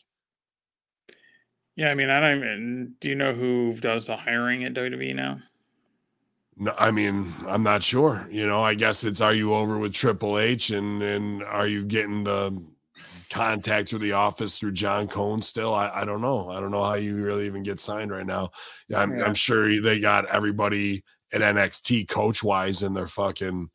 Yeah, 1.77 1.89
I 1.89 1.95
mean, 1.95 2.11
I 2.11 2.21
don't 2.21 2.37
even. 2.39 2.95
Do 3.01 3.09
you 3.09 3.15
know 3.15 3.33
who 3.33 3.75
does 3.81 4.05
the 4.05 4.17
hiring 4.17 4.65
at 4.65 4.75
WWE 4.75 5.15
now? 5.15 5.39
No, 6.57 6.75
I 6.77 6.91
mean, 6.91 7.35
I'm 7.47 7.63
not 7.63 7.83
sure. 7.83 8.27
You 8.31 8.47
know, 8.47 8.63
I 8.63 8.75
guess 8.75 9.03
it's 9.05 9.21
are 9.21 9.33
you 9.33 9.55
over 9.55 9.79
with 9.79 9.93
Triple 9.93 10.39
H 10.39 10.71
and 10.71 11.03
and 11.03 11.43
are 11.43 11.67
you 11.67 11.85
getting 11.85 12.25
the 12.25 12.63
contact 13.31 13.89
through 13.89 14.01
the 14.01 14.13
office 14.13 14.59
through 14.59 14.73
John 14.73 15.09
Cone 15.09 15.41
still? 15.41 15.75
I, 15.75 15.89
I 15.89 16.05
don't 16.05 16.21
know. 16.21 16.51
I 16.51 16.61
don't 16.61 16.73
know 16.73 16.85
how 16.85 16.95
you 16.95 17.17
really 17.17 17.47
even 17.47 17.63
get 17.63 17.81
signed 17.81 18.11
right 18.11 18.27
now. 18.27 18.51
I'm, 18.95 19.17
Yeah. 19.17 19.25
I'm 19.25 19.35
sure 19.35 19.81
they 19.81 20.01
got 20.01 20.27
everybody 20.27 21.05
at 21.33 21.41
NXT 21.41 22.09
coach 22.09 22.43
wise 22.43 22.83
in 22.83 22.93
their 22.93 23.07
fucking, 23.07 23.71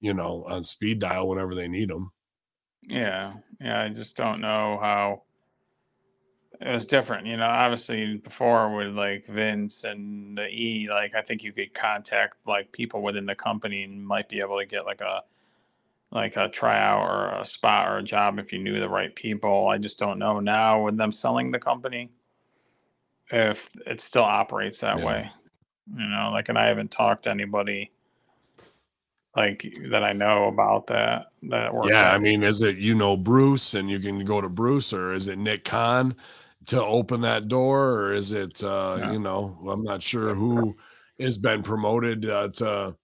you 0.00 0.14
know, 0.14 0.44
on 0.48 0.64
speed 0.64 1.00
dial 1.00 1.28
whenever 1.28 1.54
they 1.54 1.68
need 1.68 1.90
them. 1.90 2.10
Yeah, 2.82 3.34
yeah. 3.60 3.82
I 3.82 3.90
just 3.90 4.16
don't 4.16 4.40
know 4.40 4.78
how 4.80 5.22
it 6.60 6.72
was 6.72 6.86
different. 6.86 7.26
You 7.26 7.36
know, 7.36 7.46
obviously 7.46 8.16
before 8.16 8.74
with 8.76 8.94
like 8.94 9.26
Vince 9.26 9.84
and 9.84 10.36
the 10.36 10.46
E, 10.46 10.86
like 10.90 11.14
I 11.14 11.22
think 11.22 11.42
you 11.42 11.52
could 11.52 11.74
contact 11.74 12.36
like 12.46 12.72
people 12.72 13.02
within 13.02 13.26
the 13.26 13.34
company 13.34 13.84
and 13.84 14.06
might 14.06 14.28
be 14.28 14.40
able 14.40 14.58
to 14.58 14.66
get 14.66 14.84
like 14.86 15.00
a 15.00 15.22
like 16.12 16.36
a 16.36 16.48
tryout 16.48 17.08
or 17.08 17.40
a 17.40 17.46
spot 17.46 17.88
or 17.88 17.98
a 17.98 18.02
job 18.02 18.38
if 18.38 18.52
you 18.52 18.58
knew 18.60 18.78
the 18.80 18.88
right 18.88 19.14
people. 19.14 19.68
I 19.68 19.78
just 19.78 19.98
don't 19.98 20.18
know 20.18 20.40
now 20.40 20.84
with 20.84 20.96
them 20.96 21.12
selling 21.12 21.50
the 21.50 21.58
company 21.58 22.10
if 23.30 23.68
it 23.86 24.00
still 24.00 24.22
operates 24.22 24.78
that 24.80 24.96
Yeah. 24.98 25.04
way. 25.04 25.30
You 25.96 26.06
know, 26.06 26.30
like 26.32 26.48
and 26.48 26.58
I 26.58 26.66
haven't 26.68 26.90
talked 26.90 27.24
to 27.24 27.30
anybody 27.30 27.90
like 29.36 29.66
that 29.90 30.04
I 30.04 30.12
know 30.12 30.48
about 30.48 30.86
that 30.88 31.26
that 31.44 31.74
works. 31.74 31.88
Yeah, 31.90 32.00
at 32.02 32.14
I 32.14 32.18
mean, 32.18 32.42
is 32.42 32.62
it 32.62 32.76
you 32.76 32.94
know 32.94 33.16
Bruce 33.16 33.74
and 33.74 33.90
you 33.90 33.98
can 33.98 34.24
go 34.24 34.40
to 34.40 34.48
Bruce, 34.48 34.92
or 34.92 35.12
is 35.12 35.28
it 35.28 35.38
Nick 35.38 35.64
Khan? 35.64 36.16
To 36.68 36.82
open 36.82 37.20
that 37.22 37.48
door, 37.48 37.90
or 37.92 38.12
is 38.12 38.32
it 38.32 38.62
uh, 38.62 38.96
Yeah. 38.98 39.12
you 39.12 39.18
know, 39.18 39.56
I'm 39.68 39.82
not 39.82 40.02
sure 40.02 40.34
who 40.34 40.74
has 41.20 41.36
been 41.36 41.62
promoted 41.62 42.28
uh, 42.28 42.48
to 42.54 42.96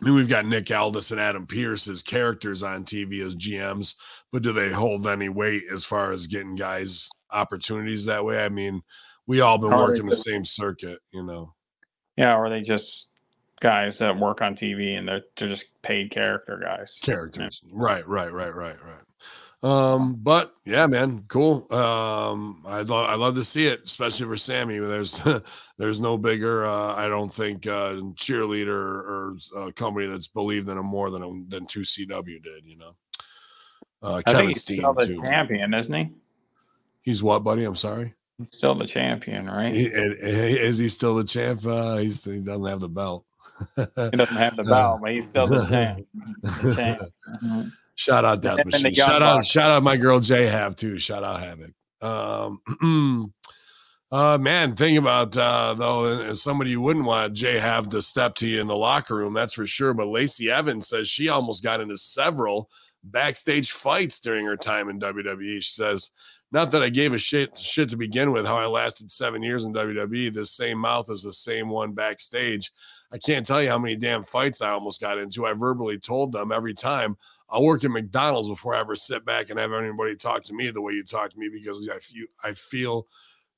I 0.00 0.04
mean, 0.04 0.14
we've 0.14 0.28
got 0.28 0.46
Nick 0.46 0.70
Aldis 0.70 1.10
and 1.10 1.20
Adam 1.20 1.44
Pearce 1.46 1.88
as 1.88 2.02
characters 2.04 2.62
on 2.62 2.84
TV 2.84 3.20
as 3.20 3.34
GMs, 3.34 3.96
but 4.30 4.42
do 4.42 4.52
they 4.52 4.70
hold 4.70 5.08
any 5.08 5.28
weight 5.28 5.64
as 5.72 5.84
far 5.84 6.12
as 6.12 6.28
getting 6.28 6.54
guys 6.54 7.10
opportunities 7.32 8.04
that 8.04 8.24
way? 8.24 8.44
I 8.44 8.48
mean, 8.48 8.80
we 9.26 9.40
all 9.40 9.58
been 9.58 9.72
Or 9.72 9.88
working 9.88 10.06
the 10.06 10.14
same 10.14 10.44
circuit, 10.44 11.00
you 11.10 11.24
know. 11.24 11.52
Yeah, 12.16 12.36
or 12.36 12.48
they 12.48 12.60
just 12.62 13.08
guys 13.60 13.98
that 13.98 14.16
work 14.16 14.40
on 14.40 14.54
TV 14.54 14.96
and 14.96 15.08
they're 15.08 15.22
they're 15.36 15.48
just 15.48 15.66
paid 15.82 16.12
character 16.12 16.60
guys. 16.62 17.00
characters. 17.02 17.60
Right, 17.72 18.06
right, 18.06 18.32
right, 18.32 18.54
right, 18.54 18.80
right. 18.80 19.02
Um, 19.60 20.14
but 20.22 20.54
yeah, 20.64 20.86
man, 20.86 21.24
cool. 21.26 21.66
Um, 21.74 22.62
I'd 22.66 22.88
love, 22.88 23.08
I 23.10 23.14
love 23.16 23.34
to 23.34 23.44
see 23.44 23.66
it, 23.66 23.80
especially 23.84 24.26
for 24.26 24.36
Sami. 24.36 24.78
There's, 24.78 25.20
there's 25.78 25.98
no 26.00 26.16
bigger, 26.16 26.64
uh, 26.64 26.94
I 26.94 27.08
don't 27.08 27.32
think, 27.32 27.66
uh, 27.66 27.94
cheerleader 28.14 28.68
or 28.70 29.36
a 29.56 29.72
company 29.72 30.06
that's 30.06 30.28
believed 30.28 30.68
in 30.68 30.78
him 30.78 30.86
more 30.86 31.10
than 31.10 31.46
than 31.48 31.66
2CW 31.66 32.42
did. 32.42 32.64
You 32.66 32.78
know, 32.78 32.92
uh, 34.02 34.14
I 34.14 34.22
Kevin 34.22 34.38
think 34.40 34.48
he's 34.50 34.60
Steen 34.60 34.78
still 34.78 34.94
the 34.94 35.06
too. 35.06 35.20
champion, 35.22 35.74
isn't 35.74 35.92
he? 35.94 36.12
He's 37.02 37.22
what, 37.22 37.42
buddy? 37.42 37.64
I'm 37.64 37.74
sorry. 37.76 38.14
He's 38.38 38.56
still 38.56 38.76
the 38.76 38.86
champion, 38.86 39.46
right? 39.48 39.74
He, 39.74 39.86
is 39.86 40.78
he 40.78 40.86
still 40.86 41.16
the 41.16 41.24
champ? 41.24 41.66
Uh, 41.66 41.96
he's, 41.96 42.24
he 42.24 42.38
doesn't 42.38 42.64
have 42.66 42.78
the 42.80 42.88
belt. 42.88 43.24
He 43.76 43.84
doesn't 44.12 44.36
have 44.36 44.54
the 44.56 44.62
belt, 44.64 45.00
but 45.02 45.10
he's 45.10 45.28
still 45.28 45.48
the 45.48 45.66
champ. 45.68 46.06
The 46.62 46.74
champ. 46.76 47.12
Mhm. 47.42 47.72
Shout 47.98 48.24
out 48.24 48.40
Death 48.40 48.60
And 48.60 48.70
Machine. 48.70 48.94
Shout 48.94 49.22
out, 49.22 49.44
shout 49.44 49.72
out 49.72 49.82
my 49.82 49.96
girl 49.96 50.20
Jay 50.20 50.46
Have 50.46 50.76
too. 50.76 51.00
Shout 51.00 51.24
out 51.24 51.40
Havoc. 51.40 51.72
Um, 52.00 53.32
uh, 54.12 54.38
man, 54.38 54.76
think 54.76 55.00
about 55.00 55.36
uh, 55.36 55.74
though, 55.74 56.32
somebody 56.34 56.70
you 56.70 56.80
wouldn't 56.80 57.06
want 57.06 57.34
Jay 57.34 57.58
Have 57.58 57.88
to 57.88 58.00
step 58.00 58.36
to 58.36 58.46
you 58.46 58.60
in 58.60 58.68
the 58.68 58.76
locker 58.76 59.16
room, 59.16 59.34
that's 59.34 59.54
for 59.54 59.66
sure. 59.66 59.94
But 59.94 60.06
Lacey 60.06 60.48
Evans 60.48 60.86
says 60.86 61.08
she 61.08 61.28
almost 61.28 61.64
got 61.64 61.80
into 61.80 61.96
several 61.96 62.70
backstage 63.02 63.72
fights 63.72 64.20
during 64.20 64.46
her 64.46 64.56
time 64.56 64.88
in 64.88 65.00
WWE. 65.00 65.60
She 65.60 65.72
says, 65.72 66.12
"Not 66.52 66.70
that 66.70 66.84
I 66.84 66.90
gave 66.90 67.14
a 67.14 67.18
shit 67.18 67.58
shit 67.58 67.90
to 67.90 67.96
begin 67.96 68.30
with. 68.30 68.46
How 68.46 68.58
I 68.58 68.66
lasted 68.66 69.10
seven 69.10 69.42
years 69.42 69.64
in 69.64 69.72
WWE. 69.72 70.32
This 70.32 70.52
same 70.52 70.78
mouth 70.78 71.10
is 71.10 71.24
the 71.24 71.32
same 71.32 71.68
one 71.68 71.94
backstage." 71.94 72.70
I 73.10 73.18
can't 73.18 73.46
tell 73.46 73.62
you 73.62 73.70
how 73.70 73.78
many 73.78 73.96
damn 73.96 74.22
fights 74.22 74.60
I 74.60 74.70
almost 74.70 75.00
got 75.00 75.18
into. 75.18 75.46
I 75.46 75.54
verbally 75.54 75.98
told 75.98 76.30
them 76.30 76.52
every 76.52 76.74
time 76.74 77.16
I'll 77.50 77.64
work 77.64 77.84
at 77.84 77.90
McDonald's 77.90 78.48
before 78.48 78.74
I 78.74 78.80
ever 78.80 78.96
sit 78.96 79.24
back 79.24 79.50
and 79.50 79.58
have 79.58 79.72
anybody 79.72 80.16
talk 80.16 80.44
to 80.44 80.54
me 80.54 80.70
the 80.70 80.82
way 80.82 80.92
you 80.92 81.04
talk 81.04 81.30
to 81.30 81.38
me 81.38 81.48
because 81.48 81.88
I 81.88 81.98
feel 81.98 82.26
I 82.44 82.52
feel 82.52 83.06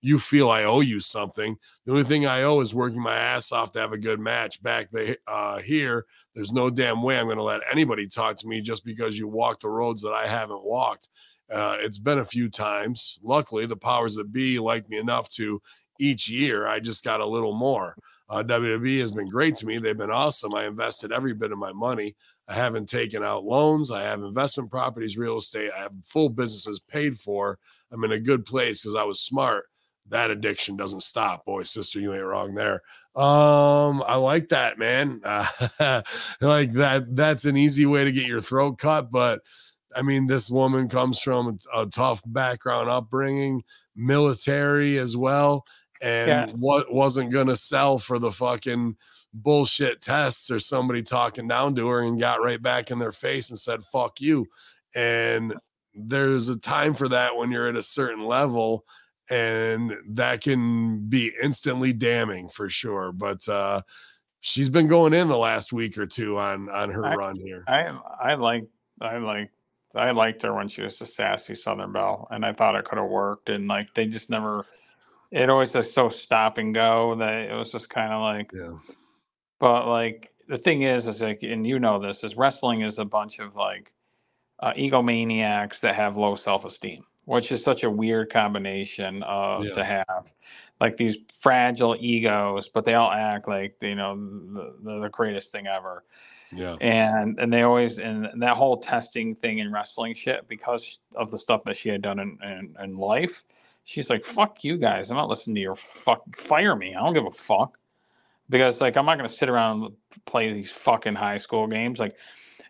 you 0.03 0.19
feel 0.19 0.51
I 0.51 0.65
owe 0.65 0.81
you 0.81 1.01
something. 1.01 1.57
The 1.85 1.93
only 1.93 2.05
thing 2.05 2.27
I 2.27 2.43
owe 2.43 2.61
is 2.61 2.75
working 2.75 3.03
my 3.03 3.17
ass 3.17 3.53
off 3.53 3.73
to 3.73 3.81
have 3.81 3.93
a 3.93 3.99
good 3.99 4.19
match 4.19 4.63
back. 4.63 4.89
Uh, 5.27 5.59
here, 5.59 6.07
there's 6.35 6.53
no 6.53 6.71
damn 6.71 7.03
way 7.03 7.19
I'm 7.19 7.27
going 7.27 7.37
to 7.37 7.43
let 7.43 7.61
anybody 7.71 8.09
talk 8.09 8.39
to 8.39 8.49
me 8.49 8.61
just 8.61 8.85
because 8.85 9.19
you 9.19 9.29
walk 9.29 9.61
the 9.61 9.69
roads 9.69 10.03
that 10.03 10.13
I 10.13 10.27
haven't 10.27 10.65
walked. 10.65 11.09
Uh, 11.53 11.77
it's 11.81 11.99
been 11.99 12.21
a 12.21 12.25
few 12.25 12.49
times. 12.49 13.21
Luckily, 13.23 13.67
the 13.67 13.77
powers 13.77 14.15
that 14.15 14.33
be 14.33 14.59
like 14.59 14.89
me 14.89 14.99
enough 14.99 15.29
to 15.31 15.61
each 15.99 16.31
year. 16.31 16.67
I 16.67 16.81
just 16.81 17.05
got 17.05 17.21
a 17.21 17.27
little 17.27 17.55
more. 17.55 17.97
Uh, 18.29 18.43
WWE 18.45 19.01
has 19.01 19.13
been 19.13 19.27
great 19.29 19.57
to 19.57 19.67
me. 19.67 19.79
They've 19.79 19.99
been 19.99 20.11
awesome. 20.11 20.55
I 20.55 20.67
invested 20.67 21.13
every 21.13 21.35
bit 21.35 21.53
of 21.53 21.59
my 21.59 21.73
money. 21.73 22.15
I 22.51 22.55
haven't 22.55 22.89
taken 22.89 23.23
out 23.23 23.45
loans. 23.45 23.93
I 23.93 24.03
have 24.03 24.23
investment 24.25 24.73
properties, 24.73 25.17
real 25.17 25.39
estate. 25.39 25.71
I 25.77 25.83
have 25.83 25.93
full 26.05 26.29
businesses 26.29 26.81
paid 26.81 27.17
for. 27.17 27.61
I'm 27.93 28.03
in 28.03 28.11
a 28.11 28.19
good 28.19 28.45
place 28.45 28.83
because 28.83 28.97
I 28.97 29.05
was 29.05 29.21
smart. 29.21 29.67
That 30.09 30.33
addiction 30.33 30.77
doesn't 30.77 31.05
stop. 31.05 31.45
Boy, 31.45 31.63
sister, 31.63 32.01
you 32.01 32.13
ain't 32.13 32.25
wrong 32.25 32.57
there. 32.57 32.83
Um, 33.15 34.03
I 34.05 34.17
like 34.17 34.49
that, 34.49 34.79
man. 34.81 35.21
Uh, 35.23 36.03
like 36.41 36.73
that. 36.73 37.15
That's 37.15 37.45
an 37.45 37.57
easy 37.57 37.87
way 37.87 38.03
to 38.05 38.11
get 38.11 38.27
your 38.27 38.41
throat 38.41 38.79
cut. 38.79 39.13
But 39.13 39.43
I 39.95 40.03
mean, 40.03 40.27
this 40.27 40.51
woman 40.51 40.89
comes 40.89 41.21
from 41.21 41.59
a, 41.73 41.83
a 41.83 41.87
tough 41.87 42.21
background, 42.27 42.91
upbringing, 42.91 43.63
military 43.95 44.99
as 44.99 45.17
well, 45.17 45.65
and 46.03 46.29
Yeah. 46.29 46.47
what 46.57 46.93
wasn't 46.93 47.31
gonna 47.31 47.57
sell 47.57 47.99
for 47.99 48.19
the 48.19 48.33
fucking 48.33 48.97
bullshit 49.33 50.01
tests 50.01 50.51
or 50.51 50.59
somebody 50.59 51.03
talking 51.03 51.47
down 51.47 51.75
to 51.75 51.89
her 51.89 52.01
and 52.01 52.19
got 52.19 52.43
right 52.43 52.63
back 52.63 52.91
in 52.91 52.99
their 52.99 53.13
face 53.13 53.51
and 53.51 53.59
said 53.59 53.83
fuck 53.85 54.21
you 54.21 54.47
and 54.95 55.55
there's 55.95 56.49
a 56.49 56.59
time 56.59 56.95
for 56.95 57.09
that 57.09 57.37
when 57.37 57.51
you're 57.51 57.69
at 57.69 57.77
a 57.77 57.83
certain 57.83 58.25
level 58.25 58.85
and 59.29 59.97
that 60.09 60.41
can 60.41 61.09
be 61.09 61.33
instantly 61.43 61.93
damning 61.93 62.49
for 62.49 62.69
sure 62.69 63.13
but 63.13 63.47
uh 63.49 63.81
she's 64.41 64.69
been 64.69 64.89
going 64.89 65.13
in 65.13 65.29
the 65.29 65.37
last 65.39 65.73
week 65.73 65.97
or 65.97 66.07
two 66.07 66.37
on 66.39 66.69
on 66.69 66.91
her 66.91 67.07
I- 67.07 67.15
run 67.15 67.37
here 67.37 67.65
I 67.69 67.89
I 68.21 68.35
like 68.35 68.65
I 69.01 69.19
like 69.19 69.51
I 69.95 70.11
liked 70.13 70.43
her 70.43 70.55
when 70.55 70.69
she 70.69 70.83
was 70.83 71.01
a 71.01 71.07
sassy 71.07 71.55
Southern 71.55 71.93
Belle, 71.93 72.29
and 72.31 72.45
I 72.45 72.53
thought 72.53 72.77
it 72.77 72.85
could 72.85 72.99
have 72.99 73.09
worked. 73.09 73.49
And 73.51 73.67
like 73.67 73.93
they 73.95 74.07
just 74.07 74.31
never, 74.31 74.65
it 75.33 75.51
always 75.51 75.73
just 75.73 75.95
so 75.95 76.09
stop 76.09 76.59
and 76.59 76.73
go 76.75 77.17
that 77.17 77.51
it 77.51 77.55
was 77.55 77.73
just 77.73 77.91
kind 77.91 78.13
of 78.13 78.21
like. 78.21 78.51
yeah 78.55 78.77
But 79.61 79.87
like 79.87 80.33
the 80.49 80.59
thing 80.59 80.83
is, 80.83 81.07
is 81.07 81.21
like, 81.21 81.43
and 81.45 81.67
you 81.67 81.79
know 81.79 82.01
this, 82.01 82.25
is 82.25 82.37
wrestling 82.37 82.81
is 82.81 82.99
a 82.99 83.05
bunch 83.05 83.39
of 83.39 83.55
like 83.55 83.93
uh, 84.59 84.73
egomaniacs 84.73 85.81
that 85.81 85.95
have 85.95 86.17
low 86.17 86.35
self 86.35 86.65
esteem, 86.65 87.05
which 87.27 87.53
is 87.53 87.63
such 87.63 87.85
a 87.85 87.91
weird 87.91 88.33
combination 88.33 89.23
uh, 89.23 89.61
Yeah. 89.63 89.71
to 89.75 89.85
have. 89.85 90.33
Like 90.81 90.97
these 90.97 91.19
fragile 91.41 91.97
egos, 92.01 92.69
but 92.69 92.85
they 92.85 92.95
all 92.95 93.13
act 93.13 93.47
like 93.47 93.77
you 93.83 93.95
know 93.95 94.17
the, 94.17 94.77
the, 94.83 95.01
the 95.03 95.09
greatest 95.11 95.53
thing 95.53 95.67
ever 95.69 96.05
yeah 96.53 96.77
and 96.81 97.39
and 97.39 97.53
they 97.53 97.63
always 97.63 97.99
and 97.99 98.29
that 98.43 98.57
whole 98.57 98.77
testing 98.79 99.35
thing 99.35 99.59
in 99.59 99.73
wrestling 99.73 100.15
shit 100.15 100.49
because 100.49 100.99
of 101.15 101.31
the 101.31 101.39
stuff 101.39 101.63
that 101.65 101.77
she 101.77 101.89
had 101.89 102.03
done 102.03 102.19
in, 102.19 102.39
in, 102.43 102.77
in 102.83 102.97
life 102.97 103.45
she's 103.85 104.11
like 104.11 104.25
fuck 104.25 104.65
you 104.65 104.77
guys 104.77 105.11
i'm 105.11 105.17
not 105.17 105.29
listening 105.29 105.55
to 105.55 105.61
your 105.61 105.75
fuck 105.75 106.23
fire 106.35 106.75
me 106.75 106.95
i 106.95 107.01
don't 107.01 107.15
give 107.15 107.27
a 107.27 107.31
fuck 107.31 107.79
because 108.51 108.81
like 108.83 108.97
i'm 108.99 109.07
not 109.07 109.17
going 109.17 109.29
to 109.29 109.35
sit 109.35 109.49
around 109.49 109.83
and 109.83 109.95
play 110.27 110.53
these 110.53 110.71
fucking 110.71 111.15
high 111.15 111.39
school 111.39 111.67
games 111.67 111.99
like 111.99 112.15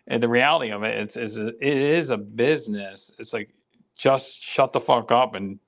eh, 0.07 0.17
the 0.17 0.29
reality 0.29 0.71
of 0.71 0.83
it 0.83 0.97
it's 0.97 1.17
is 1.17 1.37
it 1.37 1.55
is 1.61 2.09
a 2.11 2.17
business 2.17 3.11
it's 3.19 3.33
like 3.33 3.49
just 3.97 4.41
shut 4.41 4.71
the 4.71 4.79
fuck 4.79 5.11
up 5.11 5.35
and 5.35 5.59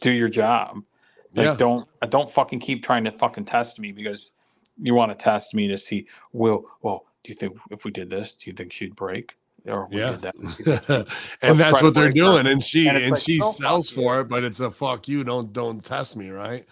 do 0.00 0.10
your 0.12 0.28
job 0.28 0.82
like 1.34 1.46
yeah 1.46 1.54
don't 1.56 1.86
don't 2.10 2.30
fucking 2.30 2.60
keep 2.60 2.82
trying 2.84 3.04
to 3.04 3.10
fucking 3.10 3.44
test 3.44 3.80
me 3.80 3.92
because 3.92 4.32
you 4.82 4.94
want 4.94 5.10
to 5.10 5.16
test 5.16 5.54
me 5.54 5.66
to 5.68 5.78
see 5.78 6.06
will 6.32 6.64
well 6.82 7.06
do 7.24 7.30
you 7.30 7.34
think 7.34 7.56
if 7.70 7.84
we 7.84 7.90
did 7.90 8.10
this 8.10 8.32
do 8.32 8.50
you 8.50 8.52
think 8.54 8.72
she'd 8.72 8.94
break 8.94 9.36
or 9.66 9.86
we 9.90 9.98
Yeah. 9.98 10.10
did 10.12 10.22
that 10.22 10.34
do 10.40 10.46
you 10.46 10.76
think- 10.76 11.08
and 11.42 11.58
that's 11.58 11.82
what 11.82 11.94
they're 11.94 12.04
break 12.12 12.16
her. 12.18 12.32
doing 12.42 12.46
and 12.46 12.62
she 12.62 12.86
And 12.88 12.98
and, 12.98 13.10
like, 13.12 13.20
she 13.22 13.38
"No, 13.38 13.46
fuck 13.46 13.54
sells 13.54 13.90
you." 13.90 13.96
for 13.96 14.20
it 14.20 14.28
but 14.28 14.44
it's 14.44 14.60
a 14.60 14.70
fuck 14.70 15.08
you 15.08 15.24
don't 15.24 15.52
don't 15.52 15.84
test 15.84 16.16
me 16.16 16.30
right 16.30 16.64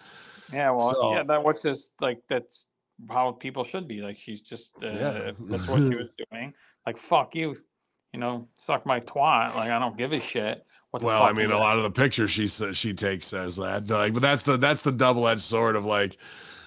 yeah 0.53 0.71
well 0.71 0.91
So- 0.93 1.13
yeah 1.13 1.23
that 1.23 1.43
which 1.43 1.65
is 1.65 1.91
like 2.01 2.19
that's 2.29 2.65
how 3.09 3.31
people 3.33 3.63
should 3.63 3.87
be 3.87 4.01
like 4.01 4.17
she's 4.17 4.41
just 4.41 4.71
uh, 4.81 4.87
Yeah. 4.87 5.31
that's 5.41 5.67
what 5.67 5.79
she 5.79 5.97
was 5.97 6.09
doing 6.31 6.53
like 6.87 6.97
fuck 6.97 7.35
you 7.35 7.55
you 8.13 8.19
know 8.19 8.47
suck 8.55 8.85
my 8.85 8.99
twat 9.01 9.53
like 9.55 9.69
i 9.69 9.77
don't 9.79 9.97
give 9.97 10.13
a 10.13 10.19
shit 10.21 10.65
what 10.91 10.99
the 11.01 11.05
well 11.05 11.23
i 11.23 11.33
mean 11.33 11.51
a 11.51 11.57
lot 11.57 11.75
of 11.77 11.83
the 11.83 11.91
pictures 11.91 12.31
she 12.31 12.47
says 12.47 12.77
she 12.77 12.93
takes 12.93 13.27
says 13.27 13.57
that 13.57 13.89
like 13.89 14.13
but 14.13 14.21
that's 14.21 14.43
the 14.43 14.55
that's 14.57 14.81
the 14.81 14.91
double-edged 14.93 15.41
sword 15.41 15.75
of 15.75 15.85
like 15.85 16.17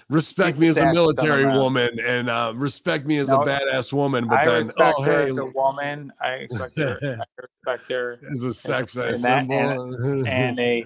respect 0.09 0.57
me 0.59 0.67
as 0.67 0.77
a 0.77 0.91
military 0.91 1.45
woman 1.45 1.89
and 2.05 2.29
uh 2.29 2.51
respect 2.55 3.05
me 3.07 3.17
as 3.17 3.29
No, 3.29 3.41
a 3.41 3.45
badass 3.47 3.91
woman 3.93 4.27
but 4.27 4.39
I 4.39 4.45
then 4.45 4.67
respect 4.67 4.95
oh 4.99 5.03
her 5.03 5.25
hey 5.25 5.31
as 5.31 5.37
a 5.37 5.45
woman. 5.45 6.11
I 6.21 6.29
expect 6.33 6.77
her. 6.79 6.97
I 7.03 7.41
respect 7.65 7.91
her 7.91 8.19
as 8.31 8.43
a 8.43 8.53
sex 8.53 8.95
and 8.95 9.09
that- 9.15 9.17
symbol 9.17 10.25
and 10.27 10.59
a, 10.59 10.85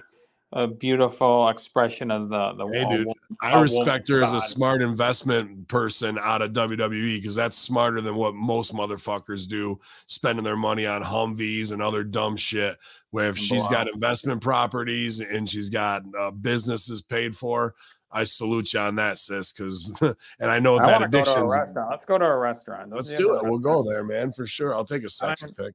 a 0.56 0.68
beautiful 0.68 1.48
expression 1.48 2.10
of 2.12 2.28
the 2.28 2.52
the 2.54 2.66
Hey, 2.68 2.84
dude, 2.88 3.06
wo- 3.08 3.14
I 3.42 3.58
a 3.58 3.62
respect 3.62 4.08
her 4.08 4.20
woman's 4.20 4.34
as 4.44 4.44
a 4.44 4.48
smart 4.48 4.82
investment 4.82 5.66
person 5.68 6.16
out 6.18 6.42
of 6.42 6.52
WWE 6.52 7.16
because 7.16 7.34
that's 7.34 7.56
smarter 7.58 8.00
than 8.00 8.14
what 8.14 8.34
most 8.34 8.72
motherfuckers 8.72 9.48
do, 9.48 9.78
spending 10.06 10.44
their 10.44 10.56
money 10.56 10.86
on 10.86 11.02
Humvees 11.02 11.72
and 11.72 11.82
other 11.82 12.04
dumb 12.04 12.36
shit. 12.36 12.78
Where 13.10 13.28
if 13.30 13.36
she's 13.36 13.66
got 13.68 13.88
investment 13.88 14.40
properties 14.42 15.20
and 15.20 15.48
she's 15.48 15.70
got 15.70 16.02
uh, 16.18 16.30
businesses 16.30 17.02
paid 17.02 17.36
for, 17.36 17.74
I 18.12 18.22
salute 18.24 18.72
you 18.72 18.78
on 18.80 18.94
that, 18.96 19.18
sis. 19.18 19.50
Because 19.52 19.92
and 20.00 20.50
I 20.50 20.60
know 20.60 20.76
I 20.78 20.86
that 20.86 21.00
want 21.00 21.12
to 21.12 21.18
go 21.18 21.24
to 21.24 21.30
a 21.30 21.32
addiction. 21.32 21.48
restaurant. 21.48 21.90
Let's 21.90 22.04
go 22.04 22.16
to 22.18 22.24
a 22.24 22.36
restaurant. 22.38 22.90
Let's 22.94 23.10
Doesn't 23.10 23.26
do 23.26 23.34
it. 23.34 23.42
a 23.44 23.48
We'll 23.48 23.58
go 23.58 23.82
there, 23.82 24.04
man, 24.04 24.32
for 24.32 24.46
sure. 24.46 24.72
I'll 24.74 24.84
take 24.84 25.02
a 25.04 25.08
sexy 25.08 25.46
I'm- 25.46 25.54
pick. 25.54 25.74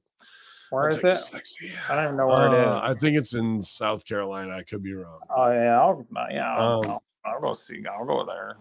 Where 0.70 0.90
is 0.90 1.04
it? 1.04 1.16
Sexy. 1.16 1.72
I 1.90 1.96
don't 1.96 2.04
even 2.06 2.18
know 2.18 2.28
where 2.28 2.48
it 2.48 2.54
is. 2.54 2.76
Uh, 2.76 2.80
I 2.84 2.94
think 2.94 3.18
it's 3.18 3.34
in 3.36 3.62
South 3.62 4.06
Carolina. 4.06 4.56
I 4.56 4.64
could 4.64 4.84
be 4.84 4.94
wrong. 4.94 5.20
Oh 5.36 5.52
yeah, 5.52 5.80
I'll, 5.80 6.06
yeah, 6.32 6.54
I'll, 6.54 6.80
Um, 6.86 6.92
I'll, 6.92 7.04
I'll 7.26 7.42
go 7.42 7.54
see. 7.54 7.84
I'll 7.90 8.06
go 8.06 8.26
there. 8.26 8.58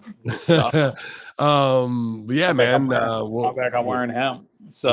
um, 1.38 2.24
but 2.26 2.36
yeah, 2.36 2.50
I'm 2.50 2.56
man. 2.56 2.86
wearing- 2.86 3.08
Uh, 3.08 3.24
we'll, 3.24 3.46
I'll 3.46 3.54
back. 3.54 3.74
I'm 3.74 3.84
wearing 3.86 4.10
him. 4.10 4.46
So 4.70 4.92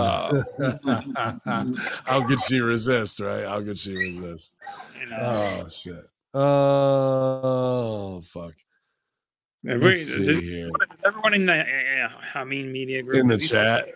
How 2.05 2.25
could 2.27 2.39
she 2.41 2.59
resist, 2.59 3.19
right? 3.19 3.45
How 3.45 3.61
could 3.61 3.77
she 3.79 3.93
resist? 3.93 4.55
you 4.99 5.07
know, 5.09 5.17
Oh 5.63 5.67
shit. 5.69 6.05
Oh 6.33 8.21
fuck. 8.21 8.53
See 9.65 9.79
does, 9.79 10.15
here. 10.15 10.69
does 10.91 11.03
everyone 11.05 11.33
in 11.33 11.45
the 11.45 11.53
uh, 11.59 12.09
I 12.35 12.43
mean 12.43 12.71
media 12.71 13.01
group 13.01 13.19
In 13.21 13.27
the 13.27 13.37
chat. 13.37 13.87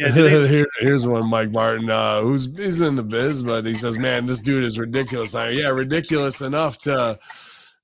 Yeah, 0.00 0.10
they- 0.12 0.48
Here, 0.48 0.66
here's 0.78 1.06
one, 1.06 1.28
Mike 1.28 1.50
Martin, 1.50 1.90
uh, 1.90 2.22
who's 2.22 2.46
he's 2.56 2.80
in 2.80 2.96
the 2.96 3.02
biz, 3.02 3.42
but 3.42 3.64
he 3.66 3.74
says, 3.74 3.98
"Man, 3.98 4.26
this 4.26 4.40
dude 4.40 4.64
is 4.64 4.78
ridiculous." 4.78 5.34
I, 5.34 5.50
yeah, 5.50 5.68
ridiculous 5.68 6.40
enough 6.40 6.78
to 6.78 7.18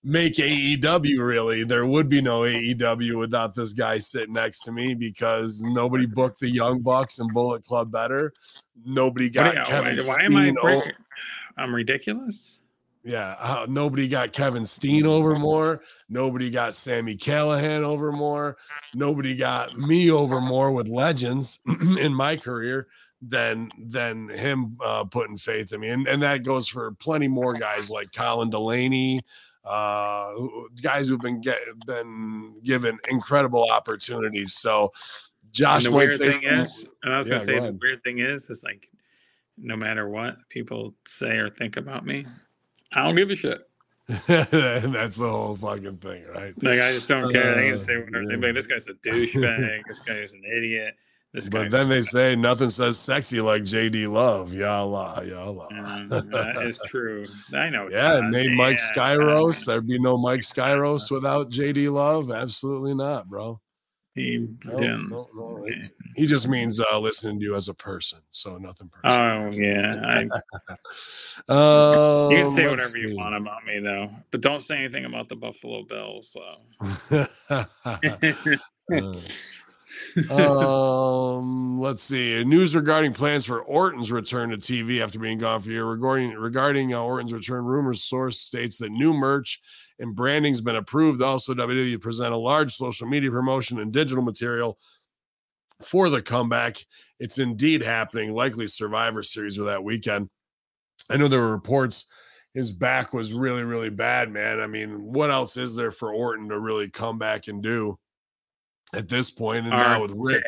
make 0.03 0.35
AEW. 0.35 1.19
Really, 1.19 1.65
there 1.65 1.85
would 1.87 2.09
be 2.09 2.23
no 2.23 2.41
AEW 2.43 3.19
without 3.19 3.55
this 3.55 3.73
guy 3.73 3.99
sitting 3.99 4.33
next 4.35 4.61
to 4.61 4.73
me 4.73 4.95
because 4.95 5.63
nobody 5.63 6.07
booked 6.07 6.41
the 6.41 6.49
Young 6.51 6.81
Bucks 6.81 7.19
and 7.19 7.29
Bullet 7.35 7.65
Club 7.65 7.91
better. 7.93 8.33
Nobody 8.85 9.27
what 9.27 9.35
got 9.35 9.53
do 9.53 9.59
you- 9.59 9.65
Kevin 9.67 9.97
why, 9.99 10.15
why 10.19 10.25
am 10.25 10.37
I? 10.37 10.43
Steen. 10.45 10.57
o- 10.59 10.63
brick- 10.63 10.95
I'm 11.59 11.75
ridiculous. 11.75 12.61
Yeah, 13.07 13.37
uh, 13.39 13.67
nobody 13.69 14.09
got 14.09 14.33
Kevin 14.33 14.65
Steen 14.65 15.07
over 15.07 15.37
more. 15.37 15.81
Nobody 16.09 16.51
got 16.51 16.75
Sami 16.75 17.17
Callihan 17.17 17.83
over 17.83 18.11
more. 18.11 18.57
Nobody 18.97 19.37
got 19.37 19.79
me 19.79 20.11
over 20.11 20.41
more 20.41 20.73
with 20.73 20.89
legends 20.89 21.61
in 22.01 22.13
my 22.13 22.37
career 22.37 22.89
than 23.23 23.71
than 23.79 24.29
him 24.29 24.77
uh, 24.85 25.05
putting 25.05 25.37
faith 25.37 25.73
in 25.73 25.81
me, 25.83 25.91
and 25.91 26.09
and 26.09 26.21
that 26.25 26.43
goes 26.43 26.67
for 26.67 26.91
plenty 26.95 27.29
more 27.29 27.55
guys 27.55 27.91
like 27.91 28.09
Colin 28.13 28.51
Delaney, 28.51 29.23
uh, 29.65 30.33
guys 30.83 31.09
who've 31.09 31.21
been 31.21 31.41
get 31.41 31.61
been 31.87 32.61
given 32.65 32.99
incredible 33.09 33.71
opportunities. 33.71 34.55
So, 34.55 34.91
Josh 35.53 35.85
and 35.85 35.95
the 35.95 35.97
weird 35.97 36.19
thing 36.19 36.43
is, 36.43 36.87
and 37.05 37.15
I 37.15 37.19
was 37.19 37.29
Yeah, 37.29 37.35
gonna 37.35 37.45
say 37.47 37.59
go 37.61 37.67
the 37.67 37.79
weird 37.81 38.03
thing 38.03 38.19
is, 38.19 38.51
is 38.51 38.65
like 38.65 38.89
no 39.57 39.77
matter 39.77 40.09
what 40.09 40.37
people 40.49 40.95
say 41.07 41.37
or 41.37 41.49
think 41.49 41.77
about 41.77 42.05
me, 42.05 42.27
I 42.97 43.05
don't 43.05 43.15
give 43.15 43.31
a 43.31 43.35
shit. 43.37 43.61
that's 44.09 45.17
the 45.17 45.29
whole 45.31 45.57
fucking 45.57 45.99
thing, 45.99 46.25
right? 46.35 46.55
Like 46.63 46.81
I 46.81 46.93
just 46.93 47.09
don't 47.09 47.31
care. 47.31 47.55
They 47.57 47.71
Uh, 47.71 47.77
can 47.77 47.85
say 47.85 47.97
whatever. 47.99 48.23
yeah. 48.33 48.39
Like, 48.47 48.55
this 48.55 48.67
guy's 48.67 48.87
a 48.89 48.95
douchebag. 48.95 49.81
this 49.89 49.99
guy's 50.01 50.33
an 50.33 50.43
idiot. 50.57 50.95
This 51.35 51.49
But 51.49 51.71
then 51.71 51.89
they 51.89 52.03
say 52.03 52.35
nothing 52.37 52.71
says 52.71 52.99
sexy 52.99 53.41
like 53.41 53.63
JD 53.63 54.09
Love. 54.09 54.55
Ya 54.55 54.81
Allah, 54.81 55.23
ya 55.27 55.49
Um, 55.51 56.09
that 56.31 56.63
is 56.65 56.81
true. 56.87 57.25
I 57.53 57.69
know. 57.69 57.89
yeah, 57.91 58.21
made 58.21 58.53
Mike 58.53 58.79
Yeah, 58.79 58.95
Skyros. 58.95 59.67
There'd 59.67 59.87
be 59.87 59.99
no 59.99 60.17
Mike 60.17 60.41
Skyros 60.41 61.11
without 61.11 61.51
JD 61.51 61.91
Love. 61.93 62.31
Absolutely 62.31 62.95
not, 62.95 63.29
bro. 63.29 63.61
He 64.17 64.49
No, 64.65 64.79
didn't. 64.79 65.11
no, 65.11 65.29
no. 65.35 65.69
He 66.17 66.27
just 66.27 66.49
means 66.49 66.81
uh, 66.81 66.99
listening 66.99 67.39
to 67.39 67.45
you 67.45 67.55
as 67.55 67.69
a 67.69 67.75
person. 67.75 68.21
So 68.31 68.57
nothing 68.57 68.89
personal. 68.89 69.19
Oh 69.21 69.51
yeah, 69.51 70.01
I, 70.03 70.21
Um, 71.53 72.31
you 72.31 72.39
can 72.39 72.49
say 72.49 72.67
let's 72.67 72.71
whatever 72.71 72.99
you 72.99 73.15
want 73.15 73.37
about 73.37 73.65
me 73.67 73.79
though, 73.79 74.11
but 74.31 74.41
don't 74.41 74.63
say 74.63 74.79
anything 74.79 75.05
about 75.05 75.29
the 75.29 75.37
Buffalo 75.37 75.85
Bills. 75.85 76.33
So. 76.33 77.27
um, 80.31 81.79
let's 81.79 82.03
see. 82.03 82.43
News 82.45 82.75
regarding 82.75 83.13
plans 83.13 83.45
for 83.45 83.61
Orton's 83.61 84.11
return 84.11 84.49
to 84.49 84.57
TV 84.57 85.03
after 85.03 85.19
being 85.19 85.37
gone 85.37 85.61
for 85.61 85.69
a 85.69 85.73
year. 85.75 85.85
Regarding 85.85 86.33
regarding 86.33 86.95
uh, 86.95 87.03
Orton's 87.03 87.35
return, 87.35 87.67
rumors 87.67 88.03
source 88.03 88.39
states 88.39 88.79
that 88.79 88.91
new 88.91 89.13
merch 89.13 89.61
and 89.99 90.15
branding's 90.15 90.61
been 90.61 90.77
approved. 90.77 91.23
Also, 91.23 91.55
WWE 91.55 92.01
present 92.01 92.33
a 92.33 92.37
large 92.37 92.73
social 92.73 93.09
media 93.09 93.31
promotion 93.31 93.81
and 93.81 93.93
digital 93.93 94.23
material 94.23 94.79
for 95.83 96.09
the 96.09 96.23
comeback. 96.23 96.77
It's 97.19 97.39
indeed 97.39 97.83
happening. 97.83 98.35
Likely 98.35 98.67
Survivor 98.67 99.23
Series 99.23 99.59
with 99.59 99.69
that 99.69 99.85
weekend. 99.85 100.29
I 101.11 101.17
know 101.17 101.29
there 101.29 101.41
were 101.41 101.53
reports 101.53 102.07
his 102.57 102.73
back 102.73 103.13
was 103.13 103.35
really, 103.35 103.65
really 103.65 103.91
bad, 103.91 104.33
man. 104.33 104.61
I 104.61 104.67
mean, 104.67 105.13
what 105.13 105.31
else 105.31 105.59
is 105.59 105.77
there 105.77 105.91
for 105.91 106.15
Orton 106.15 106.49
to 106.49 106.59
really 106.59 106.89
come 106.89 107.19
back 107.19 107.49
and 107.49 107.63
do 107.63 107.99
at 108.95 109.11
this 109.11 109.31
point? 109.31 109.67
And 109.67 109.71
now 109.71 110.01
with 110.01 110.13
Rick, 110.17 110.43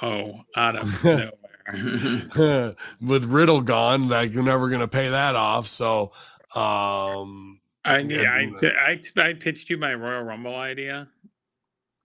Oh, 0.00 0.40
out 0.56 0.76
of 0.76 1.04
nowhere. 1.04 1.32
with 3.00 3.24
Riddle 3.24 3.62
gone, 3.62 4.08
like 4.08 4.32
you're 4.32 4.44
never 4.44 4.68
gonna 4.68 4.86
pay 4.86 5.08
that 5.08 5.34
off. 5.34 5.66
So 5.66 6.12
um 6.54 7.58
I, 7.84 7.98
yeah, 7.98 8.30
I, 8.32 8.38
And, 8.40 8.56
t- 8.58 8.70
I, 8.86 8.94
t- 8.96 9.10
I 9.20 9.32
pitched 9.34 9.68
you 9.70 9.76
my 9.76 9.94
Royal 9.94 10.22
Rumble 10.22 10.54
idea. 10.56 11.08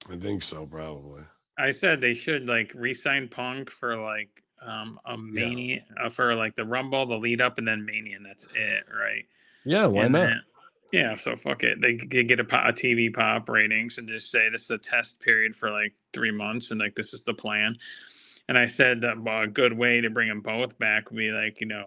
I 0.10 0.16
think 0.18 0.42
so, 0.42 0.66
probably. 0.66 1.24
I 1.58 1.72
said 1.72 2.00
they 2.02 2.14
should 2.14 2.48
like 2.48 2.72
re-sign 2.76 3.28
Punk 3.28 3.70
for 3.70 3.96
like 3.98 4.44
um 4.66 5.00
a 5.06 5.18
mania 5.18 5.82
uh, 6.04 6.10
for 6.10 6.36
like 6.36 6.56
the 6.56 6.66
Rumble, 6.66 7.06
the 7.06 7.16
lead 7.18 7.42
up, 7.42 7.58
and 7.58 7.68
then 7.68 7.86
Mania, 7.86 8.18
and 8.18 8.26
that's 8.26 8.48
it, 8.56 8.84
right? 8.94 9.26
Yeah, 9.66 9.86
why 9.86 10.04
And 10.06 10.14
not? 10.14 10.20
then- 10.22 10.42
yeah, 10.92 11.16
so 11.18 11.36
fuck 11.36 11.62
it. 11.64 11.80
They 11.82 11.98
could 11.98 12.28
get 12.28 12.40
a, 12.40 12.44
po- 12.44 12.66
a 12.68 12.74
TV 12.74 13.14
pop 13.14 13.48
ratings 13.48 14.00
and 14.00 14.08
just 14.08 14.32
say 14.32 14.50
this 14.50 14.64
is 14.64 14.70
a 14.72 14.78
test 14.80 15.20
period 15.20 15.56
for 15.56 15.70
like 15.70 15.94
three 16.14 16.32
months, 16.32 16.72
and 16.72 16.80
like 16.80 16.96
this 16.96 17.14
is 17.14 17.22
the 17.22 17.34
plan. 17.34 17.78
And 18.48 18.58
I 18.58 18.66
said 18.66 19.02
that 19.02 19.22
well, 19.22 19.42
a 19.44 19.48
good 19.48 19.78
way 19.78 20.02
to 20.02 20.10
bring 20.10 20.28
them 20.30 20.42
both 20.42 20.80
back 20.80 21.12
would 21.12 21.18
be 21.18 21.30
like 21.30 21.62
you 21.62 21.68
know, 21.68 21.86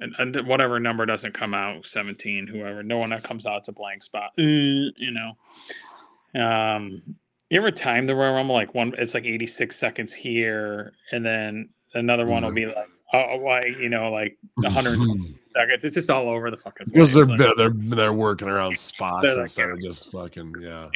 and, 0.00 0.14
and 0.18 0.46
whatever 0.46 0.80
number 0.80 1.06
doesn't 1.06 1.34
come 1.34 1.54
out, 1.54 1.86
seventeen, 1.86 2.46
whoever, 2.46 2.82
no 2.82 2.98
one 2.98 3.10
that 3.10 3.22
comes 3.22 3.46
out, 3.46 3.58
it's 3.58 3.68
a 3.68 3.72
blank 3.72 4.02
spot. 4.02 4.30
Uh, 4.38 4.42
you 4.42 5.12
know, 5.12 6.42
um, 6.42 7.02
you 7.50 7.58
ever 7.58 7.70
time 7.70 8.06
the 8.06 8.14
Royal 8.14 8.34
Rumble 8.34 8.54
like 8.54 8.74
one? 8.74 8.94
It's 8.98 9.14
like 9.14 9.24
eighty 9.24 9.46
six 9.46 9.76
seconds 9.76 10.12
here, 10.12 10.92
and 11.12 11.24
then 11.24 11.68
another 11.94 12.26
one 12.26 12.44
will 12.44 12.52
be 12.52 12.66
like, 12.66 12.88
oh, 13.12 13.36
why 13.36 13.62
you 13.64 13.88
know, 13.88 14.10
like 14.10 14.38
hundred 14.64 14.98
seconds. 15.52 15.84
It's 15.84 15.94
just 15.94 16.10
all 16.10 16.28
over 16.28 16.50
the 16.50 16.56
fucking. 16.56 16.86
Because 16.86 17.12
they're. 17.12 17.24
Like- 17.26 17.56
they're 17.56 17.70
they're 17.70 18.12
working 18.12 18.48
around 18.48 18.78
spots 18.78 19.24
like, 19.24 19.38
instead 19.38 19.70
of 19.70 19.80
just 19.80 20.12
fucking 20.12 20.54
yeah. 20.60 20.88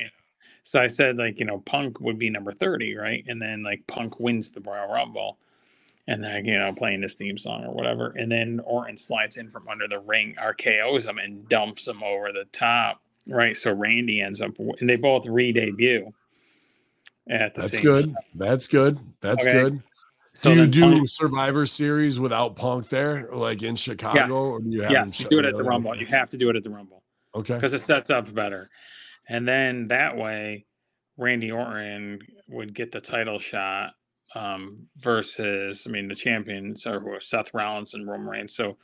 So 0.62 0.80
I 0.80 0.86
said 0.86 1.18
like 1.18 1.38
you 1.38 1.46
know 1.46 1.58
Punk 1.60 2.00
would 2.00 2.18
be 2.18 2.30
number 2.30 2.52
thirty, 2.52 2.94
right? 2.96 3.24
And 3.26 3.40
then 3.40 3.62
like 3.62 3.86
Punk 3.86 4.18
wins 4.18 4.50
the 4.50 4.60
Royal 4.60 4.92
Rumble, 4.92 5.38
and 6.06 6.22
then 6.22 6.44
you 6.44 6.58
know 6.58 6.72
playing 6.76 7.00
this 7.00 7.14
theme 7.14 7.38
song 7.38 7.64
or 7.64 7.72
whatever, 7.72 8.14
and 8.18 8.30
then 8.30 8.60
Orton 8.64 8.96
slides 8.96 9.36
in 9.36 9.48
from 9.48 9.68
under 9.68 9.88
the 9.88 9.98
ring, 10.00 10.34
RKO's 10.38 11.06
him, 11.06 11.18
and 11.18 11.48
dumps 11.48 11.88
him 11.88 12.02
over 12.02 12.32
the 12.32 12.44
top, 12.52 13.00
right? 13.26 13.56
So 13.56 13.72
Randy 13.72 14.20
ends 14.20 14.40
up, 14.40 14.58
and 14.58 14.88
they 14.88 14.96
both 14.96 15.26
re-debut. 15.26 16.12
At 17.30 17.54
the 17.54 17.62
That's 17.62 17.74
same 17.74 17.82
good. 17.82 18.04
time. 18.06 18.16
That's 18.34 18.66
good. 18.66 18.98
That's 19.22 19.46
Okay. 19.46 19.52
good. 19.62 19.82
So 20.32 20.52
do 20.52 20.60
you 20.60 20.66
do 20.66 20.80
Punk- 20.82 21.08
Survivor 21.08 21.64
Series 21.64 22.20
without 22.20 22.54
Punk 22.56 22.88
there, 22.90 23.28
like 23.32 23.62
in 23.62 23.76
Chicago, 23.76 24.18
Yes. 24.20 24.52
or 24.52 24.60
do 24.60 24.68
you 24.70 24.82
have 24.82 24.90
yes, 24.90 25.20
you 25.20 25.28
do 25.28 25.38
it 25.38 25.44
at 25.46 25.56
the? 25.56 25.62
Rumble. 25.62 25.96
You 25.96 26.04
have 26.06 26.28
to 26.30 26.36
do 26.36 26.50
it 26.50 26.56
at 26.56 26.64
the 26.64 26.70
Rumble. 26.70 27.02
Okay. 27.34 27.54
because 27.54 27.72
it 27.72 27.80
sets 27.80 28.10
up 28.10 28.32
better. 28.34 28.68
And 29.28 29.48
then 29.48 29.88
that 29.88 30.16
way, 30.16 30.66
Randy 31.16 31.50
Orton 31.50 32.20
would 32.48 32.74
get 32.74 32.92
the 32.92 33.00
title 33.00 33.38
shot 33.38 33.94
um, 34.34 34.86
versus, 34.98 35.84
I 35.86 35.90
mean, 35.90 36.08
the 36.08 36.14
champions 36.14 36.86
are 36.86 37.00
who 37.00 37.10
are 37.12 37.20
Seth 37.20 37.52
Rollins 37.54 37.94
and 37.94 38.08
Roman 38.08 38.26
Reigns. 38.26 38.54
So 38.54 38.76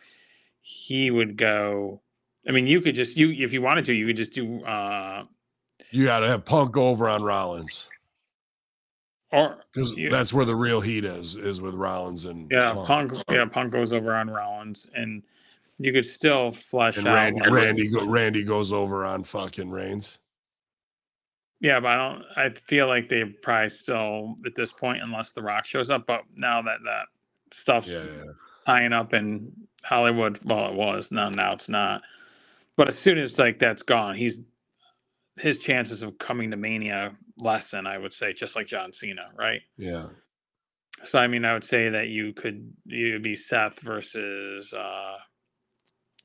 he 0.63 1.11
would 1.11 1.37
go. 1.37 2.01
I 2.49 2.53
mean, 2.53 2.67
you 2.67 2.81
could 2.81 2.95
just 2.95 3.17
you 3.17 3.31
if 3.45 3.53
you 3.53 3.63
wanted 3.63 3.85
to, 3.87 3.93
you 3.93 4.07
could 4.07 4.17
just 4.17 4.33
do 4.33 4.65
uh, 4.65 5.25
You 5.91 6.05
got 6.05 6.21
to 6.21 6.29
have 6.29 6.45
Punk 6.45 6.77
over 6.77 7.09
on 7.09 7.23
Rollins 7.23 7.89
or 9.33 9.59
because 9.73 9.95
that's 10.11 10.33
where 10.33 10.45
the 10.45 10.55
real 10.55 10.81
heat 10.81 11.05
is 11.05 11.37
is 11.37 11.61
with 11.61 11.75
Rollins 11.75 12.25
and 12.25 12.51
yeah, 12.51 12.75
Punk. 12.75 13.13
Yeah, 13.31 13.45
Punk 13.47 13.73
goes 13.73 13.93
over 13.93 14.15
on 14.15 14.29
Rollins, 14.29 14.91
and 14.95 15.23
you 15.79 15.93
could 15.93 16.05
still 16.05 16.51
flesh 16.51 16.97
And 16.99 17.07
out. 17.07 17.15
Randy, 17.15 17.41
like- 17.41 17.51
Randy, 17.51 17.89
go, 17.89 18.07
Randy 18.07 18.43
goes 18.43 18.73
over 18.73 19.05
on 19.05 19.23
fucking 19.23 19.71
Reigns. 19.71 20.19
Yeah, 21.61 21.81
but 21.81 21.93
I 21.93 21.97
don't. 21.97 22.25
I 22.37 22.51
feel 22.61 22.89
like 22.89 23.11
they 23.11 23.25
probably 23.25 23.71
still 23.71 24.37
at 24.47 24.55
this 24.57 24.73
point, 24.73 25.03
unless 25.03 25.33
The 25.33 25.43
Rock 25.43 25.67
shows 25.67 25.91
up. 25.91 26.07
But 26.07 26.23
now 26.37 26.63
that 26.63 26.79
that 26.85 27.07
stuff's 27.53 28.11
Yeah, 28.11 28.25
yeah. 28.25 28.33
tying 28.67 28.95
up 28.95 29.15
in 29.15 29.53
Hollywood, 29.85 30.41
well, 30.45 30.69
it 30.69 30.75
was 30.77 31.13
now. 31.13 31.31
Now 31.31 31.53
it's 31.53 31.69
not. 31.71 32.03
But 32.77 32.91
as 32.91 32.99
soon 32.99 33.19
as 33.19 33.39
like 33.39 33.59
that's 33.59 33.83
gone, 33.83 34.17
he's 34.17 34.39
his 35.39 35.59
chances 35.59 36.03
of 36.03 36.19
coming 36.19 36.51
to 36.53 36.59
Mania 36.59 37.17
lessen. 37.39 37.87
I 37.87 37.99
would 37.99 38.15
say, 38.15 38.33
just 38.35 38.57
like 38.57 38.67
John 38.69 38.93
Cena, 38.93 39.29
right? 39.39 39.63
yeah. 39.79 40.07
So 41.05 41.19
I 41.19 41.29
mean, 41.29 41.45
I 41.45 41.55
would 41.55 41.65
say 41.65 41.91
that 41.91 42.09
you 42.09 42.33
could 42.35 42.73
you 42.87 43.15
would 43.15 43.23
be 43.25 43.37
Seth 43.37 43.81
versus 43.81 44.73
uh 44.75 45.17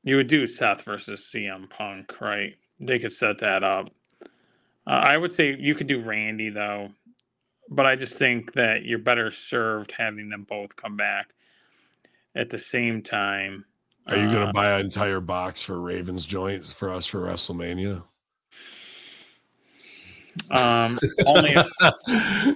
you 0.04 0.16
would 0.16 0.28
do 0.28 0.46
Seth 0.46 0.84
versus 0.84 1.30
CM 1.34 1.70
Punk, 1.70 2.20
right? 2.20 2.54
They 2.80 2.98
could 2.98 3.12
set 3.12 3.38
that 3.38 3.64
up. 3.64 3.88
Uh, 4.86 4.90
I 4.90 5.16
would 5.16 5.32
say 5.32 5.56
you 5.58 5.74
could 5.74 5.86
do 5.88 6.00
Randy 6.00 6.48
though, 6.50 6.90
but 7.70 7.86
I 7.86 7.96
just 7.96 8.14
think 8.14 8.52
that 8.52 8.84
you're 8.84 8.98
better 9.00 9.30
served 9.30 9.90
having 9.92 10.28
them 10.28 10.44
both 10.48 10.76
come 10.76 10.96
back 10.96 11.30
at 12.34 12.50
the 12.50 12.58
same 12.58 13.02
time. 13.02 13.64
Are 14.06 14.16
you 14.16 14.28
Uh, 14.28 14.32
gonna 14.32 14.52
buy 14.52 14.78
an 14.78 14.84
entire 14.86 15.20
box 15.20 15.62
for 15.62 15.80
Ravens 15.80 16.24
joints 16.24 16.72
for 16.72 16.92
us 16.92 17.06
for 17.06 17.22
WrestleMania? 17.22 18.02
Um, 20.50 20.98
only 21.26 21.54
if, 21.56 21.66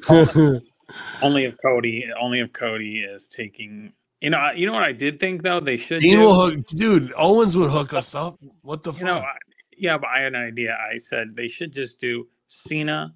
only 1.23 1.45
if 1.45 1.57
Cody 1.65 2.05
only 2.21 2.41
if 2.41 2.53
Cody 2.53 3.01
is 3.01 3.27
taking. 3.29 3.93
You 4.21 4.29
know, 4.31 4.51
you 4.55 4.67
know 4.67 4.73
what 4.75 4.83
I 4.83 4.93
did 4.93 5.19
think 5.19 5.43
though 5.43 5.61
they 5.61 5.79
should 5.79 6.01
Dean 6.01 6.19
do. 6.19 6.25
will 6.27 6.35
hook, 6.35 6.67
dude. 6.67 7.11
Owens 7.17 7.57
would 7.57 7.71
hook 7.71 7.95
us 7.95 8.15
up. 8.15 8.39
What 8.61 8.83
the 8.83 8.93
you 8.93 8.99
fuck? 8.99 9.25
I- 9.25 9.37
Yeah, 9.81 9.97
but 9.97 10.11
I 10.15 10.21
had 10.21 10.35
an 10.35 10.43
idea. 10.43 10.77
I 10.93 10.99
said 10.99 11.35
they 11.35 11.49
should 11.49 11.73
just 11.73 11.99
do 11.99 12.29
Cena 12.47 13.15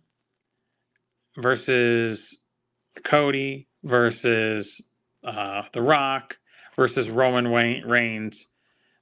versus 1.37 2.39
Cody 3.05 3.69
versus 3.83 4.81
uh, 5.25 5.65
The 5.75 5.83
Rock 5.83 6.39
versus 6.75 7.11
Roman 7.11 7.51
Wayne 7.51 7.85
Reigns, 7.85 8.49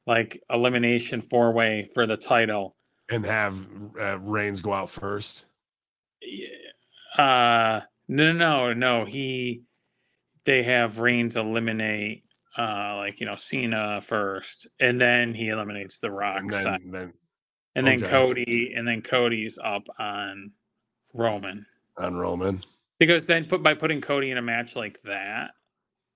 like 0.08 0.42
elimination 0.50 1.20
four 1.20 1.52
way 1.52 1.86
for 1.94 2.04
the 2.04 2.16
title. 2.16 2.74
and 3.08 3.24
have 3.24 3.56
uh, 4.00 4.18
Reigns 4.18 4.60
go 4.60 4.72
out 4.72 4.90
first. 4.90 5.44
Uh, 7.16 7.80
no, 8.08 8.32
no, 8.32 8.72
no. 8.72 9.04
He, 9.04 9.62
they 10.44 10.64
have 10.64 10.98
Reigns 10.98 11.36
eliminate, 11.36 12.24
uh, 12.58 12.96
like 12.96 13.20
you 13.20 13.26
know 13.26 13.36
Cena 13.36 14.00
first, 14.00 14.66
and 14.80 15.00
then 15.00 15.32
he 15.32 15.50
eliminates 15.50 16.00
The 16.00 16.10
Rock, 16.10 16.40
And 16.40 16.50
then, 16.50 16.90
then 16.90 17.12
and 17.74 17.86
then 17.86 18.02
okay. 18.02 18.10
Cody, 18.10 18.72
and 18.76 18.86
then 18.86 19.02
Cody's 19.02 19.58
up 19.62 19.86
on 19.98 20.52
Roman. 21.14 21.66
on 21.98 22.14
Roman. 22.14 22.62
Because 22.98 23.24
then 23.24 23.46
put 23.46 23.62
by 23.62 23.74
putting 23.74 24.00
Cody 24.00 24.30
in 24.30 24.38
a 24.38 24.42
match 24.42 24.76
like 24.76 25.00
that, 25.02 25.52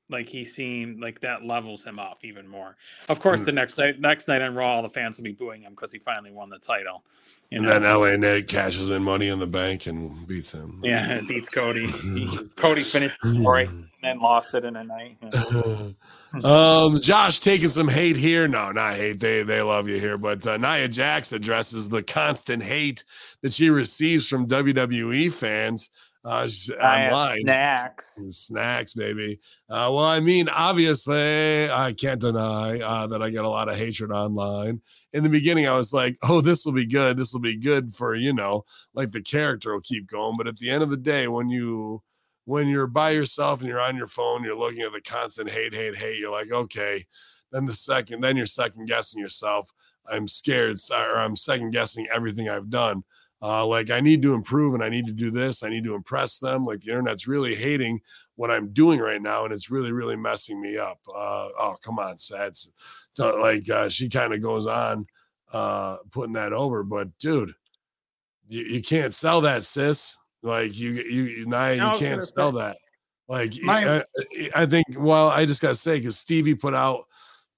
like 0.08 0.28
he 0.28 0.44
seemed 0.44 1.00
like 1.00 1.20
that 1.20 1.44
levels 1.44 1.82
him 1.84 1.98
off 1.98 2.24
even 2.24 2.46
more. 2.46 2.76
Of 3.08 3.18
course, 3.20 3.40
Mm. 3.40 3.44
the 3.46 3.52
next 3.52 3.76
night 3.78 4.00
next 4.00 4.28
night 4.28 4.40
on 4.42 4.54
Raw, 4.54 4.76
all 4.76 4.82
the 4.82 4.88
fans 4.88 5.16
will 5.16 5.24
be 5.24 5.32
booing 5.32 5.62
him 5.62 5.72
because 5.72 5.90
he 5.92 5.98
finally 5.98 6.30
won 6.30 6.48
the 6.48 6.58
title. 6.58 7.04
You 7.50 7.58
And 7.58 7.68
then 7.68 7.82
LA 7.84 8.16
Knight 8.16 8.48
cashes 8.48 8.88
in 8.88 9.02
money 9.02 9.28
in 9.28 9.38
the 9.38 9.46
bank 9.46 9.86
and 9.86 10.26
beats 10.26 10.52
him. 10.52 10.80
yeah, 10.84 11.20
beats 11.26 11.48
Cody. 11.48 11.92
Cody 12.56 12.82
finished 12.82 13.16
the 13.22 13.34
story 13.34 13.66
and 13.66 13.88
then 14.02 14.18
lost 14.20 14.54
it 14.54 14.64
in 14.64 14.74
a 14.76 14.84
night. 14.84 15.16
um, 16.44 17.00
Josh 17.00 17.38
taking 17.40 17.68
some 17.68 17.88
hate 17.88 18.16
here. 18.16 18.46
No, 18.48 18.72
not 18.72 18.94
hate. 18.94 19.20
They 19.20 19.42
they 19.42 19.62
love 19.62 19.88
you 19.88 19.98
here, 19.98 20.18
but 20.18 20.46
uh, 20.46 20.56
Nia 20.56 20.88
Jax 20.88 21.32
addresses 21.32 21.88
the 21.88 22.02
constant 22.02 22.62
hate 22.62 23.04
that 23.42 23.52
she 23.52 23.70
receives 23.70 24.28
from 24.28 24.46
WWE 24.46 25.32
fans 25.32 25.90
uh, 26.26 26.48
online. 26.82 27.42
Snacks. 27.42 28.04
Snacks, 28.28 28.94
baby. 28.94 29.38
Uh, 29.68 29.90
well, 29.92 30.04
I 30.04 30.18
mean, 30.18 30.48
obviously, 30.48 31.70
I 31.70 31.92
can't 31.92 32.20
deny 32.20 32.80
uh, 32.80 33.06
that 33.06 33.22
I 33.22 33.30
get 33.30 33.44
a 33.44 33.48
lot 33.48 33.68
of 33.68 33.76
hatred 33.76 34.10
online. 34.10 34.80
In 35.12 35.22
the 35.22 35.28
beginning, 35.28 35.68
I 35.68 35.74
was 35.74 35.92
like, 35.92 36.16
"Oh, 36.22 36.40
this 36.40 36.66
will 36.66 36.72
be 36.72 36.86
good. 36.86 37.16
This 37.16 37.32
will 37.32 37.40
be 37.40 37.56
good 37.56 37.94
for 37.94 38.14
you 38.14 38.32
know, 38.32 38.64
like 38.94 39.12
the 39.12 39.22
character 39.22 39.72
will 39.72 39.80
keep 39.80 40.10
going." 40.10 40.34
But 40.36 40.48
at 40.48 40.58
the 40.58 40.70
end 40.70 40.82
of 40.82 40.90
the 40.90 40.96
day, 40.96 41.28
when 41.28 41.48
you 41.48 42.02
when 42.46 42.68
you're 42.68 42.86
by 42.86 43.10
yourself 43.10 43.60
and 43.60 43.68
you're 43.68 43.80
on 43.80 43.96
your 43.96 44.06
phone, 44.06 44.42
you're 44.42 44.58
looking 44.58 44.82
at 44.82 44.92
the 44.92 45.00
constant 45.00 45.50
hate, 45.50 45.74
hate, 45.74 45.96
hate. 45.96 46.18
You're 46.18 46.32
like, 46.32 46.50
okay. 46.50 47.04
Then 47.52 47.64
the 47.66 47.74
second, 47.74 48.20
then 48.20 48.36
you're 48.36 48.46
second 48.46 48.86
guessing 48.86 49.20
yourself. 49.20 49.70
I'm 50.10 50.26
scared, 50.28 50.78
or 50.92 51.18
I'm 51.18 51.36
second 51.36 51.70
guessing 51.70 52.06
everything 52.12 52.48
I've 52.48 52.70
done. 52.70 53.02
Uh, 53.42 53.66
like 53.66 53.90
I 53.90 54.00
need 54.00 54.22
to 54.22 54.32
improve 54.32 54.74
and 54.74 54.82
I 54.82 54.88
need 54.88 55.06
to 55.06 55.12
do 55.12 55.30
this. 55.30 55.62
I 55.62 55.68
need 55.68 55.84
to 55.84 55.94
impress 55.94 56.38
them. 56.38 56.64
Like 56.64 56.80
the 56.80 56.90
internet's 56.90 57.28
really 57.28 57.54
hating 57.54 58.00
what 58.36 58.50
I'm 58.50 58.68
doing 58.72 58.98
right 58.98 59.20
now, 59.20 59.44
and 59.44 59.52
it's 59.52 59.70
really, 59.70 59.92
really 59.92 60.16
messing 60.16 60.60
me 60.60 60.78
up. 60.78 60.98
Uh, 61.08 61.48
oh, 61.58 61.76
come 61.82 61.98
on, 61.98 62.16
Sats. 62.16 62.70
Like 63.18 63.68
uh, 63.68 63.88
she 63.88 64.08
kind 64.08 64.32
of 64.32 64.42
goes 64.42 64.66
on 64.66 65.06
uh, 65.52 65.96
putting 66.10 66.32
that 66.34 66.52
over, 66.52 66.82
but 66.82 67.16
dude, 67.18 67.54
you, 68.48 68.62
you 68.62 68.82
can't 68.82 69.14
sell 69.14 69.42
that, 69.42 69.64
sis. 69.64 70.16
Like 70.42 70.76
you, 70.78 70.92
you, 70.92 71.22
you, 71.24 71.54
I 71.54 71.72
you 71.72 71.98
can't 71.98 72.22
sell 72.22 72.52
say- 72.52 72.58
that. 72.58 72.76
Like 73.28 73.54
My- 73.62 73.96
I, 73.96 74.02
I 74.54 74.66
think. 74.66 74.86
Well, 74.96 75.28
I 75.28 75.44
just 75.46 75.60
gotta 75.60 75.76
say 75.76 75.98
because 75.98 76.18
Stevie 76.18 76.54
put 76.54 76.74
out 76.74 77.04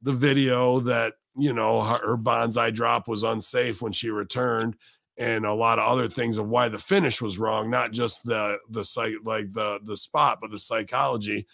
the 0.02 0.12
video 0.12 0.80
that 0.80 1.14
you 1.36 1.52
know 1.52 1.82
her, 1.82 1.98
her 2.06 2.16
Banzai 2.16 2.70
drop 2.70 3.06
was 3.06 3.22
unsafe 3.22 3.82
when 3.82 3.92
she 3.92 4.10
returned 4.10 4.76
and 5.18 5.44
a 5.44 5.52
lot 5.52 5.80
of 5.80 5.86
other 5.86 6.08
things 6.08 6.38
of 6.38 6.48
why 6.48 6.68
the 6.68 6.78
finish 6.78 7.20
was 7.20 7.38
wrong 7.38 7.68
not 7.68 7.92
just 7.92 8.24
the 8.24 8.56
the 8.70 8.84
site 8.84 9.24
like 9.24 9.52
the 9.52 9.78
the 9.84 9.96
spot 9.96 10.38
but 10.40 10.50
the 10.50 10.58
psychology. 10.58 11.46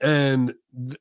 And 0.00 0.54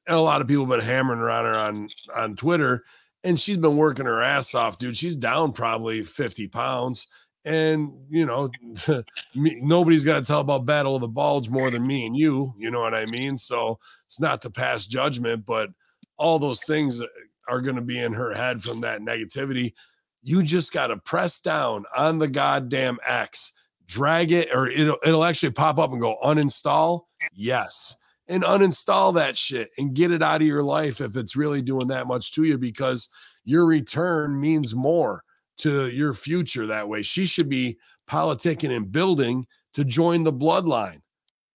a 0.08 0.18
lot 0.18 0.42
of 0.42 0.50
people 0.50 0.66
have 0.66 0.80
been 0.80 0.86
hammering 0.86 1.20
around 1.20 1.46
her 1.46 1.56
on 1.56 1.90
on 2.16 2.36
twitter 2.36 2.84
and 3.24 3.40
she's 3.40 3.58
been 3.58 3.78
working 3.78 4.06
her 4.06 4.22
ass 4.22 4.56
off 4.56 4.78
dude. 4.78 4.98
She's 4.98 5.16
down 5.16 5.52
probably 5.52 6.04
50 6.04 6.48
pounds 6.48 7.08
and 7.44 7.92
you 8.10 8.26
know 8.26 8.50
nobody's 9.36 10.06
got 10.06 10.20
to 10.20 10.26
tell 10.26 10.42
about 10.42 10.66
battle 10.66 10.96
of 10.96 11.02
the 11.02 11.08
bulge 11.08 11.50
more 11.50 11.72
than 11.72 11.86
me 11.86 12.06
and 12.06 12.16
you 12.16 12.54
you 12.58 12.70
know 12.70 12.82
what 12.82 12.94
i 12.94 13.06
mean? 13.08 13.38
So 13.38 13.80
it's 14.06 14.20
not 14.20 14.42
to 14.42 14.50
pass 14.50 14.86
judgment 14.86 15.46
but 15.46 15.70
all 16.18 16.38
those 16.38 16.64
things 16.64 17.02
uh, 17.02 17.08
are 17.48 17.62
going 17.62 17.76
to 17.76 17.82
be 17.82 18.00
in 18.00 18.14
her 18.14 18.34
head 18.34 18.62
from 18.62 18.78
that 18.80 19.02
negativity 19.02 19.74
you 20.22 20.44
just 20.44 20.72
got 20.72 20.88
to 20.88 20.98
press 20.98 21.40
down 21.40 21.86
on 21.96 22.18
the 22.18 22.28
goddamn 22.28 23.00
X, 23.06 23.54
drag 23.86 24.32
it, 24.32 24.50
or 24.54 24.70
it'll 24.70 24.98
it'll 25.06 25.24
actually 25.24 25.52
pop 25.52 25.80
up 25.80 25.92
and 25.92 26.02
go 26.02 26.18
uninstall. 26.24 27.04
Yes, 27.34 27.98
and 28.28 28.44
uninstall 28.44 29.14
that 29.16 29.38
shit 29.38 29.72
and 29.78 29.94
get 29.94 30.12
it 30.12 30.24
out 30.24 30.42
of 30.42 30.48
your 30.48 30.64
life 30.64 31.02
if 31.02 31.18
it's 31.18 31.36
really 31.36 31.62
doing 31.62 31.88
that 31.88 32.08
much 32.08 32.32
to 32.34 32.44
you 32.44 32.58
because 32.58 33.10
your 33.44 33.66
return 33.66 34.40
means 34.40 34.76
more 34.76 35.24
to 35.58 35.88
your 35.90 36.14
future 36.14 36.66
that 36.68 36.88
way. 36.88 37.02
She 37.02 37.26
should 37.26 37.50
be 37.50 37.78
politicking 38.10 38.76
and 38.76 38.92
building 38.92 39.48
to 39.74 39.84
join 39.84 40.24
the 40.24 40.34
bloodline 40.34 41.02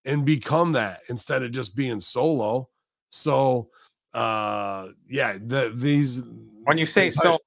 and 0.04 0.24
become 0.24 0.72
that 0.72 1.00
instead 1.08 1.42
of 1.42 1.50
just 1.50 1.76
being 1.76 2.00
solo. 2.00 2.68
So 3.10 3.70
uh 4.12 4.88
yeah, 5.08 5.38
the 5.40 5.72
these 5.74 6.22
When 6.64 6.78
you 6.78 6.86
say 6.86 7.10
so, 7.10 7.38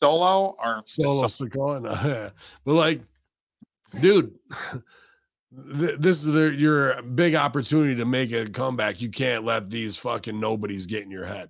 solo 0.00 0.56
or 0.62 0.82
solo 0.84 1.24
Sikoa, 1.24 1.82
no, 1.82 2.30
but 2.64 2.74
like, 2.74 3.00
dude, 4.00 4.34
this 5.50 6.18
is 6.18 6.24
the, 6.24 6.54
your 6.54 7.02
big 7.02 7.34
opportunity 7.34 7.96
to 7.96 8.04
make 8.04 8.32
a 8.32 8.48
comeback. 8.48 9.00
You 9.00 9.10
can't 9.10 9.44
let 9.44 9.70
these 9.70 9.96
fucking 9.96 10.38
nobodies 10.38 10.86
get 10.86 11.02
in 11.02 11.10
your 11.10 11.26
head. 11.26 11.48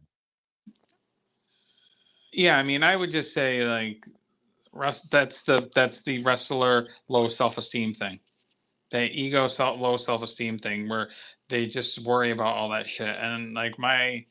Yeah, 2.32 2.59
I 2.59 2.62
mean, 2.62 2.82
I 2.82 2.97
would 2.97 3.11
just 3.11 3.32
say 3.32 3.66
like, 3.66 4.05
that's 5.11 5.42
the 5.42 5.70
that's 5.74 6.03
the 6.03 6.22
wrestler 6.22 6.88
low 7.09 7.28
self 7.28 7.57
esteem 7.57 7.94
thing, 7.94 8.20
the 8.90 9.05
ego 9.05 9.47
self 9.47 9.80
low 9.80 9.97
self 9.97 10.22
esteem 10.22 10.59
thing, 10.59 10.88
where 10.88 11.09
they 11.49 11.66
just 11.66 12.05
worry 12.05 12.32
about 12.32 12.57
all 12.57 12.68
that 12.70 12.86
shit. 12.86 13.09
And 13.09 13.55
like 13.55 13.78
my, 13.78 14.26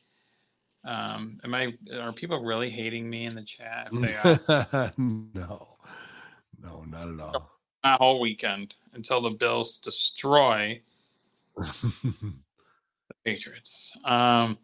um, 0.86 1.40
am 1.44 1.54
I 1.56 1.74
are 1.94 2.14
people 2.14 2.44
really 2.44 2.70
hating 2.70 3.10
me 3.10 3.26
in 3.26 3.36
the 3.36 3.44
chat? 3.44 3.90
If 3.92 4.02
they 4.02 4.16
are, 4.78 4.94
no, 4.98 5.78
no, 6.62 6.84
not 6.88 7.08
at 7.10 7.20
all. 7.20 7.52
my 7.84 7.94
whole 7.94 8.20
weekend 8.20 8.76
until 8.94 9.22
the 9.22 9.32
Bills 9.32 9.78
destroy 9.80 10.80
the 11.58 12.34
Patriots. 13.24 13.92
Um, 14.04 14.58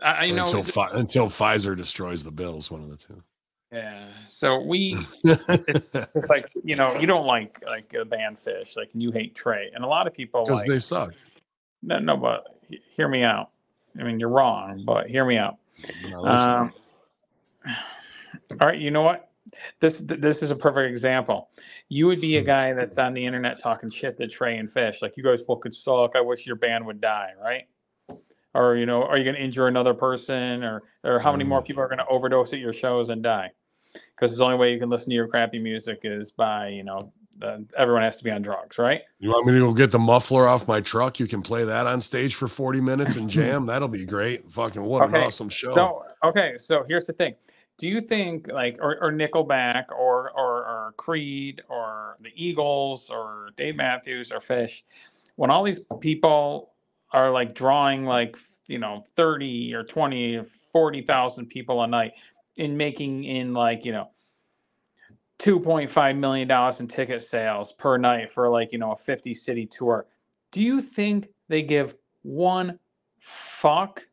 I, 0.00 0.26
I 0.26 0.30
know. 0.30 0.44
until, 0.44 0.62
Pfi- 0.62 0.94
until 0.94 1.26
Pfizer 1.26 1.76
destroys 1.76 2.22
the 2.24 2.30
Bills, 2.30 2.70
one 2.70 2.82
of 2.82 2.88
the 2.90 2.96
two. 2.96 3.22
Yeah. 3.72 4.06
So 4.24 4.62
we 4.62 4.96
it's 5.24 6.28
like 6.30 6.48
you 6.64 6.74
know 6.74 6.98
you 6.98 7.06
don't 7.06 7.26
like 7.26 7.62
like 7.66 7.92
a 7.92 8.02
band 8.06 8.38
Phish 8.38 8.78
like 8.78 8.88
you 8.94 9.10
hate 9.12 9.34
Trey 9.34 9.70
and 9.74 9.84
a 9.84 9.86
lot 9.86 10.06
of 10.06 10.14
people 10.14 10.42
Because 10.44 10.60
like 10.60 10.68
they 10.68 10.78
suck. 10.78 11.12
no 11.82 11.98
no 11.98 12.16
but 12.16 12.46
hear 12.96 13.08
me 13.08 13.24
out. 13.24 13.50
I 13.98 14.02
mean 14.02 14.18
you're 14.18 14.28
wrong 14.28 14.82
but 14.84 15.08
hear 15.08 15.24
me 15.24 15.38
out. 15.38 15.58
Um, 16.12 16.72
all 18.60 18.68
right, 18.68 18.78
you 18.78 18.90
know 18.90 19.02
what? 19.02 19.30
This 19.80 19.98
this 19.98 20.42
is 20.42 20.50
a 20.50 20.56
perfect 20.56 20.90
example. 20.90 21.48
You 21.88 22.06
would 22.06 22.20
be 22.20 22.36
a 22.36 22.42
guy 22.42 22.72
that's 22.72 22.98
on 22.98 23.14
the 23.14 23.24
internet 23.24 23.58
talking 23.58 23.90
shit 23.90 24.18
to 24.18 24.26
Trey 24.26 24.58
and 24.58 24.68
Phish, 24.68 25.00
like 25.00 25.16
you 25.16 25.22
guys 25.22 25.42
fucking 25.46 25.72
suck. 25.72 26.12
I 26.16 26.20
wish 26.20 26.46
your 26.46 26.56
band 26.56 26.84
would 26.86 27.00
die, 27.00 27.30
right? 27.42 27.64
Or 28.54 28.76
you 28.76 28.86
know, 28.86 29.02
are 29.04 29.16
you 29.16 29.24
going 29.24 29.36
to 29.36 29.42
injure 29.42 29.68
another 29.68 29.94
person, 29.94 30.62
or 30.62 30.82
or 31.04 31.18
how 31.18 31.32
many 31.32 31.44
more 31.44 31.62
people 31.62 31.82
are 31.82 31.88
going 31.88 31.98
to 31.98 32.06
overdose 32.08 32.52
at 32.52 32.58
your 32.58 32.72
shows 32.72 33.08
and 33.08 33.22
die? 33.22 33.50
Because 34.14 34.36
the 34.36 34.44
only 34.44 34.56
way 34.56 34.72
you 34.72 34.78
can 34.78 34.88
listen 34.88 35.10
to 35.10 35.14
your 35.14 35.28
crappy 35.28 35.58
music 35.58 36.00
is 36.02 36.30
by 36.30 36.68
you 36.68 36.84
know, 36.84 37.12
uh, 37.42 37.58
everyone 37.76 38.02
has 38.02 38.16
to 38.18 38.24
be 38.24 38.30
on 38.30 38.42
drugs, 38.42 38.78
right? 38.78 39.02
You 39.18 39.30
want 39.30 39.46
me 39.46 39.52
to 39.54 39.60
go 39.60 39.72
get 39.72 39.90
the 39.90 39.98
muffler 39.98 40.48
off 40.48 40.66
my 40.66 40.80
truck? 40.80 41.18
You 41.18 41.26
can 41.26 41.42
play 41.42 41.64
that 41.64 41.86
on 41.86 42.00
stage 42.00 42.34
for 42.34 42.48
40 42.48 42.80
minutes 42.80 43.16
and 43.16 43.28
jam. 43.30 43.66
That'll 43.66 43.88
be 43.88 44.04
great. 44.04 44.44
Fucking 44.50 44.82
what 44.82 45.08
an 45.08 45.14
awesome 45.16 45.48
show. 45.48 45.74
So 45.74 46.02
okay, 46.24 46.54
so 46.56 46.84
here's 46.88 47.06
the 47.06 47.12
thing. 47.12 47.34
Do 47.78 47.88
you 47.88 48.00
think 48.00 48.48
like 48.48 48.78
or, 48.80 48.98
or 49.00 49.12
Nickelback 49.12 49.90
or, 49.90 50.30
or 50.32 50.64
or 50.66 50.94
Creed 50.96 51.62
or 51.68 52.16
the 52.20 52.32
Eagles 52.34 53.10
or 53.10 53.50
Dave 53.56 53.76
Matthews 53.76 54.32
or 54.32 54.40
Phish, 54.40 54.82
when 55.36 55.50
all 55.50 55.62
these 55.62 55.84
people 56.00 56.72
are 57.12 57.30
like 57.30 57.54
drawing 57.54 58.04
like 58.04 58.36
you 58.66 58.78
know 58.78 59.04
30 59.16 59.74
or 59.74 59.84
20 59.84 60.36
or 60.36 60.44
40,000 60.44 61.46
people 61.46 61.82
a 61.82 61.86
night 61.86 62.12
in 62.56 62.76
making 62.76 63.24
in 63.24 63.54
like 63.54 63.84
you 63.84 63.92
know 63.92 64.10
2.5 65.38 66.16
million 66.18 66.48
dollars 66.48 66.80
in 66.80 66.88
ticket 66.88 67.22
sales 67.22 67.72
per 67.72 67.96
night 67.96 68.30
for 68.30 68.48
like 68.50 68.72
you 68.72 68.78
know 68.78 68.92
a 68.92 68.96
50 68.96 69.32
city 69.34 69.66
tour. 69.66 70.06
Do 70.50 70.60
you 70.60 70.80
think 70.80 71.28
they 71.48 71.62
give 71.62 71.94
one 72.22 72.78
fuck 73.20 74.04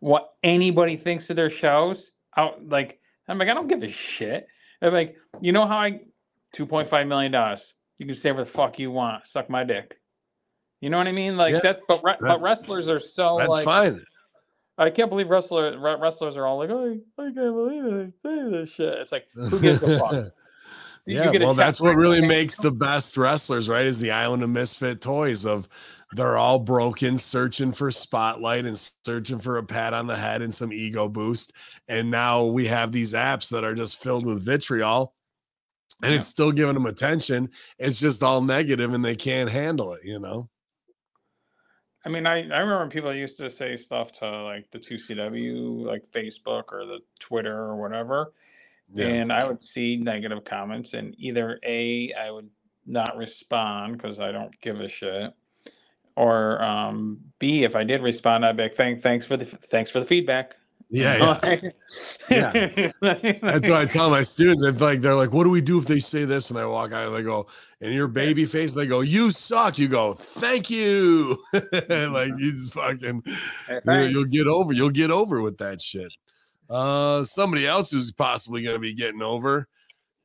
what 0.00 0.34
anybody 0.42 0.96
thinks 0.96 1.30
of 1.30 1.36
their 1.36 1.50
shows 1.50 2.12
out 2.36 2.66
like 2.68 3.00
I'm 3.26 3.38
like, 3.38 3.48
I 3.48 3.54
don't 3.54 3.68
give 3.68 3.82
a 3.82 3.88
shit. 3.88 4.46
I'm 4.82 4.92
like, 4.92 5.16
you 5.40 5.52
know 5.52 5.66
how 5.66 5.78
I, 5.78 6.00
two 6.52 6.66
point 6.66 6.88
five 6.88 7.06
million 7.06 7.32
dollars. 7.32 7.74
You 7.98 8.06
can 8.06 8.14
say 8.14 8.30
whatever 8.32 8.44
the 8.44 8.50
fuck 8.50 8.78
you 8.78 8.90
want. 8.90 9.26
Suck 9.26 9.48
my 9.48 9.64
dick. 9.64 9.98
You 10.80 10.90
know 10.90 10.98
what 10.98 11.06
I 11.06 11.12
mean? 11.12 11.38
Like 11.38 11.54
Yeah, 11.54 11.60
that. 11.60 11.80
But 11.88 12.02
re- 12.04 12.16
that- 12.20 12.28
but 12.28 12.42
wrestlers 12.42 12.90
are 12.90 12.98
so 13.00 13.36
That's 13.38 13.48
like. 13.50 13.64
fine. 13.64 14.04
I 14.76 14.90
can't 14.90 15.08
believe 15.10 15.28
wrestler 15.30 15.78
re- 15.78 15.96
wrestlers 16.00 16.36
are 16.36 16.46
all 16.46 16.58
like, 16.58 16.70
oh, 16.70 16.98
I 17.18 17.22
can't 17.22 17.34
believe 17.34 17.84
it. 17.84 18.12
Say 18.24 18.50
this 18.50 18.70
shit. 18.70 18.94
It's 18.94 19.12
like, 19.12 19.26
who 19.34 19.60
gives 19.60 19.82
a 19.82 19.98
fuck? 19.98 20.32
Yeah, 21.06 21.30
well, 21.38 21.52
that's 21.52 21.82
what 21.82 21.96
really 21.96 22.26
makes 22.26 22.56
the 22.56 22.70
best 22.72 23.18
wrestlers, 23.18 23.68
right? 23.68 23.84
Is 23.84 24.00
the 24.00 24.10
island 24.10 24.42
of 24.42 24.48
misfit 24.48 25.02
toys 25.02 25.44
of 25.44 25.68
they're 26.12 26.38
all 26.38 26.58
broken, 26.58 27.18
searching 27.18 27.72
for 27.72 27.90
spotlight 27.90 28.64
and 28.64 28.78
searching 29.04 29.38
for 29.38 29.58
a 29.58 29.62
pat 29.62 29.92
on 29.92 30.06
the 30.06 30.16
head 30.16 30.40
and 30.40 30.54
some 30.54 30.72
ego 30.72 31.06
boost. 31.06 31.52
And 31.88 32.10
now 32.10 32.44
we 32.44 32.66
have 32.68 32.90
these 32.90 33.12
apps 33.12 33.50
that 33.50 33.64
are 33.64 33.74
just 33.74 34.02
filled 34.02 34.24
with 34.24 34.42
vitriol, 34.46 35.12
and 36.02 36.12
Yeah. 36.12 36.20
it's 36.20 36.28
still 36.28 36.52
giving 36.52 36.72
them 36.72 36.86
attention. 36.86 37.50
It's 37.78 38.00
just 38.00 38.22
all 38.22 38.40
negative, 38.40 38.94
and 38.94 39.04
they 39.04 39.14
can't 39.14 39.50
handle 39.50 39.92
it. 39.92 40.00
You 40.04 40.20
know? 40.20 40.48
I 42.04 42.10
mean, 42.10 42.26
I, 42.26 42.48
I 42.50 42.58
remember 42.58 42.88
people 42.88 43.14
used 43.14 43.38
to 43.38 43.48
say 43.48 43.76
stuff 43.76 44.12
to 44.20 44.42
like 44.42 44.70
the 44.70 44.78
2CW, 44.78 45.84
like 45.84 46.06
Facebook 46.06 46.64
or 46.70 46.84
the 46.84 46.98
Twitter 47.18 47.56
or 47.56 47.76
whatever. 47.76 48.32
Yeah. 48.92 49.06
And 49.06 49.32
I 49.32 49.46
would 49.46 49.62
see 49.62 49.96
negative 49.96 50.44
comments, 50.44 50.92
and 50.92 51.14
either 51.18 51.58
A, 51.64 52.12
I 52.12 52.30
would 52.30 52.50
not 52.86 53.16
respond 53.16 53.96
because 53.96 54.20
I 54.20 54.30
don't 54.30 54.58
give 54.60 54.80
a 54.80 54.88
shit. 54.88 55.32
Or 56.16 56.62
um, 56.62 57.18
B, 57.38 57.64
if 57.64 57.74
I 57.74 57.82
did 57.82 58.02
respond, 58.02 58.44
I'd 58.44 58.56
be 58.56 58.64
like, 58.64 58.74
Thank, 58.74 59.00
thanks 59.00 59.24
for 59.26 59.36
the 59.36 59.46
thanks 59.46 59.90
for 59.90 60.00
the 60.00 60.06
feedback. 60.06 60.56
Yeah, 62.30 62.70
yeah. 62.70 62.92
That's 63.42 63.68
what 63.68 63.72
I 63.80 63.84
tell 63.86 64.08
my 64.10 64.22
students. 64.22 64.62
If 64.62 64.80
like 64.80 65.00
they're 65.00 65.14
like, 65.14 65.32
"What 65.32 65.44
do 65.44 65.50
we 65.50 65.60
do 65.60 65.78
if 65.78 65.84
they 65.86 66.00
say 66.00 66.24
this?" 66.24 66.50
And 66.50 66.58
I 66.58 66.64
walk 66.66 66.92
out, 66.92 67.06
and 67.08 67.14
they 67.16 67.22
go, 67.22 67.46
"And 67.80 67.92
your 67.92 68.08
baby 68.08 68.44
face." 68.46 68.72
And 68.72 68.80
They 68.80 68.86
go, 68.86 69.00
"You 69.00 69.30
suck." 69.30 69.78
You 69.78 69.88
go, 69.88 70.14
"Thank 70.14 70.70
you." 70.70 71.36
like 71.52 72.30
you 72.38 72.52
just 72.52 72.72
fucking, 72.74 73.22
Hey, 73.84 74.06
you- 74.06 74.20
you'll 74.20 74.30
get 74.30 74.46
over. 74.46 74.72
You'll 74.72 74.90
get 74.90 75.10
over 75.10 75.42
with 75.42 75.58
that 75.58 75.80
shit. 75.82 76.12
Uh, 76.70 77.22
somebody 77.24 77.66
else 77.66 77.90
who's 77.90 78.10
possibly 78.12 78.62
going 78.62 78.76
to 78.76 78.80
be 78.80 78.94
getting 78.94 79.20
over. 79.22 79.68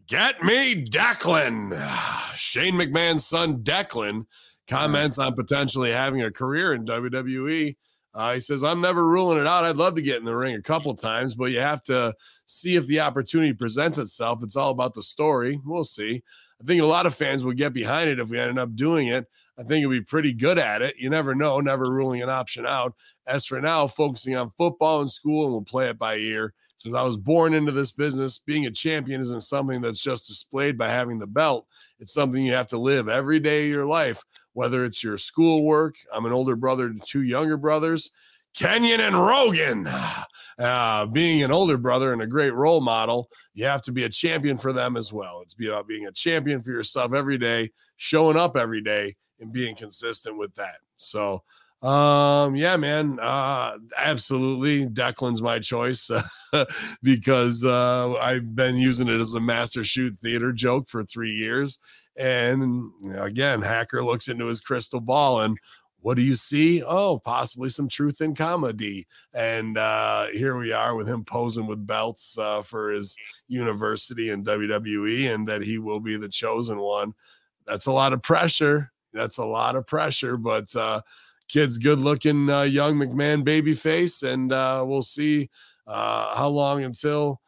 Get 0.08 0.42
me 0.42 0.86
Declan. 0.86 1.72
Shane 2.36 2.76
McMahon's 2.76 3.26
son 3.26 3.62
Declan 3.64 4.26
comments 4.68 5.20
on 5.20 5.34
potentially 5.36 5.92
having 5.92 6.22
a 6.22 6.32
career 6.32 6.74
in 6.74 6.86
WWE. 6.86 7.76
Uh, 8.20 8.34
he 8.34 8.40
says, 8.42 8.66
I'm 8.66 8.82
never 8.82 9.08
ruling 9.08 9.38
it 9.38 9.48
out. 9.48 9.64
I'd 9.64 9.78
love 9.78 9.96
to 9.96 10.02
get 10.02 10.18
in 10.18 10.26
the 10.26 10.36
ring 10.36 10.56
a 10.56 10.62
couple 10.62 10.94
times, 10.94 11.36
but 11.36 11.52
you 11.52 11.62
have 11.62 11.82
to 11.84 12.14
see 12.48 12.76
if 12.76 12.86
the 12.86 13.00
opportunity 13.00 13.54
presents 13.54 13.98
itself. 13.98 14.44
It's 14.44 14.58
all 14.58 14.72
about 14.72 14.94
the 14.94 15.02
story. 15.02 15.62
We'll 15.64 15.86
see. 15.86 16.22
I 16.62 16.66
think 16.66 16.82
a 16.82 16.86
lot 16.86 17.06
of 17.06 17.16
fans 17.16 17.46
would 17.46 17.56
get 17.56 17.72
behind 17.72 18.10
it 18.10 18.20
if 18.20 18.28
we 18.30 18.38
ended 18.38 18.58
up 18.58 18.76
doing 18.76 19.08
it. 19.08 19.26
I 19.58 19.64
think 19.64 19.84
it'd 19.84 19.92
be 19.92 20.02
pretty 20.02 20.34
good 20.34 20.60
at 20.60 20.82
it. 20.82 20.98
You 20.98 21.10
never 21.10 21.34
know, 21.34 21.62
never 21.62 21.90
ruling 21.90 22.22
an 22.22 22.30
option 22.30 22.66
out. 22.66 22.94
As 23.26 23.46
for 23.46 23.62
now, 23.62 23.88
focusing 23.88 24.36
on 24.36 24.52
football 24.58 25.00
and 25.00 25.10
school, 25.10 25.46
and 25.46 25.54
we'll 25.54 25.62
play 25.62 25.88
it 25.88 25.98
by 25.98 26.16
ear. 26.18 26.54
Since 26.76 26.96
I 26.96 27.04
was 27.04 27.16
born 27.16 27.54
into 27.54 27.72
this 27.72 27.92
business, 27.92 28.38
being 28.38 28.66
a 28.66 28.72
champion 28.72 29.22
isn't 29.22 29.44
something 29.44 29.80
that's 29.80 30.02
just 30.02 30.28
displayed 30.28 30.78
by 30.78 30.90
having 30.90 31.20
the 31.20 31.28
belt. 31.28 31.68
It's 32.00 32.14
something 32.14 32.44
you 32.44 32.54
have 32.54 32.68
to 32.68 32.78
live 32.78 33.08
every 33.08 33.40
day 33.40 33.64
of 33.64 33.70
your 33.70 33.86
life, 33.86 34.26
whether 34.60 34.84
it's 34.84 35.02
your 35.02 35.18
schoolwork. 35.18 35.96
I'm 36.14 36.26
an 36.26 36.34
older 36.34 36.58
brother 36.58 36.90
to 36.90 37.00
two 37.00 37.22
younger 37.22 37.56
brothers, 37.56 38.12
Kenyon 38.54 39.00
and 39.00 39.16
Rogan. 39.16 39.88
Uh, 40.60 41.06
being 41.06 41.42
an 41.42 41.54
older 41.54 41.78
brother 41.78 42.12
and 42.12 42.22
a 42.22 42.28
great 42.28 42.54
role 42.54 42.82
model, 42.82 43.30
you 43.54 43.64
have 43.64 43.82
to 43.82 43.94
be 43.94 44.04
a 44.04 44.10
champion 44.10 44.58
for 44.58 44.74
them 44.74 44.98
as 44.98 45.14
well. 45.14 45.40
It's 45.42 45.56
about 45.58 45.88
being 45.88 46.08
a 46.08 46.12
champion 46.12 46.60
for 46.60 46.72
yourself 46.72 47.14
every 47.14 47.38
day, 47.38 47.72
showing 47.96 48.36
up 48.36 48.58
every 48.58 48.82
day, 48.82 49.16
and 49.40 49.54
being 49.54 49.74
consistent 49.74 50.38
with 50.38 50.54
that. 50.56 50.80
So, 50.98 51.44
um, 51.82 52.58
yeah, 52.58 52.76
man, 52.76 53.20
uh, 53.22 53.78
absolutely. 53.98 54.86
Declan's 54.88 55.42
my 55.42 55.60
choice 55.60 56.12
because 57.04 57.64
uh, 57.64 58.16
I've 58.16 58.54
been 58.54 58.76
using 58.76 59.08
it 59.08 59.22
as 59.22 59.36
a 59.36 59.40
master 59.40 59.86
shoot 59.86 60.20
theater 60.20 60.52
joke 60.52 60.90
for 60.90 61.06
three 61.06 61.32
years. 61.32 61.80
And 62.20 62.92
again, 63.16 63.62
Hacker 63.62 64.04
looks 64.04 64.28
into 64.28 64.46
his 64.46 64.62
crystal 64.62 65.00
ball 65.00 65.42
and 65.42 65.58
what 66.02 66.16
do 66.16 66.22
you 66.22 66.36
see? 66.36 66.82
Oh, 66.84 67.20
possibly 67.20 67.70
some 67.70 67.90
truth 67.90 68.22
in 68.22 68.34
comedy. 68.34 69.06
And 69.34 69.78
uh, 69.78 70.28
here 70.28 70.58
we 70.58 70.72
are 70.72 70.96
with 70.96 71.08
him 71.08 71.26
posing 71.26 71.68
with 71.68 71.86
belts 71.86 72.38
uh, 72.38 72.62
for 72.62 72.92
his 72.92 73.18
university 73.48 74.30
and 74.30 74.46
WWE, 74.46 75.34
and 75.34 75.48
that 75.48 75.62
he 75.62 75.78
will 75.78 76.00
be 76.00 76.16
the 76.16 76.30
chosen 76.30 76.80
one. 76.80 77.14
That's 77.68 77.88
a 77.88 77.92
lot 77.92 78.14
of 78.14 78.22
pressure. 78.22 78.92
That's 79.14 79.38
a 79.38 79.46
lot 79.46 79.76
of 79.76 79.88
pressure, 79.88 80.38
but 80.38 80.74
uh, 80.76 81.02
kid's 81.48 81.78
good 81.78 82.00
looking, 82.00 82.50
uh, 82.50 82.62
young 82.62 82.96
McMahon 82.96 83.44
baby 83.44 83.74
face, 83.74 84.24
and 84.24 84.54
uh, 84.54 84.84
we'll 84.88 85.02
see 85.02 85.50
uh, 85.88 86.36
how 86.36 86.48
long 86.48 86.84
until 86.84 87.42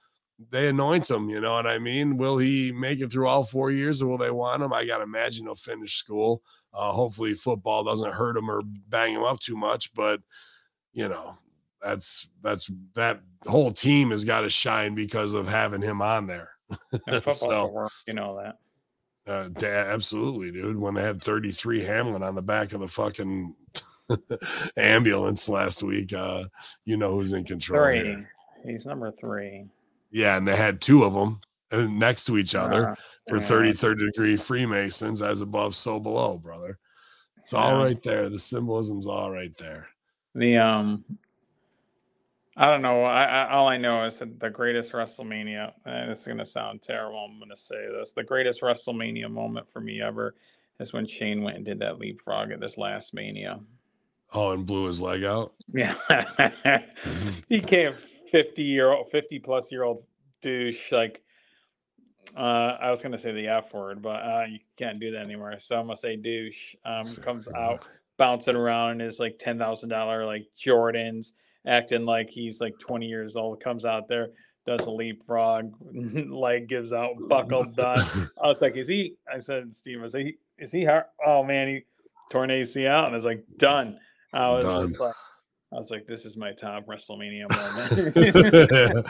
they 0.50 0.68
anoint 0.70 1.10
him. 1.10 1.30
You 1.30 1.39
know 1.42 1.54
what 1.54 1.68
I 1.68 1.78
mean? 1.80 2.18
Will 2.18 2.38
he 2.38 2.72
make 2.72 3.00
it 3.00 3.12
through 3.12 3.28
all 3.28 3.44
four 3.44 3.72
years, 3.72 4.02
or 4.02 4.08
will 4.08 4.18
they 4.18 4.32
want 4.32 4.64
him? 4.64 4.74
I 4.74 4.86
got 4.86 4.98
to 4.98 5.04
imagine 5.04 5.46
he'll 5.46 5.56
finish 5.56 5.96
school. 5.98 6.42
Uh, 6.74 6.92
hopefully, 6.92 7.34
football 7.34 7.84
doesn't 7.84 8.14
hurt 8.14 8.38
him 8.38 8.50
or 8.50 8.62
bang 8.66 9.14
him 9.16 9.24
up 9.24 9.39
too 9.39 9.56
much, 9.58 9.94
but 9.94 10.22
you 10.94 11.08
know, 11.08 11.38
that's 11.82 12.30
that's 12.42 12.70
that 12.96 13.22
whole 13.46 13.72
team 13.72 14.12
has 14.12 14.24
got 14.26 14.42
to 14.42 14.50
shine 14.50 14.96
because 14.96 15.34
of 15.34 15.48
having 15.48 15.82
him 15.82 16.02
on 16.02 16.28
there. 16.28 16.50
Football 17.10 17.34
So- 17.34 17.68
work, 17.68 17.92
you 18.08 18.14
know 18.14 18.38
that. 18.42 18.58
Uh, 19.28 19.50
absolutely, 19.66 20.52
dude. 20.52 20.78
When 20.78 20.96
they 20.96 21.04
had 21.04 21.22
33 21.22 21.84
Hamlin 21.84 22.24
on 22.24 22.34
the 22.34 22.42
back 22.42 22.74
of 22.74 22.80
the 22.80 22.88
fucking 22.88 23.54
ambulance 24.78 25.48
last 25.48 25.84
week, 25.84 26.14
uh, 26.14 26.46
you 26.86 26.98
know 26.98 27.12
who's 27.14 27.34
in 27.34 27.44
control. 27.44 27.84
Three. 27.84 28.04
here. 28.04 28.30
He's 28.66 28.86
number 28.86 29.12
three. 29.12 29.66
Yeah, 30.12 30.38
and 30.38 30.47
they 30.47 30.55
had 30.55 30.82
two 30.82 31.03
of 31.03 31.14
them 31.14 31.41
next 31.97 32.26
to 32.26 32.38
each 32.38 32.53
other 32.55 32.89
Uh, 32.89 32.95
for 33.28 33.38
yeah. 33.38 33.72
30 33.74 34.05
degree 34.05 34.36
Freemasons, 34.36 35.22
as 35.22 35.41
above, 35.41 35.76
so 35.76 35.99
below, 35.99 36.38
brother. 36.38 36.78
It's 37.38 37.53
all 37.53 37.78
Yeah. 37.78 37.86
right 37.86 38.03
there. 38.03 38.30
The 38.30 38.38
symbolism's 38.39 39.07
all 39.07 39.32
right 39.32 39.55
there. 39.57 39.88
The 40.36 40.57
um, 40.57 41.05
I 42.57 42.66
don't 42.66 42.82
know. 42.82 43.03
I, 43.03 43.24
I 43.24 43.51
all 43.51 43.68
I 43.68 43.78
know 43.78 44.05
is 44.05 44.18
that 44.20 44.39
the 44.39 44.49
greatest 44.49 44.91
WrestleMania. 44.91 45.74
And 45.86 46.12
it's 46.12 46.28
gonna 46.28 46.45
sound 46.45 46.82
terrible. 46.82 47.20
I'm 47.20 47.39
gonna 47.39 47.55
say 47.55 47.88
this. 47.89 48.12
The 48.12 48.24
greatest 48.24 48.62
WrestleMania 48.62 49.32
moment 49.32 49.72
for 49.72 49.80
me 49.80 50.01
ever 50.01 50.36
is 50.80 50.93
when 50.93 51.07
Shane 51.07 51.41
went 51.41 51.57
and 51.57 51.66
did 51.66 51.80
that 51.80 51.99
leapfrog 51.99 52.51
at 52.51 52.59
this 52.59 52.78
last 52.78 53.14
Mania. 53.14 53.59
Oh, 54.34 54.51
and 54.51 54.66
blew 54.66 54.86
his 54.86 55.01
leg 55.01 55.24
out. 55.24 55.53
Yeah, 55.74 55.95
he 57.49 57.62
came 57.62 57.93
fifty 58.32 58.64
year 58.64 58.92
old, 58.92 59.10
fifty 59.10 59.40
plus 59.40 59.72
year 59.72 59.84
old 59.84 60.04
douche. 60.42 60.92
Like, 60.92 61.22
uh, 62.36 62.78
I 62.82 62.90
was 62.90 63.02
gonna 63.02 63.18
say 63.18 63.32
the 63.32 63.48
F 63.48 63.74
word, 63.74 64.02
but 64.02 64.24
uh, 64.24 64.46
you 64.50 64.60
can't 64.78 65.00
do 65.00 65.12
that 65.12 65.22
anymore. 65.22 65.54
So 65.60 65.78
I'm 65.78 65.88
gonna 65.88 65.98
say 65.98 66.16
douche. 66.16 66.76
Um, 66.86 67.04
comes 67.24 67.48
out 67.56 67.86
bouncing 68.18 68.56
around 68.56 68.92
in 68.92 69.00
his 69.00 69.20
like 69.20 69.38
ten 69.40 69.58
thousand 69.58 69.90
dollar 69.90 70.26
like 70.26 70.46
Jordans, 70.58 71.32
acting 71.66 72.06
like 72.06 72.30
he's 72.30 72.60
like 72.62 72.78
twenty 72.80 73.08
years 73.08 73.36
old. 73.36 73.62
Comes 73.62 73.86
out 73.86 74.08
there, 74.08 74.30
does 74.66 74.86
a 74.86 74.92
leapfrog, 74.92 75.74
leg 75.94 76.68
gives 76.70 76.94
out, 76.94 77.14
buckled 77.28 77.76
done. 77.76 78.30
I 78.44 78.48
was 78.48 78.62
like, 78.62 78.78
is 78.78 78.88
he? 78.88 79.16
I 79.32 79.40
said, 79.40 79.74
Steve, 79.76 80.04
is 80.04 80.14
he? 80.14 80.36
Is 80.58 80.72
he 80.72 80.84
hurt? 80.84 81.08
Oh 81.26 81.44
man, 81.44 81.68
he 81.68 81.82
torn 82.32 82.50
ACL, 82.50 83.06
and 83.06 83.14
I 83.14 83.16
was 83.16 83.26
like, 83.26 83.44
done. 83.58 84.00
I 84.34 84.50
was 84.50 84.64
Done. 84.64 84.88
just 84.88 85.00
like, 85.00 85.16
I 85.74 85.78
was 85.78 85.90
like, 85.90 86.06
this 86.06 86.26
is 86.26 86.36
my 86.36 86.52
top 86.52 86.86
WrestleMania 86.86 87.48
moment. 87.50 89.06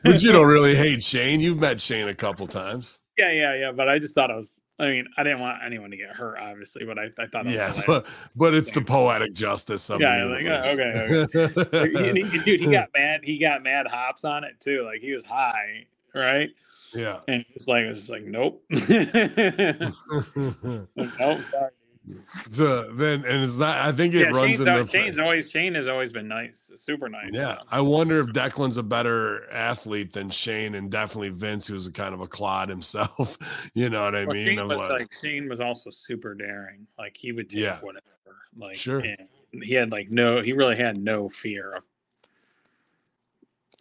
but 0.02 0.20
you 0.22 0.32
don't 0.32 0.48
really 0.48 0.74
hate 0.74 1.00
Shane. 1.02 1.38
You've 1.40 1.60
met 1.60 1.80
Shane 1.80 2.08
a 2.08 2.14
couple 2.14 2.48
times. 2.48 3.00
yeah, 3.16 3.30
yeah, 3.30 3.54
yeah. 3.54 3.70
But 3.72 3.88
I 3.88 3.98
just 4.00 4.14
thought 4.14 4.30
I 4.30 4.36
was. 4.36 4.60
I 4.78 4.88
mean, 4.88 5.06
I 5.16 5.22
didn't 5.22 5.40
want 5.40 5.62
anyone 5.64 5.90
to 5.90 5.96
get 5.96 6.10
hurt, 6.10 6.36
obviously, 6.38 6.84
but 6.84 6.98
I, 6.98 7.04
I 7.18 7.26
thought 7.28 7.44
was 7.44 7.54
Yeah, 7.54 7.72
but, 7.86 8.06
but 8.36 8.52
it's 8.52 8.70
the 8.70 8.82
poetic 8.82 9.32
justice 9.32 9.88
of 9.88 10.02
it. 10.02 10.04
Yeah, 10.04 10.24
like, 10.24 10.44
uh, 10.44 10.62
universe. 10.68 11.56
Like, 11.72 11.94
and 12.08 12.18
he- 12.18 12.38
dude, 12.40 12.60
he 12.60 12.70
got 12.70 12.90
mad. 12.94 13.22
He 13.24 13.38
got 13.38 13.62
mad 13.62 13.86
hops 13.86 14.22
on 14.24 14.44
it 14.44 14.60
too. 14.60 14.84
Like 14.84 15.00
he 15.00 15.12
was 15.12 15.24
high, 15.24 15.86
right? 16.14 16.50
yeah. 16.92 17.20
And 17.28 17.42
it's 17.54 17.66
like 17.66 17.84
it's 17.84 18.10
like, 18.10 18.24
nope, 18.24 18.62
nope. 18.70 18.82
Sorry. 21.50 21.70
So 22.50 22.92
then, 22.92 23.24
and 23.24 23.42
it's 23.42 23.56
not. 23.58 23.76
I 23.78 23.90
think 23.92 24.14
it 24.14 24.18
Yeah, 24.20 24.26
runs 24.26 24.56
Shane's, 24.56 24.60
in 24.60 24.64
the. 24.66 24.86
Shane's 24.86 25.18
always 25.18 25.50
Shane 25.50 25.74
has 25.74 25.88
always 25.88 26.12
been 26.12 26.28
nice, 26.28 26.70
super 26.76 27.08
nice. 27.08 27.30
Yeah, 27.32 27.58
I 27.70 27.80
wonder 27.80 28.20
if 28.20 28.28
Declan's 28.28 28.76
a 28.76 28.82
better 28.82 29.50
athlete 29.50 30.12
than 30.12 30.30
Shane, 30.30 30.74
and 30.76 30.90
definitely 30.90 31.30
Vince, 31.30 31.66
who's 31.66 31.86
a 31.86 31.92
kind 31.92 32.14
of 32.14 32.20
a 32.20 32.26
clod 32.28 32.68
himself. 32.68 33.36
You 33.74 33.90
know 33.90 34.04
what 34.04 34.14
I 34.14 34.24
Well, 34.24 34.34
mean? 34.34 34.46
Shane 34.56 34.68
was 34.68 34.78
like- 34.78 34.90
like 34.90 35.12
Shane 35.20 35.48
was 35.48 35.60
also 35.60 35.90
super 35.90 36.34
daring. 36.34 36.86
Like 36.98 37.16
he 37.16 37.32
would 37.32 37.50
take 37.50 37.58
Yeah. 37.60 37.78
whatever. 37.80 38.04
Like 38.56 38.74
Sure. 38.76 39.02
he 39.52 39.74
had 39.74 39.90
like 39.92 40.10
no. 40.10 40.40
He 40.40 40.52
really 40.52 40.76
had 40.76 40.96
no 40.96 41.28
fear 41.28 41.74
of. 41.74 41.84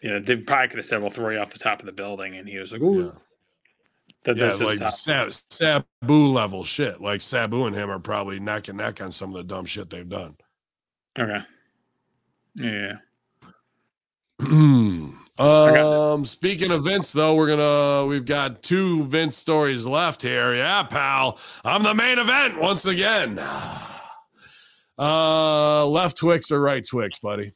you 0.01 0.09
know, 0.09 0.19
they 0.19 0.35
probably 0.35 0.67
could 0.67 0.77
have 0.77 0.85
said, 0.85 1.01
"We'll 1.01 1.09
throw 1.11 1.29
you 1.29 1.39
off 1.39 1.51
the 1.51 1.59
top 1.59 1.79
of 1.79 1.85
the 1.85 1.91
building," 1.91 2.35
and 2.37 2.47
he 2.47 2.57
was 2.57 2.71
like, 2.71 2.81
Yeah. 2.81 3.11
That, 4.25 4.37
Yeah, 4.37 4.53
like 4.55 4.79
Sab, 4.89 5.31
Sabu 5.31 6.27
level 6.27 6.63
shit. 6.63 6.99
Like 6.99 7.21
Sabu 7.21 7.65
and 7.65 7.75
him 7.75 7.89
are 7.89 7.99
probably 7.99 8.39
neck 8.39 8.67
and 8.67 8.77
neck 8.77 9.01
on 9.01 9.11
some 9.11 9.29
of 9.29 9.35
the 9.37 9.43
dumb 9.43 9.65
shit 9.65 9.89
they've 9.89 10.07
done. 10.07 10.35
okay. 11.17 11.39
Yeah. 12.55 12.93
um, 15.39 16.25
speaking 16.25 16.71
of 16.71 16.83
Vince, 16.83 17.11
though, 17.11 17.35
we're 17.35 17.47
gonna 17.47 18.05
we've 18.05 18.25
got 18.25 18.63
two 18.63 19.05
Vince 19.05 19.37
stories 19.37 19.85
left 19.85 20.21
here. 20.21 20.53
Yeah, 20.55 20.83
pal, 20.83 21.39
I'm 21.63 21.83
the 21.83 21.93
main 21.93 22.19
event 22.19 22.59
once 22.59 22.85
again. 22.85 23.39
Uh, 24.97 25.85
left 25.87 26.15
Twix 26.17 26.51
or 26.51 26.61
right 26.61 26.81
Twix, 26.89 27.19
buddy? 27.19 27.51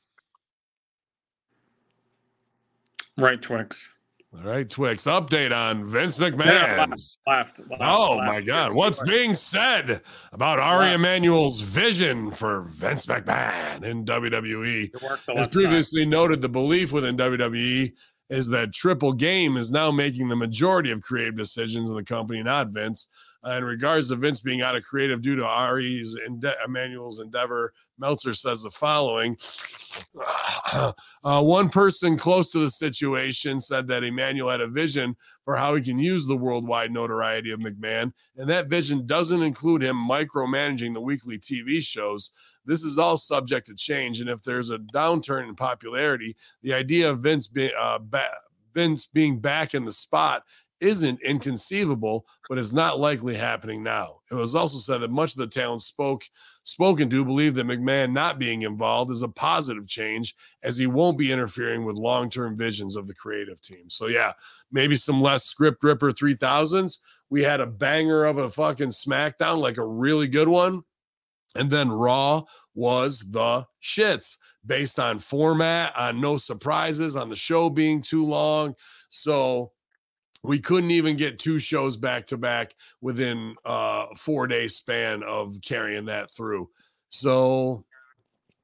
Right, 3.17 3.41
Twix. 3.41 3.87
All 4.31 4.43
right, 4.43 4.69
Twix. 4.69 5.05
Update 5.05 5.51
on 5.51 5.83
Vince 5.83 6.19
McMahon's. 6.19 7.17
Left. 7.25 7.59
left 7.59 7.81
Oh 7.81 8.21
my 8.21 8.41
God! 8.41 8.73
What's 8.73 8.99
being 8.99 9.33
said 9.33 10.01
about 10.31 10.59
Ari. 10.59 10.93
Emanuel's 10.93 11.61
vision 11.61 12.29
for 12.29 12.61
Vince 12.61 13.07
McMahon 13.07 13.83
in 13.83 14.05
WWE? 14.05 14.91
As 15.35 15.45
side. 15.45 15.51
previously 15.51 16.05
noted, 16.05 16.41
the 16.41 16.49
belief 16.49 16.93
within 16.93 17.17
WWE 17.17 17.91
is 18.29 18.47
that 18.49 18.71
Triple 18.71 19.13
Game 19.13 19.57
is 19.57 19.71
now 19.71 19.89
making 19.89 20.27
the 20.29 20.35
majority 20.35 20.91
of 20.91 21.01
creative 21.01 21.35
decisions 21.35 21.89
in 21.89 21.95
the 21.95 22.03
company, 22.03 22.43
not 22.43 22.67
Vince. 22.67 23.09
Uh, 23.45 23.51
in 23.51 23.63
regards 23.63 24.09
to 24.09 24.15
Vince 24.15 24.41
being 24.41 24.61
out 24.61 24.75
of 24.75 24.83
creative 24.83 25.21
due 25.21 25.35
to 25.35 25.45
Ari's 25.45 26.15
and 26.15 26.43
Emanuel's 26.65 27.19
endeavor, 27.19 27.73
Meltzer 27.97 28.33
says 28.33 28.63
the 28.63 28.69
following. 28.69 29.37
Uh, 31.23 31.41
one 31.41 31.67
person 31.67 32.15
close 32.15 32.51
to 32.51 32.59
the 32.59 32.69
situation 32.69 33.59
said 33.59 33.87
that 33.87 34.03
Emmanuel 34.03 34.51
had 34.51 34.61
a 34.61 34.67
vision 34.67 35.15
for 35.43 35.55
how 35.55 35.73
he 35.73 35.81
can 35.81 35.97
use 35.97 36.27
the 36.27 36.37
worldwide 36.37 36.91
notoriety 36.91 37.49
of 37.49 37.59
McMahon, 37.59 38.13
and 38.37 38.47
that 38.47 38.67
vision 38.67 39.07
doesn't 39.07 39.41
include 39.41 39.81
him 39.81 39.95
micromanaging 39.95 40.93
the 40.93 41.01
weekly 41.01 41.39
TV 41.39 41.83
shows. 41.83 42.31
This 42.65 42.83
is 42.83 42.99
all 42.99 43.17
subject 43.17 43.65
to 43.67 43.75
change, 43.75 44.19
and 44.19 44.29
if 44.29 44.43
there's 44.43 44.69
a 44.69 44.77
downturn 44.77 45.49
in 45.49 45.55
popularity, 45.55 46.35
the 46.61 46.73
idea 46.73 47.09
of 47.09 47.21
Vince 47.21 47.47
being 47.47 47.71
uh, 47.77 47.97
ba- 47.99 48.29
Vince 48.73 49.07
being 49.07 49.39
back 49.39 49.73
in 49.73 49.85
the 49.85 49.93
spot 49.93 50.43
isn't 50.81 51.21
inconceivable, 51.21 52.25
but 52.47 52.57
it's 52.57 52.73
not 52.73 52.99
likely 52.99 53.35
happening 53.35 53.83
now. 53.83 54.17
It 54.31 54.35
was 54.35 54.55
also 54.55 54.77
said 54.77 54.99
that 54.99 55.11
much 55.11 55.31
of 55.31 55.37
the 55.37 55.47
talent 55.47 55.81
spoke 55.81 56.23
spoken 56.63 57.09
to 57.09 57.25
believe 57.25 57.55
that 57.55 57.65
McMahon 57.65 58.11
not 58.11 58.37
being 58.37 58.61
involved 58.61 59.11
is 59.11 59.23
a 59.23 59.27
positive 59.27 59.87
change, 59.87 60.35
as 60.63 60.77
he 60.77 60.87
won't 60.87 61.17
be 61.17 61.31
interfering 61.31 61.83
with 61.83 61.95
long-term 61.95 62.55
visions 62.57 62.95
of 62.95 63.07
the 63.07 63.13
creative 63.13 63.61
team. 63.61 63.89
So 63.89 64.07
yeah, 64.07 64.33
maybe 64.71 64.95
some 64.95 65.21
less 65.21 65.45
script 65.45 65.83
ripper 65.83 66.11
3000s. 66.11 66.99
We 67.29 67.43
had 67.43 67.59
a 67.59 67.67
banger 67.67 68.25
of 68.25 68.37
a 68.37 68.49
fucking 68.49 68.89
SmackDown, 68.89 69.59
like 69.59 69.77
a 69.77 69.85
really 69.85 70.27
good 70.27 70.47
one. 70.47 70.83
And 71.55 71.71
then 71.71 71.91
Raw 71.91 72.43
was 72.75 73.25
the 73.31 73.65
shits 73.81 74.37
based 74.65 74.99
on 74.99 75.17
format, 75.17 75.95
on 75.97 76.21
no 76.21 76.37
surprises, 76.37 77.15
on 77.15 77.29
the 77.29 77.35
show 77.35 77.69
being 77.69 78.01
too 78.01 78.25
long. 78.25 78.75
So 79.09 79.71
we 80.43 80.59
couldn't 80.59 80.91
even 80.91 81.17
get 81.17 81.39
two 81.39 81.59
shows 81.59 81.97
back 81.97 82.27
to 82.27 82.37
back 82.37 82.73
within 83.01 83.55
uh 83.65 84.05
four 84.17 84.47
day 84.47 84.67
span 84.67 85.23
of 85.23 85.57
carrying 85.63 86.05
that 86.05 86.31
through. 86.31 86.69
So 87.09 87.85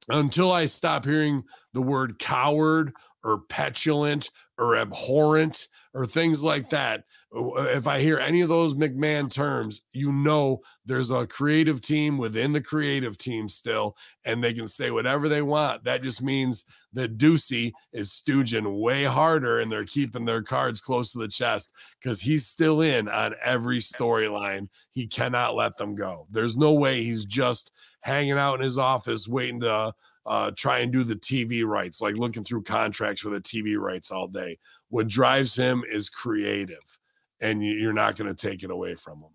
until 0.08 0.52
I 0.52 0.66
stop 0.66 1.04
hearing 1.04 1.44
the 1.72 1.82
word 1.82 2.18
coward 2.18 2.92
or 3.24 3.40
petulant 3.48 4.30
or 4.58 4.76
abhorrent 4.76 5.68
or 5.94 6.06
things 6.06 6.42
like 6.42 6.70
that, 6.70 7.04
if 7.36 7.86
I 7.86 8.00
hear 8.00 8.18
any 8.18 8.40
of 8.40 8.48
those 8.48 8.74
McMahon 8.74 9.30
terms, 9.30 9.82
you 9.92 10.12
know 10.12 10.60
there's 10.84 11.10
a 11.10 11.26
creative 11.26 11.80
team 11.80 12.18
within 12.18 12.52
the 12.52 12.60
creative 12.60 13.18
team 13.18 13.48
still, 13.48 13.96
and 14.24 14.42
they 14.42 14.54
can 14.54 14.66
say 14.66 14.90
whatever 14.90 15.28
they 15.28 15.42
want. 15.42 15.84
That 15.84 16.02
just 16.02 16.22
means 16.22 16.64
that 16.94 17.18
Ducey 17.18 17.72
is 17.92 18.10
stooging 18.10 18.80
way 18.80 19.04
harder 19.04 19.60
and 19.60 19.70
they're 19.70 19.84
keeping 19.84 20.24
their 20.24 20.42
cards 20.42 20.80
close 20.80 21.12
to 21.12 21.18
the 21.18 21.28
chest 21.28 21.72
because 22.00 22.20
he's 22.20 22.46
still 22.46 22.80
in 22.80 23.08
on 23.08 23.34
every 23.44 23.78
storyline. 23.78 24.68
He 24.92 25.06
cannot 25.06 25.54
let 25.54 25.76
them 25.76 25.94
go. 25.94 26.26
There's 26.30 26.56
no 26.56 26.72
way 26.72 27.02
he's 27.02 27.26
just 27.26 27.72
hanging 28.00 28.38
out 28.38 28.54
in 28.54 28.60
his 28.62 28.78
office 28.78 29.28
waiting 29.28 29.60
to 29.60 29.92
uh, 30.26 30.50
try 30.56 30.78
and 30.78 30.92
do 30.92 31.04
the 31.04 31.16
TV 31.16 31.64
rights, 31.64 32.00
like 32.00 32.16
looking 32.16 32.44
through 32.44 32.62
contracts 32.62 33.20
for 33.20 33.30
the 33.30 33.40
TV 33.40 33.78
rights 33.78 34.10
all 34.10 34.26
day. 34.26 34.58
What 34.88 35.08
drives 35.08 35.54
him 35.54 35.84
is 35.90 36.08
creative, 36.08 36.98
and 37.40 37.64
you- 37.64 37.74
you're 37.74 37.92
not 37.92 38.16
going 38.16 38.34
to 38.34 38.48
take 38.48 38.62
it 38.62 38.70
away 38.70 38.94
from 38.94 39.20
them. 39.20 39.30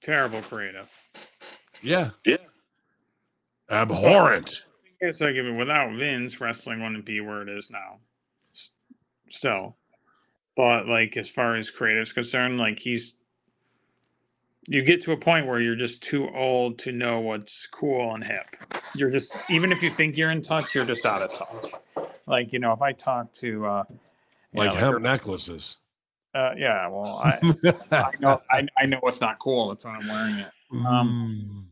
Terrible 0.00 0.42
creative. 0.42 0.88
Yeah. 1.82 2.10
Yeah. 2.24 2.36
Abhorrent. 3.70 4.64
I 5.02 5.06
guess 5.06 5.20
like 5.20 5.34
if 5.34 5.44
it- 5.44 5.56
without 5.56 5.92
Vince, 5.96 6.40
wrestling 6.40 6.82
wouldn't 6.82 7.04
be 7.04 7.20
where 7.20 7.42
it 7.42 7.48
is 7.48 7.70
now. 7.70 7.98
Still, 9.28 9.76
but 10.56 10.86
like 10.86 11.16
as 11.16 11.28
far 11.28 11.56
as 11.56 11.70
creative's 11.70 12.12
concerned, 12.12 12.58
like 12.58 12.78
he's, 12.78 13.14
you 14.68 14.82
get 14.82 15.02
to 15.02 15.12
a 15.12 15.16
point 15.16 15.46
where 15.46 15.60
you're 15.60 15.74
just 15.76 16.00
too 16.02 16.28
old 16.30 16.78
to 16.80 16.92
know 16.92 17.18
what's 17.20 17.66
cool 17.66 18.14
and 18.14 18.22
hip. 18.22 18.44
You're 18.94 19.10
just 19.10 19.34
even 19.50 19.72
if 19.72 19.82
you 19.82 19.90
think 19.90 20.16
you're 20.16 20.30
in 20.30 20.42
touch, 20.42 20.74
you're 20.74 20.84
just 20.86 21.04
out 21.04 21.22
of 21.22 21.32
touch. 21.34 21.72
Like 22.26 22.52
you 22.52 22.60
know, 22.60 22.72
if 22.72 22.82
I 22.82 22.92
talk 22.92 23.32
to, 23.34 23.66
uh, 23.66 23.84
Like 24.54 24.72
know, 24.72 24.76
hemp 24.78 25.02
necklaces. 25.02 25.76
Uh, 26.36 26.54
yeah, 26.56 26.88
well, 26.88 27.20
I, 27.24 27.40
I 27.90 28.10
know, 28.20 28.42
I, 28.50 28.66
I 28.78 28.86
know 28.86 29.00
it's 29.04 29.20
not 29.20 29.38
cool. 29.38 29.70
That's 29.70 29.84
why 29.84 29.96
I'm 29.98 30.08
wearing 30.08 30.38
it. 30.38 30.86
Um, 30.86 31.66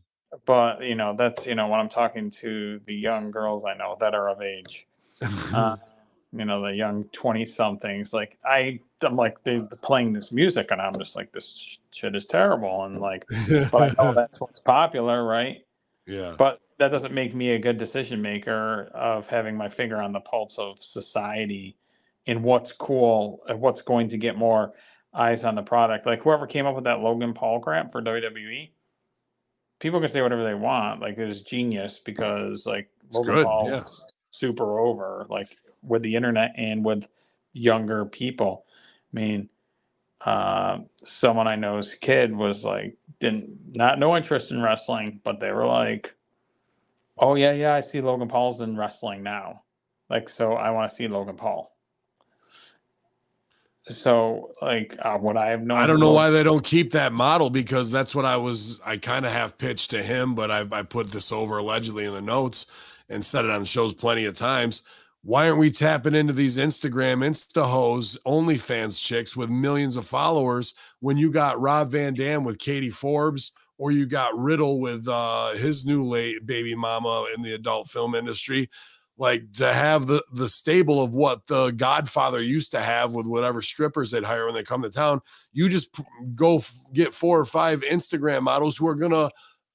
but 0.45 0.83
you 0.83 0.95
know 0.95 1.15
that's 1.17 1.45
you 1.45 1.55
know 1.55 1.67
when 1.67 1.79
i'm 1.79 1.89
talking 1.89 2.29
to 2.29 2.79
the 2.85 2.95
young 2.95 3.31
girls 3.31 3.65
i 3.65 3.73
know 3.73 3.95
that 3.99 4.13
are 4.13 4.29
of 4.29 4.41
age 4.41 4.87
uh, 5.53 5.75
you 6.33 6.45
know 6.45 6.61
the 6.61 6.73
young 6.73 7.03
20 7.05 7.45
somethings 7.45 8.13
like 8.13 8.37
i 8.45 8.79
i'm 9.03 9.15
like 9.15 9.41
they 9.43 9.57
are 9.57 9.67
playing 9.81 10.11
this 10.11 10.31
music 10.31 10.71
and 10.71 10.81
i'm 10.81 10.95
just 10.97 11.15
like 11.15 11.31
this 11.31 11.79
shit 11.91 12.15
is 12.15 12.25
terrible 12.25 12.83
and 12.85 12.99
like 12.99 13.25
but 13.71 13.97
i 13.97 14.03
know 14.03 14.13
that's 14.15 14.39
what's 14.39 14.59
popular 14.59 15.23
right 15.25 15.65
yeah. 16.07 16.35
but 16.37 16.59
that 16.77 16.89
doesn't 16.89 17.13
make 17.13 17.33
me 17.33 17.51
a 17.51 17.59
good 17.59 17.77
decision 17.77 18.21
maker 18.21 18.91
of 18.93 19.27
having 19.27 19.55
my 19.55 19.69
finger 19.69 20.01
on 20.01 20.11
the 20.11 20.19
pulse 20.19 20.57
of 20.59 20.77
society 20.79 21.75
in 22.25 22.41
what's 22.41 22.71
cool 22.71 23.41
and 23.47 23.59
what's 23.59 23.81
going 23.81 24.09
to 24.09 24.17
get 24.17 24.37
more 24.37 24.73
eyes 25.13 25.43
on 25.43 25.55
the 25.55 25.61
product. 25.61 26.05
Like 26.05 26.21
whoever 26.21 26.47
came 26.47 26.65
up 26.65 26.75
with 26.75 26.83
that 26.85 26.99
logan 26.99 27.33
paul 27.33 27.59
crap 27.59 27.91
for 27.91 28.01
wwe 28.01 28.69
people 29.79 29.99
can 29.99 30.09
say 30.09 30.21
whatever 30.21 30.43
they 30.43 30.53
want. 30.53 31.01
Like 31.01 31.17
it's 31.17 31.41
genius 31.41 31.99
because 31.99 32.65
like 32.65 32.89
It's 33.07 33.17
logan 33.17 33.35
good, 33.35 33.45
paul 33.45 33.67
yeah. 33.69 33.81
is 33.81 34.03
super 34.31 34.79
over 34.79 35.25
like 35.29 35.57
with 35.81 36.01
the 36.01 36.15
internet 36.15 36.53
and 36.57 36.83
with 36.83 37.07
younger 37.53 38.05
people. 38.05 38.65
I 38.69 39.19
mean 39.19 39.49
uh, 40.21 40.79
someone 41.03 41.47
i 41.47 41.55
know's 41.55 41.93
kid 41.93 42.35
was 42.35 42.65
like 42.65 42.97
didn't 43.19 43.47
not 43.77 43.99
no 43.99 44.17
interest 44.17 44.51
in 44.51 44.59
wrestling 44.59 45.21
but 45.23 45.39
they 45.39 45.51
were 45.51 45.67
like 45.67 46.15
oh 47.19 47.35
yeah 47.35 47.51
yeah 47.51 47.75
i 47.75 47.79
see 47.79 48.01
logan 48.01 48.27
paul's 48.27 48.61
in 48.61 48.75
wrestling 48.75 49.21
now. 49.21 49.61
Like 50.09 50.27
so 50.27 50.53
i 50.53 50.71
want 50.71 50.89
to 50.89 50.95
see 50.95 51.07
logan 51.07 51.35
paul 51.35 51.74
so 53.87 54.51
like 54.61 54.95
uh, 55.03 55.17
would 55.21 55.37
i 55.37 55.47
have 55.47 55.61
known 55.61 55.77
I 55.77 55.85
don't 55.85 55.99
know 55.99 56.11
why 56.11 56.31
they 56.31 56.43
don't 56.43 56.63
keep 56.63 56.91
that 56.91 57.13
model 57.13 57.49
because 57.49 57.91
that's 57.91 58.15
what 58.15 58.25
I 58.25 58.37
was. 58.37 58.79
I 58.83 58.97
kind 58.97 59.25
of 59.25 59.31
half 59.31 59.57
pitched 59.57 59.91
to 59.91 60.01
him, 60.01 60.33
but 60.33 60.49
I, 60.49 60.65
I 60.71 60.81
put 60.83 61.11
this 61.11 61.31
over 61.31 61.57
allegedly 61.57 62.05
in 62.05 62.13
the 62.13 62.21
notes 62.21 62.65
and 63.09 63.23
said 63.23 63.45
it 63.45 63.51
on 63.51 63.65
shows 63.65 63.93
plenty 63.93 64.25
of 64.25 64.33
times. 64.33 64.81
Why 65.25 65.47
aren't 65.47 65.59
we 65.59 65.71
tapping 65.71 66.13
into 66.13 66.33
these 66.33 66.57
Instagram 66.57 67.25
Insta 67.25 67.67
hoes, 67.67 68.17
OnlyFans 68.27 69.01
chicks 69.01 69.35
with 69.35 69.49
millions 69.49 69.97
of 69.97 70.05
followers 70.05 70.75
when 70.99 71.17
you 71.17 71.31
got 71.31 71.59
Rob 71.59 71.91
Van 71.91 72.13
Dam 72.13 72.43
with 72.43 72.59
Katie 72.59 72.91
Forbes 72.91 73.51
or 73.77 73.91
you 73.91 74.05
got 74.05 74.37
Riddle 74.37 74.79
with 74.79 75.07
uh, 75.07 75.53
his 75.53 75.85
new 75.85 76.05
late 76.05 76.45
baby 76.45 76.75
mama 76.75 77.25
in 77.35 77.41
the 77.41 77.53
adult 77.53 77.89
film 77.89 78.13
industry? 78.15 78.69
Like 79.17 79.51
to 79.53 79.73
have 79.73 80.07
the 80.07 80.23
the 80.33 80.49
stable 80.49 81.01
of 81.01 81.13
what 81.13 81.45
the 81.47 81.71
godfather 81.71 82.41
used 82.41 82.71
to 82.71 82.79
have 82.79 83.13
with 83.13 83.25
whatever 83.25 83.61
strippers 83.61 84.11
they'd 84.11 84.23
hire 84.23 84.45
when 84.45 84.55
they 84.55 84.63
come 84.63 84.81
to 84.81 84.89
town 84.89 85.21
you 85.53 85.69
just 85.69 85.93
p- 85.93 86.03
go 86.35 86.57
f- 86.57 86.73
get 86.93 87.13
four 87.13 87.39
or 87.39 87.45
five 87.45 87.81
instagram 87.81 88.43
models 88.43 88.75
who 88.77 88.87
are 88.87 88.95
gonna 88.95 89.29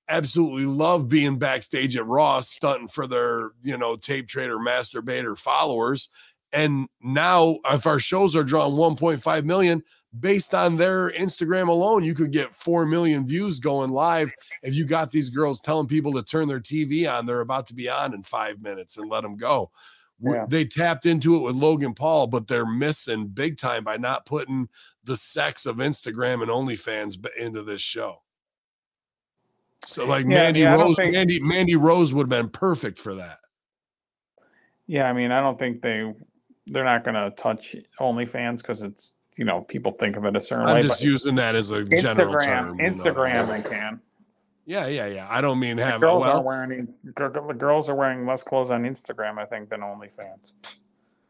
absolutely 0.09 0.67
love 0.67 1.09
being 1.09 1.39
backstage 1.39 1.97
at 1.97 2.07
ross 2.07 2.49
stunting 2.49 2.89
for 2.89 3.07
their 3.07 3.53
you 3.63 3.79
know 3.79 3.97
tape 3.97 4.29
trader 4.29 4.59
masturbator 4.59 5.37
followers 5.37 6.11
and 6.53 6.89
now 7.03 7.59
if 7.71 7.87
our 7.87 7.99
shows 8.01 8.35
are 8.35 8.43
drawing 8.45 8.75
1.5 8.75 9.45
million 9.45 9.83
based 10.19 10.55
on 10.55 10.77
their 10.77 11.11
instagram 11.13 11.69
alone 11.69 12.03
you 12.03 12.15
could 12.15 12.33
get 12.33 12.53
4 12.55 12.85
million 12.87 13.25
views 13.27 13.61
going 13.61 13.91
live 13.91 14.33
if 14.63 14.75
you 14.75 14.85
got 14.85 15.11
these 15.11 15.29
girls 15.29 15.61
telling 15.61 15.87
people 15.87 16.13
to 16.15 16.23
turn 16.23 16.49
their 16.49 16.59
TV 16.61 17.11
on, 17.13 17.25
they're 17.27 17.41
about 17.41 17.67
to 17.67 17.75
be 17.75 17.89
on 17.89 18.13
in 18.15 18.23
five 18.25 18.61
minutes 18.61 18.97
and 18.97 19.09
let 19.09 19.21
them 19.23 19.37
go. 19.37 19.71
Yeah. 20.23 20.45
they 20.49 20.65
tapped 20.67 21.07
into 21.07 21.37
it 21.37 21.39
with 21.39 21.55
Logan 21.55 21.95
Paul, 21.95 22.27
but 22.27 22.47
they're 22.47 22.67
missing 22.67 23.29
big 23.29 23.57
time 23.57 23.85
by 23.85 23.97
not 23.97 24.27
putting 24.27 24.69
the 25.05 25.17
sex 25.17 25.65
of 25.65 25.77
Instagram 25.77 26.43
and 26.43 26.51
OnlyFans 26.51 27.25
into 27.39 27.63
this 27.63 27.81
show. 27.81 28.21
So 29.87 30.05
like 30.05 30.25
Yeah, 30.25 30.29
Mandy 30.35 30.61
yeah, 30.61 30.75
Rose, 30.75 30.97
think- 30.97 31.15
Mandy 31.15 31.41
Mandy 31.41 31.77
Rose 31.77 32.13
would 32.13 32.25
have 32.25 32.43
been 32.43 32.51
perfect 32.51 32.99
for 32.99 33.15
that. 33.15 33.39
Yeah, 34.87 35.09
I 35.09 35.13
mean, 35.13 35.31
I 35.33 35.41
don't 35.41 35.59
think 35.59 35.81
they 35.81 36.13
they're 36.67 36.85
not 36.85 37.05
going 37.05 37.15
to 37.15 37.31
touch 37.31 37.75
OnlyFans 38.01 38.59
because 38.59 38.83
it's 38.83 39.15
you 39.37 39.45
know 39.45 39.63
people 39.63 39.93
think 39.93 40.17
of 40.17 40.25
it 40.25 40.37
a 40.37 40.41
certain 40.41 40.67
way. 40.67 40.73
I'm 40.73 40.83
just 40.83 41.03
using 41.03 41.35
that 41.37 41.55
as 41.55 41.71
a 41.71 41.85
general 41.85 42.35
Instagram, 42.35 42.45
term. 42.45 42.79
you 42.79 42.87
know. 42.87 42.93
Instagram, 42.93 43.49
they 43.49 43.69
can. 43.69 44.01
Yeah, 44.67 44.87
yeah, 44.87 45.07
yeah. 45.07 45.27
I 45.29 45.41
don't 45.41 45.59
mean 45.59 45.79
The 45.79 45.85
have 45.85 46.01
girls 46.01 46.25
are 46.25 46.35
well, 46.35 46.45
wearing 46.45 46.95
the 47.03 47.57
girls 47.59 47.89
are 47.89 47.95
wearing 47.95 48.27
less 48.27 48.43
clothes 48.43 48.71
on 48.71 48.85
Instagram, 48.85 49.39
I 49.39 49.45
think, 49.45 49.69
than 49.69 49.81
OnlyFans. 49.81 50.53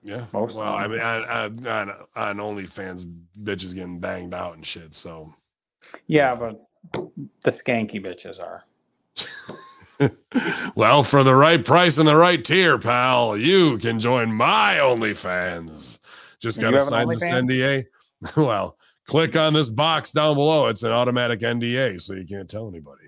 yeah. 0.02 0.26
most 0.32 0.56
well, 0.56 0.74
I 0.74 0.86
mean, 0.86 1.00
on, 1.00 1.66
on, 1.66 1.90
on 2.16 2.36
OnlyFans, 2.36 3.10
bitches 3.42 3.74
getting 3.74 3.98
banged 3.98 4.34
out 4.34 4.56
and 4.56 4.66
shit. 4.66 4.92
So, 4.92 5.34
Yeah, 6.06 6.34
but 6.34 6.60
the 6.92 7.50
skanky 7.50 8.04
bitches 8.04 8.40
are. 8.40 8.64
well, 10.74 11.02
for 11.02 11.22
the 11.22 11.34
right 11.34 11.64
price 11.64 11.98
and 11.98 12.08
the 12.08 12.16
right 12.16 12.44
tier, 12.44 12.78
pal, 12.78 13.36
you 13.36 13.78
can 13.78 14.00
join 14.00 14.32
my 14.32 14.78
OnlyFans. 14.80 15.98
Just 16.40 16.60
got 16.60 16.70
to 16.70 16.80
sign 16.80 17.08
this 17.08 17.22
OnlyFans? 17.24 17.50
NDA. 17.50 18.36
well, 18.36 18.76
click 19.06 19.36
on 19.36 19.52
this 19.52 19.68
box 19.68 20.12
down 20.12 20.36
below. 20.36 20.66
It's 20.68 20.82
an 20.82 20.92
automatic 20.92 21.40
NDA, 21.40 22.00
so 22.00 22.14
you 22.14 22.26
can't 22.26 22.48
tell 22.48 22.68
anybody. 22.68 23.02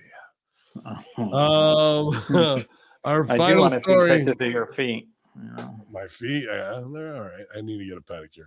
Um, 1.16 2.10
our 3.04 3.24
I 3.24 3.32
do 3.32 3.36
final 3.36 3.70
see 3.70 3.78
story. 3.80 4.10
pictures 4.10 4.36
of 4.40 4.52
your 4.52 4.66
feet. 4.66 5.08
you 5.36 5.50
know. 5.56 5.76
My 5.90 6.06
feet, 6.06 6.44
yeah, 6.46 6.82
they're 6.92 7.14
all 7.14 7.22
right. 7.22 7.46
I 7.56 7.60
need 7.60 7.78
to 7.78 7.84
get 7.84 7.98
a 7.98 8.00
pedicure. 8.00 8.46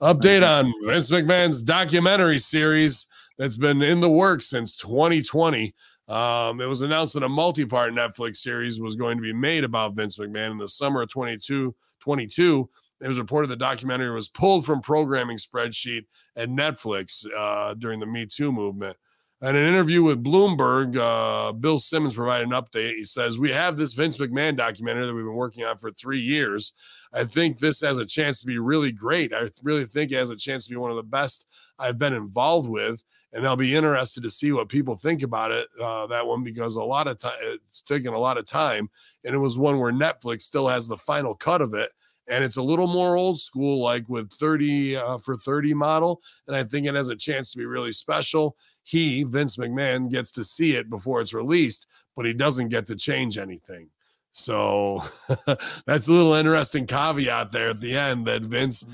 Update 0.00 0.46
on 0.46 0.72
Vince 0.86 1.10
McMahon's 1.10 1.62
documentary 1.62 2.38
series 2.38 3.06
that's 3.38 3.56
been 3.56 3.82
in 3.82 4.00
the 4.00 4.10
works 4.10 4.46
since 4.46 4.76
2020. 4.76 5.74
Um, 6.08 6.60
it 6.60 6.66
was 6.66 6.82
announced 6.82 7.14
that 7.14 7.22
a 7.22 7.28
multi-part 7.28 7.94
Netflix 7.94 8.36
series 8.36 8.80
was 8.80 8.94
going 8.94 9.16
to 9.16 9.22
be 9.22 9.32
made 9.32 9.64
about 9.64 9.94
Vince 9.94 10.18
McMahon 10.18 10.50
in 10.50 10.58
the 10.58 10.68
summer 10.68 11.02
of 11.02 11.10
22, 11.10 11.74
22. 12.00 12.68
It 13.00 13.08
was 13.08 13.18
reported 13.18 13.50
the 13.50 13.56
documentary 13.56 14.12
was 14.12 14.28
pulled 14.28 14.64
from 14.64 14.80
programming 14.80 15.38
spreadsheet 15.38 16.04
at 16.36 16.48
Netflix 16.48 17.24
uh, 17.36 17.74
during 17.74 18.00
the 18.00 18.06
Me 18.06 18.26
Too 18.26 18.52
movement. 18.52 18.96
In 19.42 19.56
an 19.56 19.68
interview 19.68 20.02
with 20.02 20.24
Bloomberg, 20.24 20.96
uh, 20.96 21.52
Bill 21.52 21.78
Simmons 21.78 22.14
provided 22.14 22.46
an 22.46 22.52
update. 22.52 22.94
He 22.94 23.04
says, 23.04 23.38
We 23.38 23.50
have 23.50 23.76
this 23.76 23.92
Vince 23.92 24.16
McMahon 24.16 24.56
documentary 24.56 25.06
that 25.06 25.14
we've 25.14 25.24
been 25.24 25.34
working 25.34 25.64
on 25.64 25.76
for 25.76 25.90
three 25.90 26.20
years. 26.20 26.72
I 27.12 27.24
think 27.24 27.58
this 27.58 27.80
has 27.82 27.98
a 27.98 28.06
chance 28.06 28.40
to 28.40 28.46
be 28.46 28.58
really 28.58 28.90
great. 28.90 29.34
I 29.34 29.50
really 29.62 29.84
think 29.84 30.12
it 30.12 30.16
has 30.16 30.30
a 30.30 30.36
chance 30.36 30.64
to 30.64 30.70
be 30.70 30.76
one 30.76 30.90
of 30.90 30.96
the 30.96 31.02
best 31.02 31.46
I've 31.78 31.98
been 31.98 32.14
involved 32.14 32.70
with. 32.70 33.04
And 33.34 33.46
I'll 33.46 33.56
be 33.56 33.74
interested 33.74 34.22
to 34.22 34.30
see 34.30 34.52
what 34.52 34.68
people 34.68 34.94
think 34.94 35.22
about 35.22 35.50
it, 35.50 35.68
uh, 35.82 36.06
that 36.06 36.26
one, 36.26 36.44
because 36.44 36.76
a 36.76 36.82
lot 36.82 37.08
of 37.08 37.18
time, 37.18 37.32
it's 37.42 37.82
taken 37.82 38.14
a 38.14 38.18
lot 38.18 38.38
of 38.38 38.46
time. 38.46 38.88
And 39.24 39.34
it 39.34 39.38
was 39.38 39.58
one 39.58 39.78
where 39.78 39.92
Netflix 39.92 40.42
still 40.42 40.68
has 40.68 40.86
the 40.86 40.96
final 40.96 41.34
cut 41.34 41.60
of 41.60 41.74
it. 41.74 41.90
And 42.28 42.42
it's 42.42 42.56
a 42.56 42.62
little 42.62 42.86
more 42.86 43.16
old 43.16 43.38
school, 43.38 43.82
like 43.82 44.08
with 44.08 44.32
30 44.32 44.96
uh, 44.96 45.18
for 45.18 45.36
30 45.36 45.74
model. 45.74 46.22
And 46.46 46.56
I 46.56 46.64
think 46.64 46.86
it 46.86 46.94
has 46.94 47.10
a 47.10 47.16
chance 47.16 47.50
to 47.52 47.58
be 47.58 47.66
really 47.66 47.92
special 47.92 48.56
he, 48.84 49.24
Vince 49.24 49.56
McMahon, 49.56 50.10
gets 50.10 50.30
to 50.32 50.44
see 50.44 50.76
it 50.76 50.88
before 50.88 51.20
it's 51.20 51.34
released, 51.34 51.88
but 52.14 52.26
he 52.26 52.32
doesn't 52.32 52.68
get 52.68 52.86
to 52.86 52.96
change 52.96 53.38
anything. 53.38 53.88
So 54.32 55.02
that's 55.86 56.08
a 56.08 56.12
little 56.12 56.34
interesting 56.34 56.86
caveat 56.86 57.50
there 57.50 57.70
at 57.70 57.80
the 57.80 57.96
end 57.96 58.26
that 58.26 58.42
Vince 58.42 58.84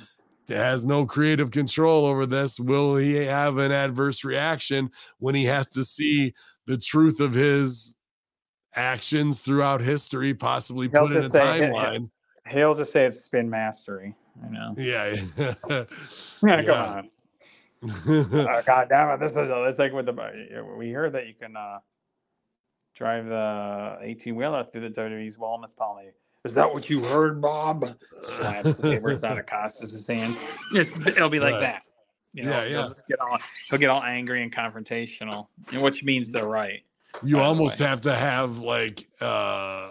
has 0.56 0.84
no 0.86 1.04
creative 1.06 1.50
control 1.50 2.04
over 2.06 2.26
this. 2.26 2.58
Will 2.60 2.96
he 2.96 3.14
have 3.14 3.58
an 3.58 3.72
adverse 3.72 4.24
reaction 4.24 4.90
when 5.18 5.34
he 5.34 5.44
has 5.44 5.68
to 5.70 5.84
see 5.84 6.32
the 6.66 6.76
truth 6.78 7.20
of 7.20 7.32
his 7.34 7.96
actions 8.74 9.40
throughout 9.40 9.80
history, 9.80 10.34
possibly 10.34 10.88
He'll 10.88 11.08
put 11.08 11.16
in 11.16 11.24
a 11.24 11.30
say- 11.30 11.40
timeline? 11.40 12.10
He'll 12.48 12.74
just 12.74 12.92
say 12.92 13.04
it's 13.06 13.20
spin 13.20 13.48
mastery. 13.50 14.14
You 14.44 14.50
know. 14.50 14.74
Yeah. 14.78 15.16
Yeah, 15.36 15.54
Yeah. 16.42 16.62
come 16.64 16.70
on. 16.70 17.08
Uh, 17.82 18.62
God 18.66 18.88
damn 18.88 19.10
it! 19.10 19.20
This 19.20 19.36
is 19.36 19.48
it's 19.52 19.78
like 19.78 19.92
with 19.92 20.06
the 20.06 20.64
we 20.76 20.90
heard 20.92 21.12
that 21.14 21.26
you 21.26 21.34
can 21.34 21.56
uh, 21.56 21.78
drive 22.94 23.26
the 23.26 23.98
eighteen 24.02 24.36
wheeler 24.36 24.64
through 24.70 24.88
the 24.88 25.00
WWE's 25.00 25.36
wellness 25.38 25.74
policy. 25.76 26.08
Is 26.44 26.54
that 26.54 26.72
what 26.72 26.88
you 26.88 27.04
heard, 27.04 27.40
Bob? 27.40 27.94
Slaps 28.22 28.74
the 28.74 28.82
papers 28.82 29.24
out 29.24 29.38
of 29.38 29.46
Costas' 29.50 30.06
hand. 30.06 30.36
It's, 30.72 30.96
it'll 31.06 31.28
be 31.28 31.40
like 31.40 31.54
Right. 31.54 31.60
that. 31.60 31.82
You 32.32 32.44
know, 32.44 32.50
Yeah, 32.50 32.64
he'll 32.68 32.80
yeah. 32.82 32.86
just 32.86 33.06
get 33.08 33.20
all 33.20 33.38
he'll 33.68 33.78
get 33.78 33.90
all 33.90 34.02
angry 34.02 34.42
and 34.42 34.54
confrontational, 34.54 35.48
and 35.72 35.82
which 35.82 36.04
means 36.04 36.30
they're 36.30 36.46
right. 36.48 36.82
you 37.24 37.40
almost 37.40 37.78
have 37.80 38.00
to 38.02 38.14
have 38.14 38.58
like 38.58 39.08
uh, 39.20 39.90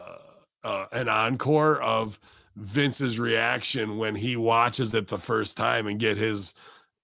uh 0.63 0.85
an 0.93 1.07
encore 1.09 1.81
of 1.81 2.17
Vince's 2.55 3.19
reaction 3.19 3.97
when 3.97 4.15
he 4.15 4.35
watches 4.37 4.93
it 4.93 5.07
the 5.07 5.17
first 5.17 5.55
time 5.57 5.87
and 5.87 5.99
get 5.99 6.17
his 6.17 6.55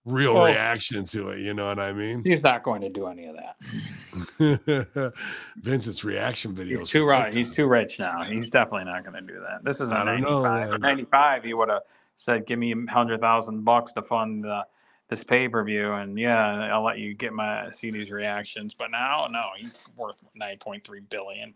real 0.06 0.36
Well- 0.36 0.45
reaction 0.45 1.03
to 1.06 1.30
it. 1.30 1.39
You 1.39 1.53
know 1.53 1.68
what 1.68 1.80
I 1.80 1.91
mean? 1.91 2.24
He's 2.24 2.43
not 2.43 2.64
going 2.64 2.82
to 2.82 2.89
do 2.89 3.08
any 3.08 3.26
of 3.26 3.36
that. 3.36 5.14
Vincent's 5.58 6.03
reaction 6.03 6.53
videos. 6.53 6.80
He's 6.80 6.89
too 6.89 7.06
right. 7.06 7.34
He's 7.34 7.53
too 7.53 7.68
rich 7.68 7.99
now. 7.99 8.24
He's 8.24 8.49
definitely 8.49 8.86
not 8.86 9.03
going 9.03 9.16
to 9.26 9.34
do 9.34 9.39
that. 9.39 9.64
This 9.64 9.80
is 9.82 9.91
a 9.91 10.06
don't 10.06 10.22
know, 10.22 10.43
95. 10.43 10.80
95, 10.80 11.43
he 11.43 11.53
would 11.53 11.70
have 11.70 11.82
said, 12.16 12.45
"Give 12.45 12.60
me 12.60 12.74
a 12.74 12.91
hundred 12.91 13.20
thousand 13.22 13.64
bucks 13.64 13.91
to 13.93 14.01
fund 14.01 14.45
uh, 14.45 14.64
this 15.10 15.24
pay 15.24 15.47
per 15.49 15.64
view, 15.64 15.91
and 15.93 16.18
yeah, 16.18 16.74
I'll 16.74 16.84
let 16.84 16.97
you 16.99 17.14
get 17.14 17.34
my 17.34 17.70
see 17.72 17.91
these 17.91 18.12
reactions." 18.12 18.74
But 18.74 18.91
now, 18.91 19.28
no, 19.30 19.43
he's 19.58 19.74
worth 19.97 20.22
nine 20.36 20.58
point 20.60 20.84
three 20.84 21.01
billion. 21.01 21.53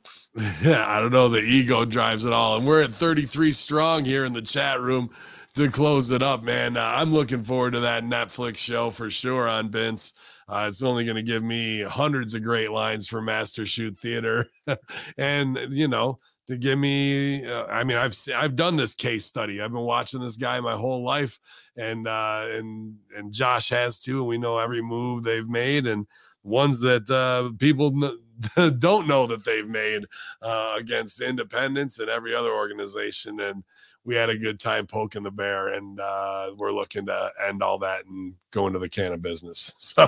Yeah, 0.64 0.86
I 0.92 1.00
don't 1.00 1.12
know. 1.12 1.30
The 1.30 1.40
ego 1.40 1.86
drives 1.86 2.26
it 2.26 2.34
all. 2.34 2.58
And 2.58 2.66
we're 2.66 2.82
at 2.84 2.92
33 2.92 3.52
strong 3.52 4.06
here 4.06 4.26
in 4.26 4.34
the 4.34 4.42
chat 4.42 4.82
room 4.82 5.12
to 5.60 5.70
close 5.70 6.10
it 6.10 6.24
up, 6.24 6.42
man. 6.42 6.78
Uh, 6.78 6.86
I'm 6.86 7.12
looking 7.12 7.44
forward 7.44 7.72
to 7.72 7.82
that 7.82 8.06
Netflix 8.06 8.60
show 8.60 8.92
for 8.92 9.10
sure 9.10 9.46
on 9.46 9.70
Vince. 9.70 10.14
Uh, 10.48 10.68
it's 10.70 10.82
only 10.82 11.04
going 11.04 11.18
to 11.18 11.22
give 11.22 11.44
me 11.44 11.82
hundreds 11.82 12.34
of 12.34 12.44
great 12.44 12.72
lines 12.72 13.10
for 13.10 13.22
Master 13.22 13.66
Shoot 13.66 14.00
Theater. 14.00 14.48
and, 15.18 15.60
you 15.70 15.90
know, 15.90 16.18
to 16.48 16.56
give 16.56 16.80
me, 16.80 17.46
uh, 17.46 17.66
I 17.66 17.84
mean, 17.84 17.98
I've 17.98 18.18
I've 18.34 18.56
done 18.56 18.78
this 18.78 18.96
case 18.96 19.26
study. 19.26 19.62
I've 19.62 19.74
been 19.74 19.82
watching 19.82 20.22
this 20.22 20.38
guy 20.38 20.62
my 20.62 20.78
whole 20.78 21.04
life, 21.04 21.38
and 21.76 22.08
uh, 22.08 22.46
and 22.48 22.96
and 23.16 23.34
Josh 23.34 23.68
has 23.70 24.00
too. 24.00 24.20
And 24.20 24.28
we 24.28 24.38
know 24.38 24.60
every 24.60 24.82
move 24.82 25.24
they've 25.24 25.48
made, 25.48 25.88
and 25.88 26.08
ones 26.42 26.80
that 26.80 27.10
uh, 27.10 27.52
people 27.60 27.92
n- 28.02 28.80
don't 28.80 29.08
know 29.10 29.28
that 29.28 29.44
they've 29.44 29.68
made 29.68 30.06
uh, 30.42 30.76
against 30.78 31.22
independence 31.22 32.00
and 32.00 32.10
every 32.10 32.34
other 32.34 32.54
organization. 32.54 33.42
And 33.42 33.64
we 34.06 34.16
had 34.16 34.30
a 34.30 34.38
good 34.38 34.60
time 34.60 34.88
poking 34.88 35.24
the 35.24 35.32
bear, 35.32 35.70
and 35.70 36.00
uh, 36.00 36.52
we're 36.58 36.72
looking 36.72 37.06
to 37.08 37.32
end 37.48 37.62
all 37.62 37.78
that 37.80 38.06
and 38.06 38.34
go 38.52 38.66
into 38.66 38.80
the 38.80 38.90
can 38.90 39.14
of 39.14 39.22
business. 39.22 39.74
So, 39.90 40.08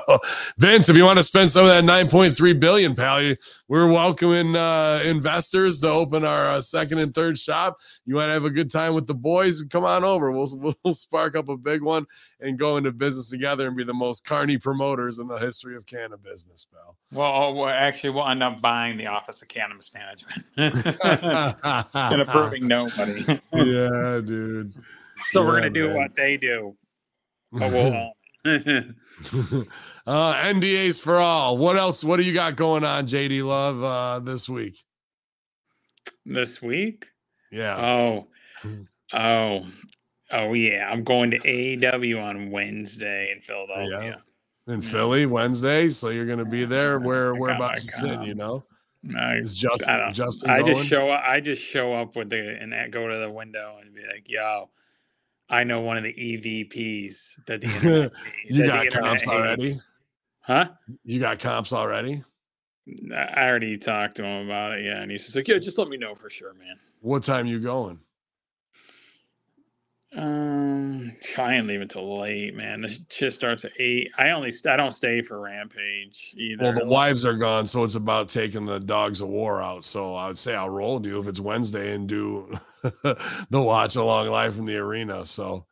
Vince, 0.58 0.89
if 0.89 0.96
you 0.96 1.04
want 1.04 1.18
to 1.18 1.24
spend 1.24 1.50
some 1.50 1.66
of 1.66 1.70
that 1.70 1.84
9.3 1.84 2.60
billion, 2.60 2.96
pal, 2.96 3.34
we're 3.68 3.92
welcoming 3.92 4.56
uh, 4.56 5.02
investors 5.04 5.80
to 5.80 5.89
open 5.89 6.24
our 6.24 6.52
uh, 6.52 6.62
second 6.62 7.00
and 7.00 7.14
third 7.14 7.38
shop. 7.38 7.78
You 8.06 8.16
want 8.16 8.30
to 8.30 8.34
have 8.34 8.46
a 8.46 8.52
good 8.52 8.70
time 8.70 8.94
with 8.94 9.08
the 9.08 9.16
boys? 9.16 9.64
Come 9.64 9.86
on 9.86 10.04
over. 10.04 10.32
We'll 10.32 10.76
we'll 10.84 10.94
spark 10.94 11.36
up 11.36 11.50
a 11.50 11.58
big 11.58 11.82
one 11.82 12.06
and 12.42 12.58
go 12.58 12.78
into 12.78 12.92
business 12.92 13.30
together 13.30 13.68
and 13.68 13.78
be 13.78 13.84
the 13.84 13.94
most 13.94 14.26
carny 14.26 14.58
promoters 14.58 15.20
in 15.20 15.28
the 15.28 15.38
history 15.38 15.76
of 15.76 15.86
can 15.86 16.12
of 16.12 16.24
business, 16.24 16.66
pal. 16.66 16.98
Well, 17.12 17.32
oh, 17.32 17.54
well, 17.54 17.70
actually, 17.70 18.12
we'll 18.12 18.28
end 18.28 18.44
up 18.44 18.62
buying 18.62 18.98
the 18.98 19.08
Office 19.08 19.42
of 19.42 19.48
Cannabis 19.48 19.92
Management 19.94 20.46
and 21.94 22.22
approving 22.22 22.68
nobody. 22.68 23.24
yeah, 23.54 24.22
dude. 24.26 24.74
so 25.30 25.44
we're 25.44 25.56
gonna 25.56 25.70
do 25.70 25.88
man. 25.88 25.98
what 25.98 26.16
they 26.16 26.38
do. 26.38 26.76
But 27.52 27.72
we'll 27.72 27.94
own 27.94 28.14
uh, 30.08 30.34
NDAs 30.36 31.02
for 31.02 31.18
all. 31.18 31.58
What 31.58 31.78
else? 31.78 32.04
What 32.04 32.18
do 32.18 32.24
you 32.24 32.34
got 32.34 32.56
going 32.56 32.84
on, 32.84 33.06
JD 33.06 33.46
Love, 33.46 33.84
uh, 33.84 34.20
this 34.20 34.50
week? 34.50 34.78
this 36.26 36.62
week. 36.62 37.06
Yeah. 37.52 37.78
Oh, 37.78 38.28
oh, 39.14 39.66
oh 40.32 40.54
yeah! 40.54 40.90
I'm 40.90 41.04
going 41.04 41.32
to 41.32 41.40
AEW 41.40 42.22
on 42.22 42.52
Wednesday 42.52 43.32
in 43.36 43.42
Philadelphia. 43.42 44.20
Yeah. 44.68 44.74
in 44.74 44.82
Philly 44.82 45.26
Wednesday, 45.26 45.88
so 45.88 46.10
you're 46.10 46.26
going 46.26 46.40
to 46.40 46.46
be 46.46 46.66
there. 46.66 47.00
Where 47.00 47.36
whereabouts 47.36 48.02
my 48.04 48.24
you? 48.24 48.30
You 48.30 48.36
know, 48.36 48.64
I, 49.18 49.36
is 49.36 49.56
Justin 49.56 49.90
I 49.90 50.12
Justin 50.12 50.50
I 50.50 50.62
just 50.62 50.86
show 50.86 51.10
up. 51.12 51.24
I 51.26 51.40
just 51.40 51.62
show 51.62 51.94
up 51.94 52.16
with 52.16 52.30
the 52.30 52.58
and 52.60 52.74
go 52.92 53.08
to 53.08 53.18
the 53.18 53.30
window 53.30 53.78
and 53.82 53.94
be 53.94 54.02
like, 54.02 54.30
"Yo, 54.30 54.70
I 55.50 55.64
know 55.64 55.82
one 55.82 55.98
of 55.98 56.04
the 56.04 56.14
EVPs 56.14 57.46
that 57.46 57.62
the 57.62 57.68
internet, 57.68 58.12
you 58.48 58.68
that 58.68 58.68
got 58.68 58.92
the 58.92 59.00
comps 59.00 59.28
already. 59.28 59.76
Huh? 60.40 60.70
You 61.04 61.20
got 61.20 61.40
comps 61.40 61.74
already. 61.74 62.24
I 63.16 63.44
already 63.44 63.78
talked 63.78 64.16
to 64.16 64.24
him 64.24 64.46
about 64.46 64.72
it. 64.72 64.86
Yeah, 64.86 65.02
and 65.02 65.12
he's 65.12 65.24
just 65.24 65.36
like, 65.36 65.48
"Yeah, 65.48 65.60
just 65.60 65.78
let 65.78 65.88
me 65.88 65.98
know 65.98 66.16
for 66.16 66.30
sure, 66.30 66.54
man." 66.54 66.78
What 67.02 67.24
time 67.24 67.48
you 67.48 67.60
going? 67.60 68.00
Um, 70.14 71.14
try 71.22 71.53
and 71.53 71.68
leave 71.68 71.80
it 71.80 71.89
till 71.89 72.20
late, 72.20 72.53
man. 72.53 72.82
The 72.82 72.99
shit 73.09 73.32
starts 73.32 73.64
at 73.64 73.72
eight. 73.80 74.09
I 74.18 74.32
only 74.32 74.51
st- 74.51 74.74
I 74.74 74.76
don't 74.76 74.91
stay 74.91 75.22
for 75.22 75.39
Rampage 75.39 76.34
either. 76.38 76.64
Well, 76.64 76.74
the 76.74 76.86
wives 76.86 77.24
are 77.24 77.34
gone, 77.34 77.66
so 77.66 77.86
it's 77.86 77.95
about 77.95 78.28
taking 78.28 78.66
the 78.66 78.80
dogs 78.80 79.22
of 79.22 79.30
war 79.30 79.62
out. 79.62 79.86
So 79.86 80.16
I 80.16 80.28
would 80.28 80.38
say 80.38 80.53
I'll 80.53 80.70
roll 80.70 80.95
with 80.95 81.05
you 81.05 81.20
if 81.20 81.28
it's 81.28 81.39
Wednesday 81.39 81.93
and 81.93 82.09
do 82.09 82.51
the 82.82 83.62
watch 83.62 83.95
along 83.95 84.28
live 84.28 84.55
from 84.55 84.66
the 84.66 84.78
arena. 84.78 85.24
So 85.24 85.66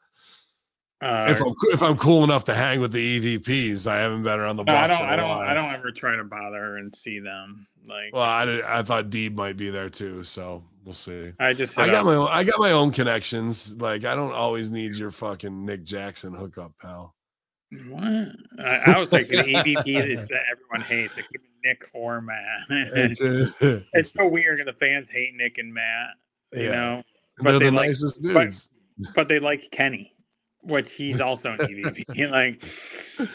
uh, 1.01 1.25
if 1.29 1.41
I'm 1.41 1.53
if 1.71 1.81
I'm 1.81 1.97
cool 1.97 2.23
enough 2.23 2.45
to 2.45 2.55
hang 2.55 2.79
with 2.79 2.93
the 2.93 3.37
EVPs, 3.37 3.87
I 3.87 3.99
haven't 3.99 4.23
been 4.23 4.39
around 4.39 4.55
the 4.55 4.63
no, 4.63 4.75
I 4.75 4.87
don't. 4.87 5.01
I 5.01 5.15
don't. 5.17 5.27
while. 5.29 5.39
I 5.39 5.53
don't 5.53 5.73
ever 5.73 5.91
try 5.91 6.15
to 6.15 6.23
bother 6.23 6.77
and 6.77 6.95
see 6.95 7.19
them. 7.19 7.67
Like 7.87 8.13
Well, 8.13 8.23
I 8.23 8.45
did, 8.45 8.61
I 8.63 8.83
thought 8.83 9.09
Deeb 9.09 9.33
might 9.33 9.55
be 9.57 9.69
there 9.69 9.89
too, 9.89 10.23
so 10.23 10.63
we'll 10.89 10.93
see. 10.95 11.31
I 11.39 11.53
just. 11.53 11.77
I 11.77 11.85
got 11.85 11.95
up- 11.97 12.05
my 12.05 12.15
own, 12.15 12.27
I 12.31 12.43
got 12.43 12.59
my 12.59 12.71
own 12.71 12.89
connections. 12.91 13.75
Like 13.75 14.05
I 14.05 14.15
don't 14.15 14.31
always 14.33 14.71
need 14.71 14.95
your 14.95 15.11
fucking 15.11 15.65
Nick 15.65 15.83
Jackson 15.83 16.33
hookup, 16.33 16.73
pal. 16.81 17.13
What? 17.87 18.01
I, 18.65 18.93
I 18.95 18.99
was 18.99 19.11
like 19.11 19.27
the 19.27 19.35
EVP 19.37 19.87
is 20.07 20.27
that 20.29 20.41
everyone 20.51 20.81
hates. 20.89 21.15
It 21.19 21.27
could 21.27 21.41
be 21.41 21.49
Nick 21.63 21.87
or 21.93 22.21
Matt. 22.21 22.37
Uh, 23.61 23.79
it's 23.93 24.11
so 24.13 24.27
weird. 24.27 24.59
and 24.59 24.67
The 24.67 24.73
fans 24.73 25.09
hate 25.09 25.33
Nick 25.35 25.59
and 25.59 25.71
Matt. 25.71 26.07
You 26.53 26.63
Yeah. 26.63 26.71
know, 26.71 27.03
but 27.37 27.51
They're 27.51 27.59
they 27.59 27.65
the 27.65 27.71
like- 27.71 27.85
nicest 27.87 28.23
dudes. 28.23 28.69
but 29.15 29.27
they 29.27 29.37
like 29.39 29.69
Kenny, 29.69 30.15
which 30.63 30.91
he's 30.93 31.21
also 31.21 31.51
an 31.51 31.59
EVP. 31.59 32.31
like, 32.31 32.63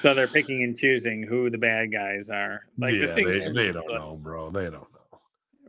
so 0.01 0.13
they're 0.13 0.27
picking 0.27 0.65
and 0.65 0.77
choosing 0.77 1.23
who 1.23 1.49
the 1.49 1.59
bad 1.59 1.93
guys 1.93 2.29
are. 2.29 2.63
Like 2.77 2.91
the 2.91 2.97
yeah, 3.07 3.15
thing 3.15 3.27
they, 3.29 3.39
they 3.51 3.73
don't 3.73 3.89
like- 3.89 4.01
know, 4.01 4.19
bro. 4.21 4.51
They 4.51 4.69
don't 4.71 4.89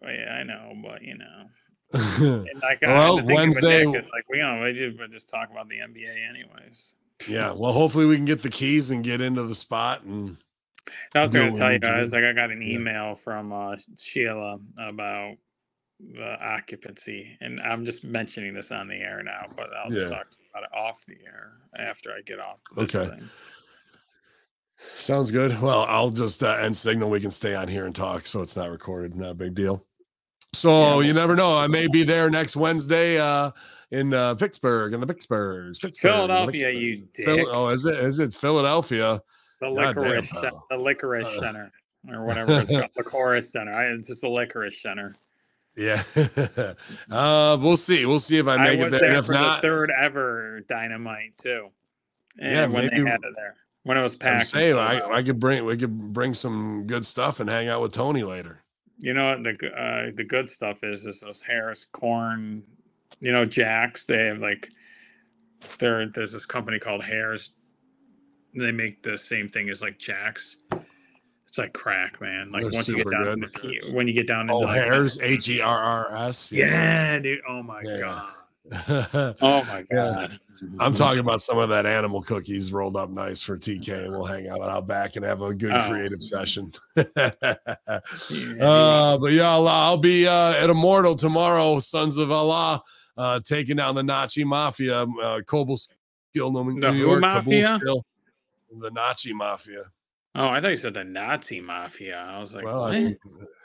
well, 0.02 0.12
yeah, 0.14 0.34
I 0.40 0.44
know, 0.44 0.74
but 0.84 1.02
you 1.04 1.18
know, 1.18 1.26
know. 1.26 1.46
and 1.94 2.62
like 2.62 2.82
Well, 2.82 3.18
the 3.18 3.34
Wednesday- 3.34 3.86
Nick, 3.86 3.96
it's 3.96 4.10
like 4.12 4.26
we 4.30 4.38
don't. 4.40 4.62
We 4.62 4.74
just, 4.74 5.00
we 5.00 5.08
just 5.08 5.30
talk 5.30 5.50
about 5.52 5.70
the 5.70 5.78
NBA 5.78 6.30
anyways. 6.30 6.96
yeah. 7.28 7.52
Well, 7.52 7.72
hopefully 7.74 8.06
we 8.06 8.16
can 8.16 8.26
get 8.26 8.42
the 8.42 8.50
keys 8.50 8.92
and 8.92 9.04
get 9.04 9.22
into 9.22 9.44
the 9.44 9.56
spot 9.56 10.04
and 10.04 10.38
I 11.16 11.22
was 11.22 11.32
going 11.32 11.52
to 11.54 11.58
tell 11.60 11.72
you 11.72 11.80
guys, 11.80 12.12
like 12.12 12.24
I 12.24 12.34
got 12.34 12.52
an 12.52 12.62
Yeah. 12.62 12.76
email 12.76 13.16
from 13.16 13.52
uh, 13.52 13.76
Sheila 14.00 14.60
about 14.78 15.36
the 16.14 16.36
occupancy, 16.46 17.38
and 17.42 17.60
I'm 17.62 17.86
just 17.86 18.04
mentioning 18.04 18.54
this 18.54 18.72
on 18.72 18.88
the 18.88 18.96
air 18.96 19.24
now, 19.24 19.48
but 19.56 19.68
I'll 19.76 19.92
Yeah. 19.92 20.02
just 20.02 20.14
talk 20.14 20.28
about 20.52 20.64
it 20.64 20.70
off 20.78 21.04
the 21.08 21.16
air 21.26 21.54
after 21.80 22.12
I 22.12 22.22
get 22.22 22.40
off. 22.40 22.60
Okay. 22.78 23.08
Thing. 23.08 23.30
sounds 24.96 25.32
good. 25.32 25.60
Well, 25.62 25.86
I'll 25.88 26.10
just 26.12 26.44
uh, 26.44 26.52
end 26.52 26.76
signal. 26.78 27.10
We 27.10 27.22
can 27.22 27.32
stay 27.32 27.56
on 27.56 27.68
here 27.68 27.86
and 27.86 27.96
talk, 27.96 28.26
so 28.28 28.42
it's 28.42 28.56
not 28.58 28.70
recorded. 28.70 29.16
Not 29.16 29.32
a 29.32 29.36
big 29.36 29.56
deal. 29.56 29.86
So 30.56 31.00
Yeah. 31.02 31.08
you 31.08 31.14
never 31.14 31.36
know. 31.36 31.58
I 31.58 31.68
may 31.68 31.88
be 31.88 32.04
there 32.14 32.30
next 32.30 32.56
Wednesday 32.56 33.20
uh, 33.20 33.52
in 33.92 34.14
uh, 34.14 34.36
Pittsburgh, 34.36 34.94
in 34.94 35.00
the 35.02 35.08
Pittsburghs, 35.08 35.80
Pittsburgh, 35.82 35.98
Philadelphia, 35.98 36.70
you 36.72 37.08
Pittsburgh. 37.14 37.46
Phil- 37.46 37.50
oh, 37.56 37.68
is 37.70 37.86
it? 37.86 37.98
Is 38.00 38.20
it 38.20 38.34
Philadelphia? 38.34 39.22
The 39.62 39.70
God 39.74 39.96
damn, 39.96 40.04
licorice, 40.04 40.32
the 40.70 40.78
licorice 40.78 41.28
Uh. 41.28 41.40
center, 41.40 41.72
or 42.12 42.24
whatever 42.26 42.60
it's 42.62 42.70
called, 42.70 42.90
licorice 42.98 43.52
center. 43.52 43.74
I, 43.74 43.86
it's 43.94 44.08
just 44.08 44.22
the 44.22 44.30
licorice 44.30 44.82
center. 44.82 45.14
Yeah. 45.78 46.04
uh, 47.12 47.58
we'll 47.60 47.78
see. 47.78 48.06
We'll 48.06 48.20
see 48.20 48.38
if 48.38 48.48
I 48.48 48.58
make 48.58 48.80
was 48.80 48.88
it 48.88 48.92
there. 48.92 49.10
there 49.12 49.20
if 49.20 49.30
not, 49.30 49.62
the 49.62 49.68
third 49.68 49.92
ever 49.92 50.62
dynamite 50.68 51.38
too. 51.38 51.68
And 52.40 52.52
Yeah, 52.52 52.62
when 52.68 52.86
maybe- 52.88 53.04
they 53.04 53.10
had 53.10 53.20
it 53.24 53.34
there, 53.36 53.56
when 53.84 53.98
it 53.98 54.02
was 54.02 54.14
I'm 54.14 54.20
packed. 54.20 54.40
and 54.42 54.48
saying 54.48 54.78
I. 54.78 55.02
I 55.18 55.24
could 55.24 55.40
bring 55.40 55.64
we 55.66 55.78
could 55.78 56.14
bring 56.14 56.34
some 56.34 56.86
good 56.88 57.06
stuff 57.06 57.40
and 57.40 57.50
hang 57.50 57.68
out 57.68 57.82
with 57.82 57.94
Tony 57.94 58.24
later. 58.24 58.62
You 58.98 59.14
know 59.14 59.30
what 59.36 59.44
the 59.44 59.72
uh, 59.72 60.12
the 60.16 60.24
good 60.24 60.50
stuff 60.50 60.84
is 60.84 61.06
is 61.06 61.20
those 61.20 61.42
Harris 61.42 61.86
corn, 61.92 62.64
you 63.20 63.32
know 63.32 63.44
Jacks. 63.46 64.06
They 64.06 64.28
have 64.28 64.40
like 64.40 64.70
there. 65.80 66.08
There's 66.08 66.32
this 66.32 66.46
company 66.46 66.80
called 66.80 67.04
Harris. 67.04 67.52
They 68.58 68.72
make 68.72 69.04
the 69.04 69.18
same 69.18 69.50
thing 69.50 69.70
as 69.70 69.82
like 69.82 69.98
Jacks. 70.00 70.58
It's 71.48 71.58
like 71.58 71.74
crack, 71.74 72.22
man. 72.22 72.52
Like 72.52 72.62
They're 72.64 72.72
once 72.72 72.88
you 72.88 72.96
get 72.98 73.12
down 73.12 73.40
good. 73.42 73.54
to 73.54 73.68
the, 73.68 73.92
when 73.94 74.08
you 74.08 74.14
get 74.14 74.28
down 74.28 74.42
into 74.42 74.54
Oh, 74.54 74.60
like, 74.60 74.82
Hares, 74.82 75.20
H 75.22 75.50
E 75.50 75.60
R 75.62 75.78
R 75.78 76.16
S. 76.28 76.52
Yeah, 76.52 77.20
dude. 77.20 77.42
Oh 77.48 77.62
my 77.64 77.82
Yeah. 77.84 77.98
god. 77.98 78.30
Oh 78.90 79.64
my 79.68 79.86
god! 79.92 80.40
I'm 80.80 80.96
talking 80.96 81.20
about 81.20 81.42
some 81.42 81.58
of 81.58 81.70
that 81.70 81.86
animal 81.86 82.22
cookies 82.22 82.72
rolled 82.74 82.96
up 82.96 83.10
nice 83.10 83.42
for 83.42 83.58
TK, 83.58 84.06
and 84.06 84.12
we'll 84.14 84.26
hang 84.26 84.48
out 84.48 84.62
out 84.62 84.88
back 84.88 85.16
and 85.16 85.26
have 85.26 85.42
a 85.42 85.54
good 85.54 85.72
Oh. 85.74 85.88
creative 85.90 86.22
session. 86.22 86.72
Yeah, 88.32 88.66
uh, 88.66 89.18
but 89.20 89.32
yeah, 89.34 89.50
Allah, 89.50 89.72
I'll 89.72 89.98
be 89.98 90.28
uh, 90.28 90.52
at 90.54 90.70
Immortal 90.70 91.16
tomorrow, 91.16 91.80
Sons 91.80 92.18
of 92.18 92.32
Allah, 92.32 92.82
uh, 93.18 93.40
taking 93.44 93.76
down 93.78 93.96
the 93.96 94.04
Nazi 94.04 94.44
Mafia, 94.44 95.06
uh, 95.24 95.42
New, 96.76 96.82
The 96.82 96.92
York, 96.92 97.22
mafia? 97.22 97.80
Kabul 97.80 98.06
the 98.82 98.92
Nazi 98.92 99.34
Mafia. 99.34 99.84
Oh, 100.38 100.50
I 100.50 100.60
thought 100.60 100.72
you 100.72 100.78
said 100.78 100.94
the 100.94 101.06
Nazi 101.06 101.62
mafia. 101.62 102.18
I 102.18 102.40
was 102.40 102.54
like, 102.54 102.66
Well? 102.66 102.84
I 102.84 102.92
mean, 102.92 103.18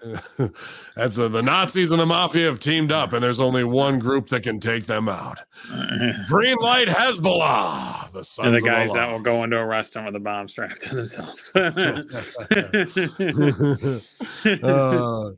that's 0.96 1.18
a, 1.18 1.28
the 1.28 1.42
Nazis 1.42 1.90
and 1.90 2.00
the 2.00 2.06
Mafia 2.06 2.46
have 2.46 2.60
teamed 2.60 2.92
up, 2.92 3.12
and 3.12 3.20
there's 3.22 3.40
only 3.40 3.64
one 3.64 3.98
group 3.98 4.28
that 4.28 4.44
can 4.44 4.60
take 4.60 4.86
them 4.86 5.08
out. 5.08 5.42
Green 6.28 6.56
light 6.60 6.86
Hezbollah, 6.86 8.12
the 8.12 8.22
sons 8.22 8.46
and 8.46 8.56
the 8.56 8.60
guys 8.60 8.92
that 8.92 9.10
will 9.10 9.18
go 9.18 9.42
into 9.42 9.58
a 9.58 9.66
restaurant 9.66 10.06
with 10.06 10.16
a 10.16 10.20
bomb 10.20 10.48
strapped 10.48 10.80
to 10.82 10.94
themselves. 10.94 11.50
uh, 14.62 15.30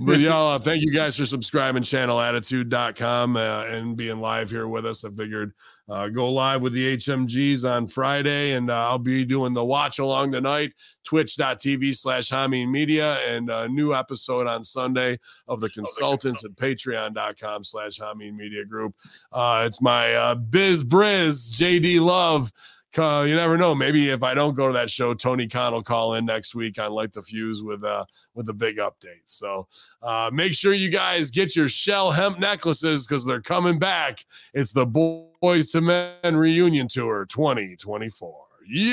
but 0.00 0.20
y'all, 0.20 0.54
uh, 0.54 0.58
thank 0.60 0.82
you 0.82 0.92
guys 0.92 1.16
for 1.16 1.26
subscribing 1.26 1.82
channelattitude.com 1.82 3.36
uh, 3.36 3.64
and 3.64 3.96
being 3.96 4.20
live 4.20 4.50
here 4.50 4.68
with 4.68 4.86
us. 4.86 5.04
I 5.04 5.10
figured 5.10 5.52
uh, 5.88 6.08
go 6.08 6.32
live 6.32 6.62
with 6.62 6.72
the 6.72 6.96
HMGs 6.96 7.68
on 7.68 7.86
Friday, 7.86 8.52
and 8.52 8.70
uh, 8.70 8.88
I'll 8.88 8.98
be 8.98 9.24
doing 9.24 9.52
the 9.52 9.64
watch 9.64 9.98
along 9.98 10.32
the 10.32 10.40
night, 10.40 10.72
twitch.tv 11.04 11.96
slash 11.96 12.30
Hameen 12.30 12.70
Media, 12.70 13.14
and 13.26 13.48
a 13.50 13.68
new 13.68 13.94
episode 13.94 14.46
on 14.46 14.64
Sunday 14.64 15.18
of 15.46 15.60
the 15.60 15.70
consultants 15.70 16.44
at 16.44 16.52
patreon.com 16.52 17.62
slash 17.62 17.98
Hameen 17.98 18.34
Media 18.34 18.64
Group. 18.64 18.94
Uh, 19.32 19.64
it's 19.66 19.80
my 19.80 20.14
uh, 20.14 20.34
Biz 20.34 20.84
Briz, 20.84 21.54
JD 21.54 22.00
Love. 22.00 22.50
Uh, 22.98 23.24
you 23.26 23.34
never 23.34 23.56
know. 23.56 23.74
Maybe 23.74 24.10
if 24.10 24.22
I 24.22 24.34
don't 24.34 24.54
go 24.54 24.66
to 24.66 24.72
that 24.72 24.90
show, 24.90 25.14
Tony 25.14 25.46
Khan 25.46 25.72
will 25.72 25.82
call 25.82 26.14
in 26.14 26.24
next 26.24 26.54
week 26.54 26.78
on 26.78 26.92
Light 26.92 27.12
the 27.12 27.22
Fuse 27.22 27.62
with 27.62 27.84
uh 27.84 28.04
with 28.34 28.48
a 28.48 28.54
big 28.54 28.76
update. 28.78 29.22
So 29.26 29.66
uh 30.02 30.30
make 30.32 30.54
sure 30.54 30.72
you 30.72 30.90
guys 30.90 31.30
get 31.30 31.56
your 31.56 31.68
shell 31.68 32.10
hemp 32.10 32.38
necklaces 32.38 33.06
because 33.06 33.24
they're 33.24 33.42
coming 33.42 33.78
back. 33.78 34.24
It's 34.54 34.72
the 34.72 34.86
Boyz 34.86 35.74
II 35.74 35.80
Men 35.82 36.36
reunion 36.36 36.88
tour 36.88 37.26
2024. 37.26 38.46
Yeah. 38.68 38.84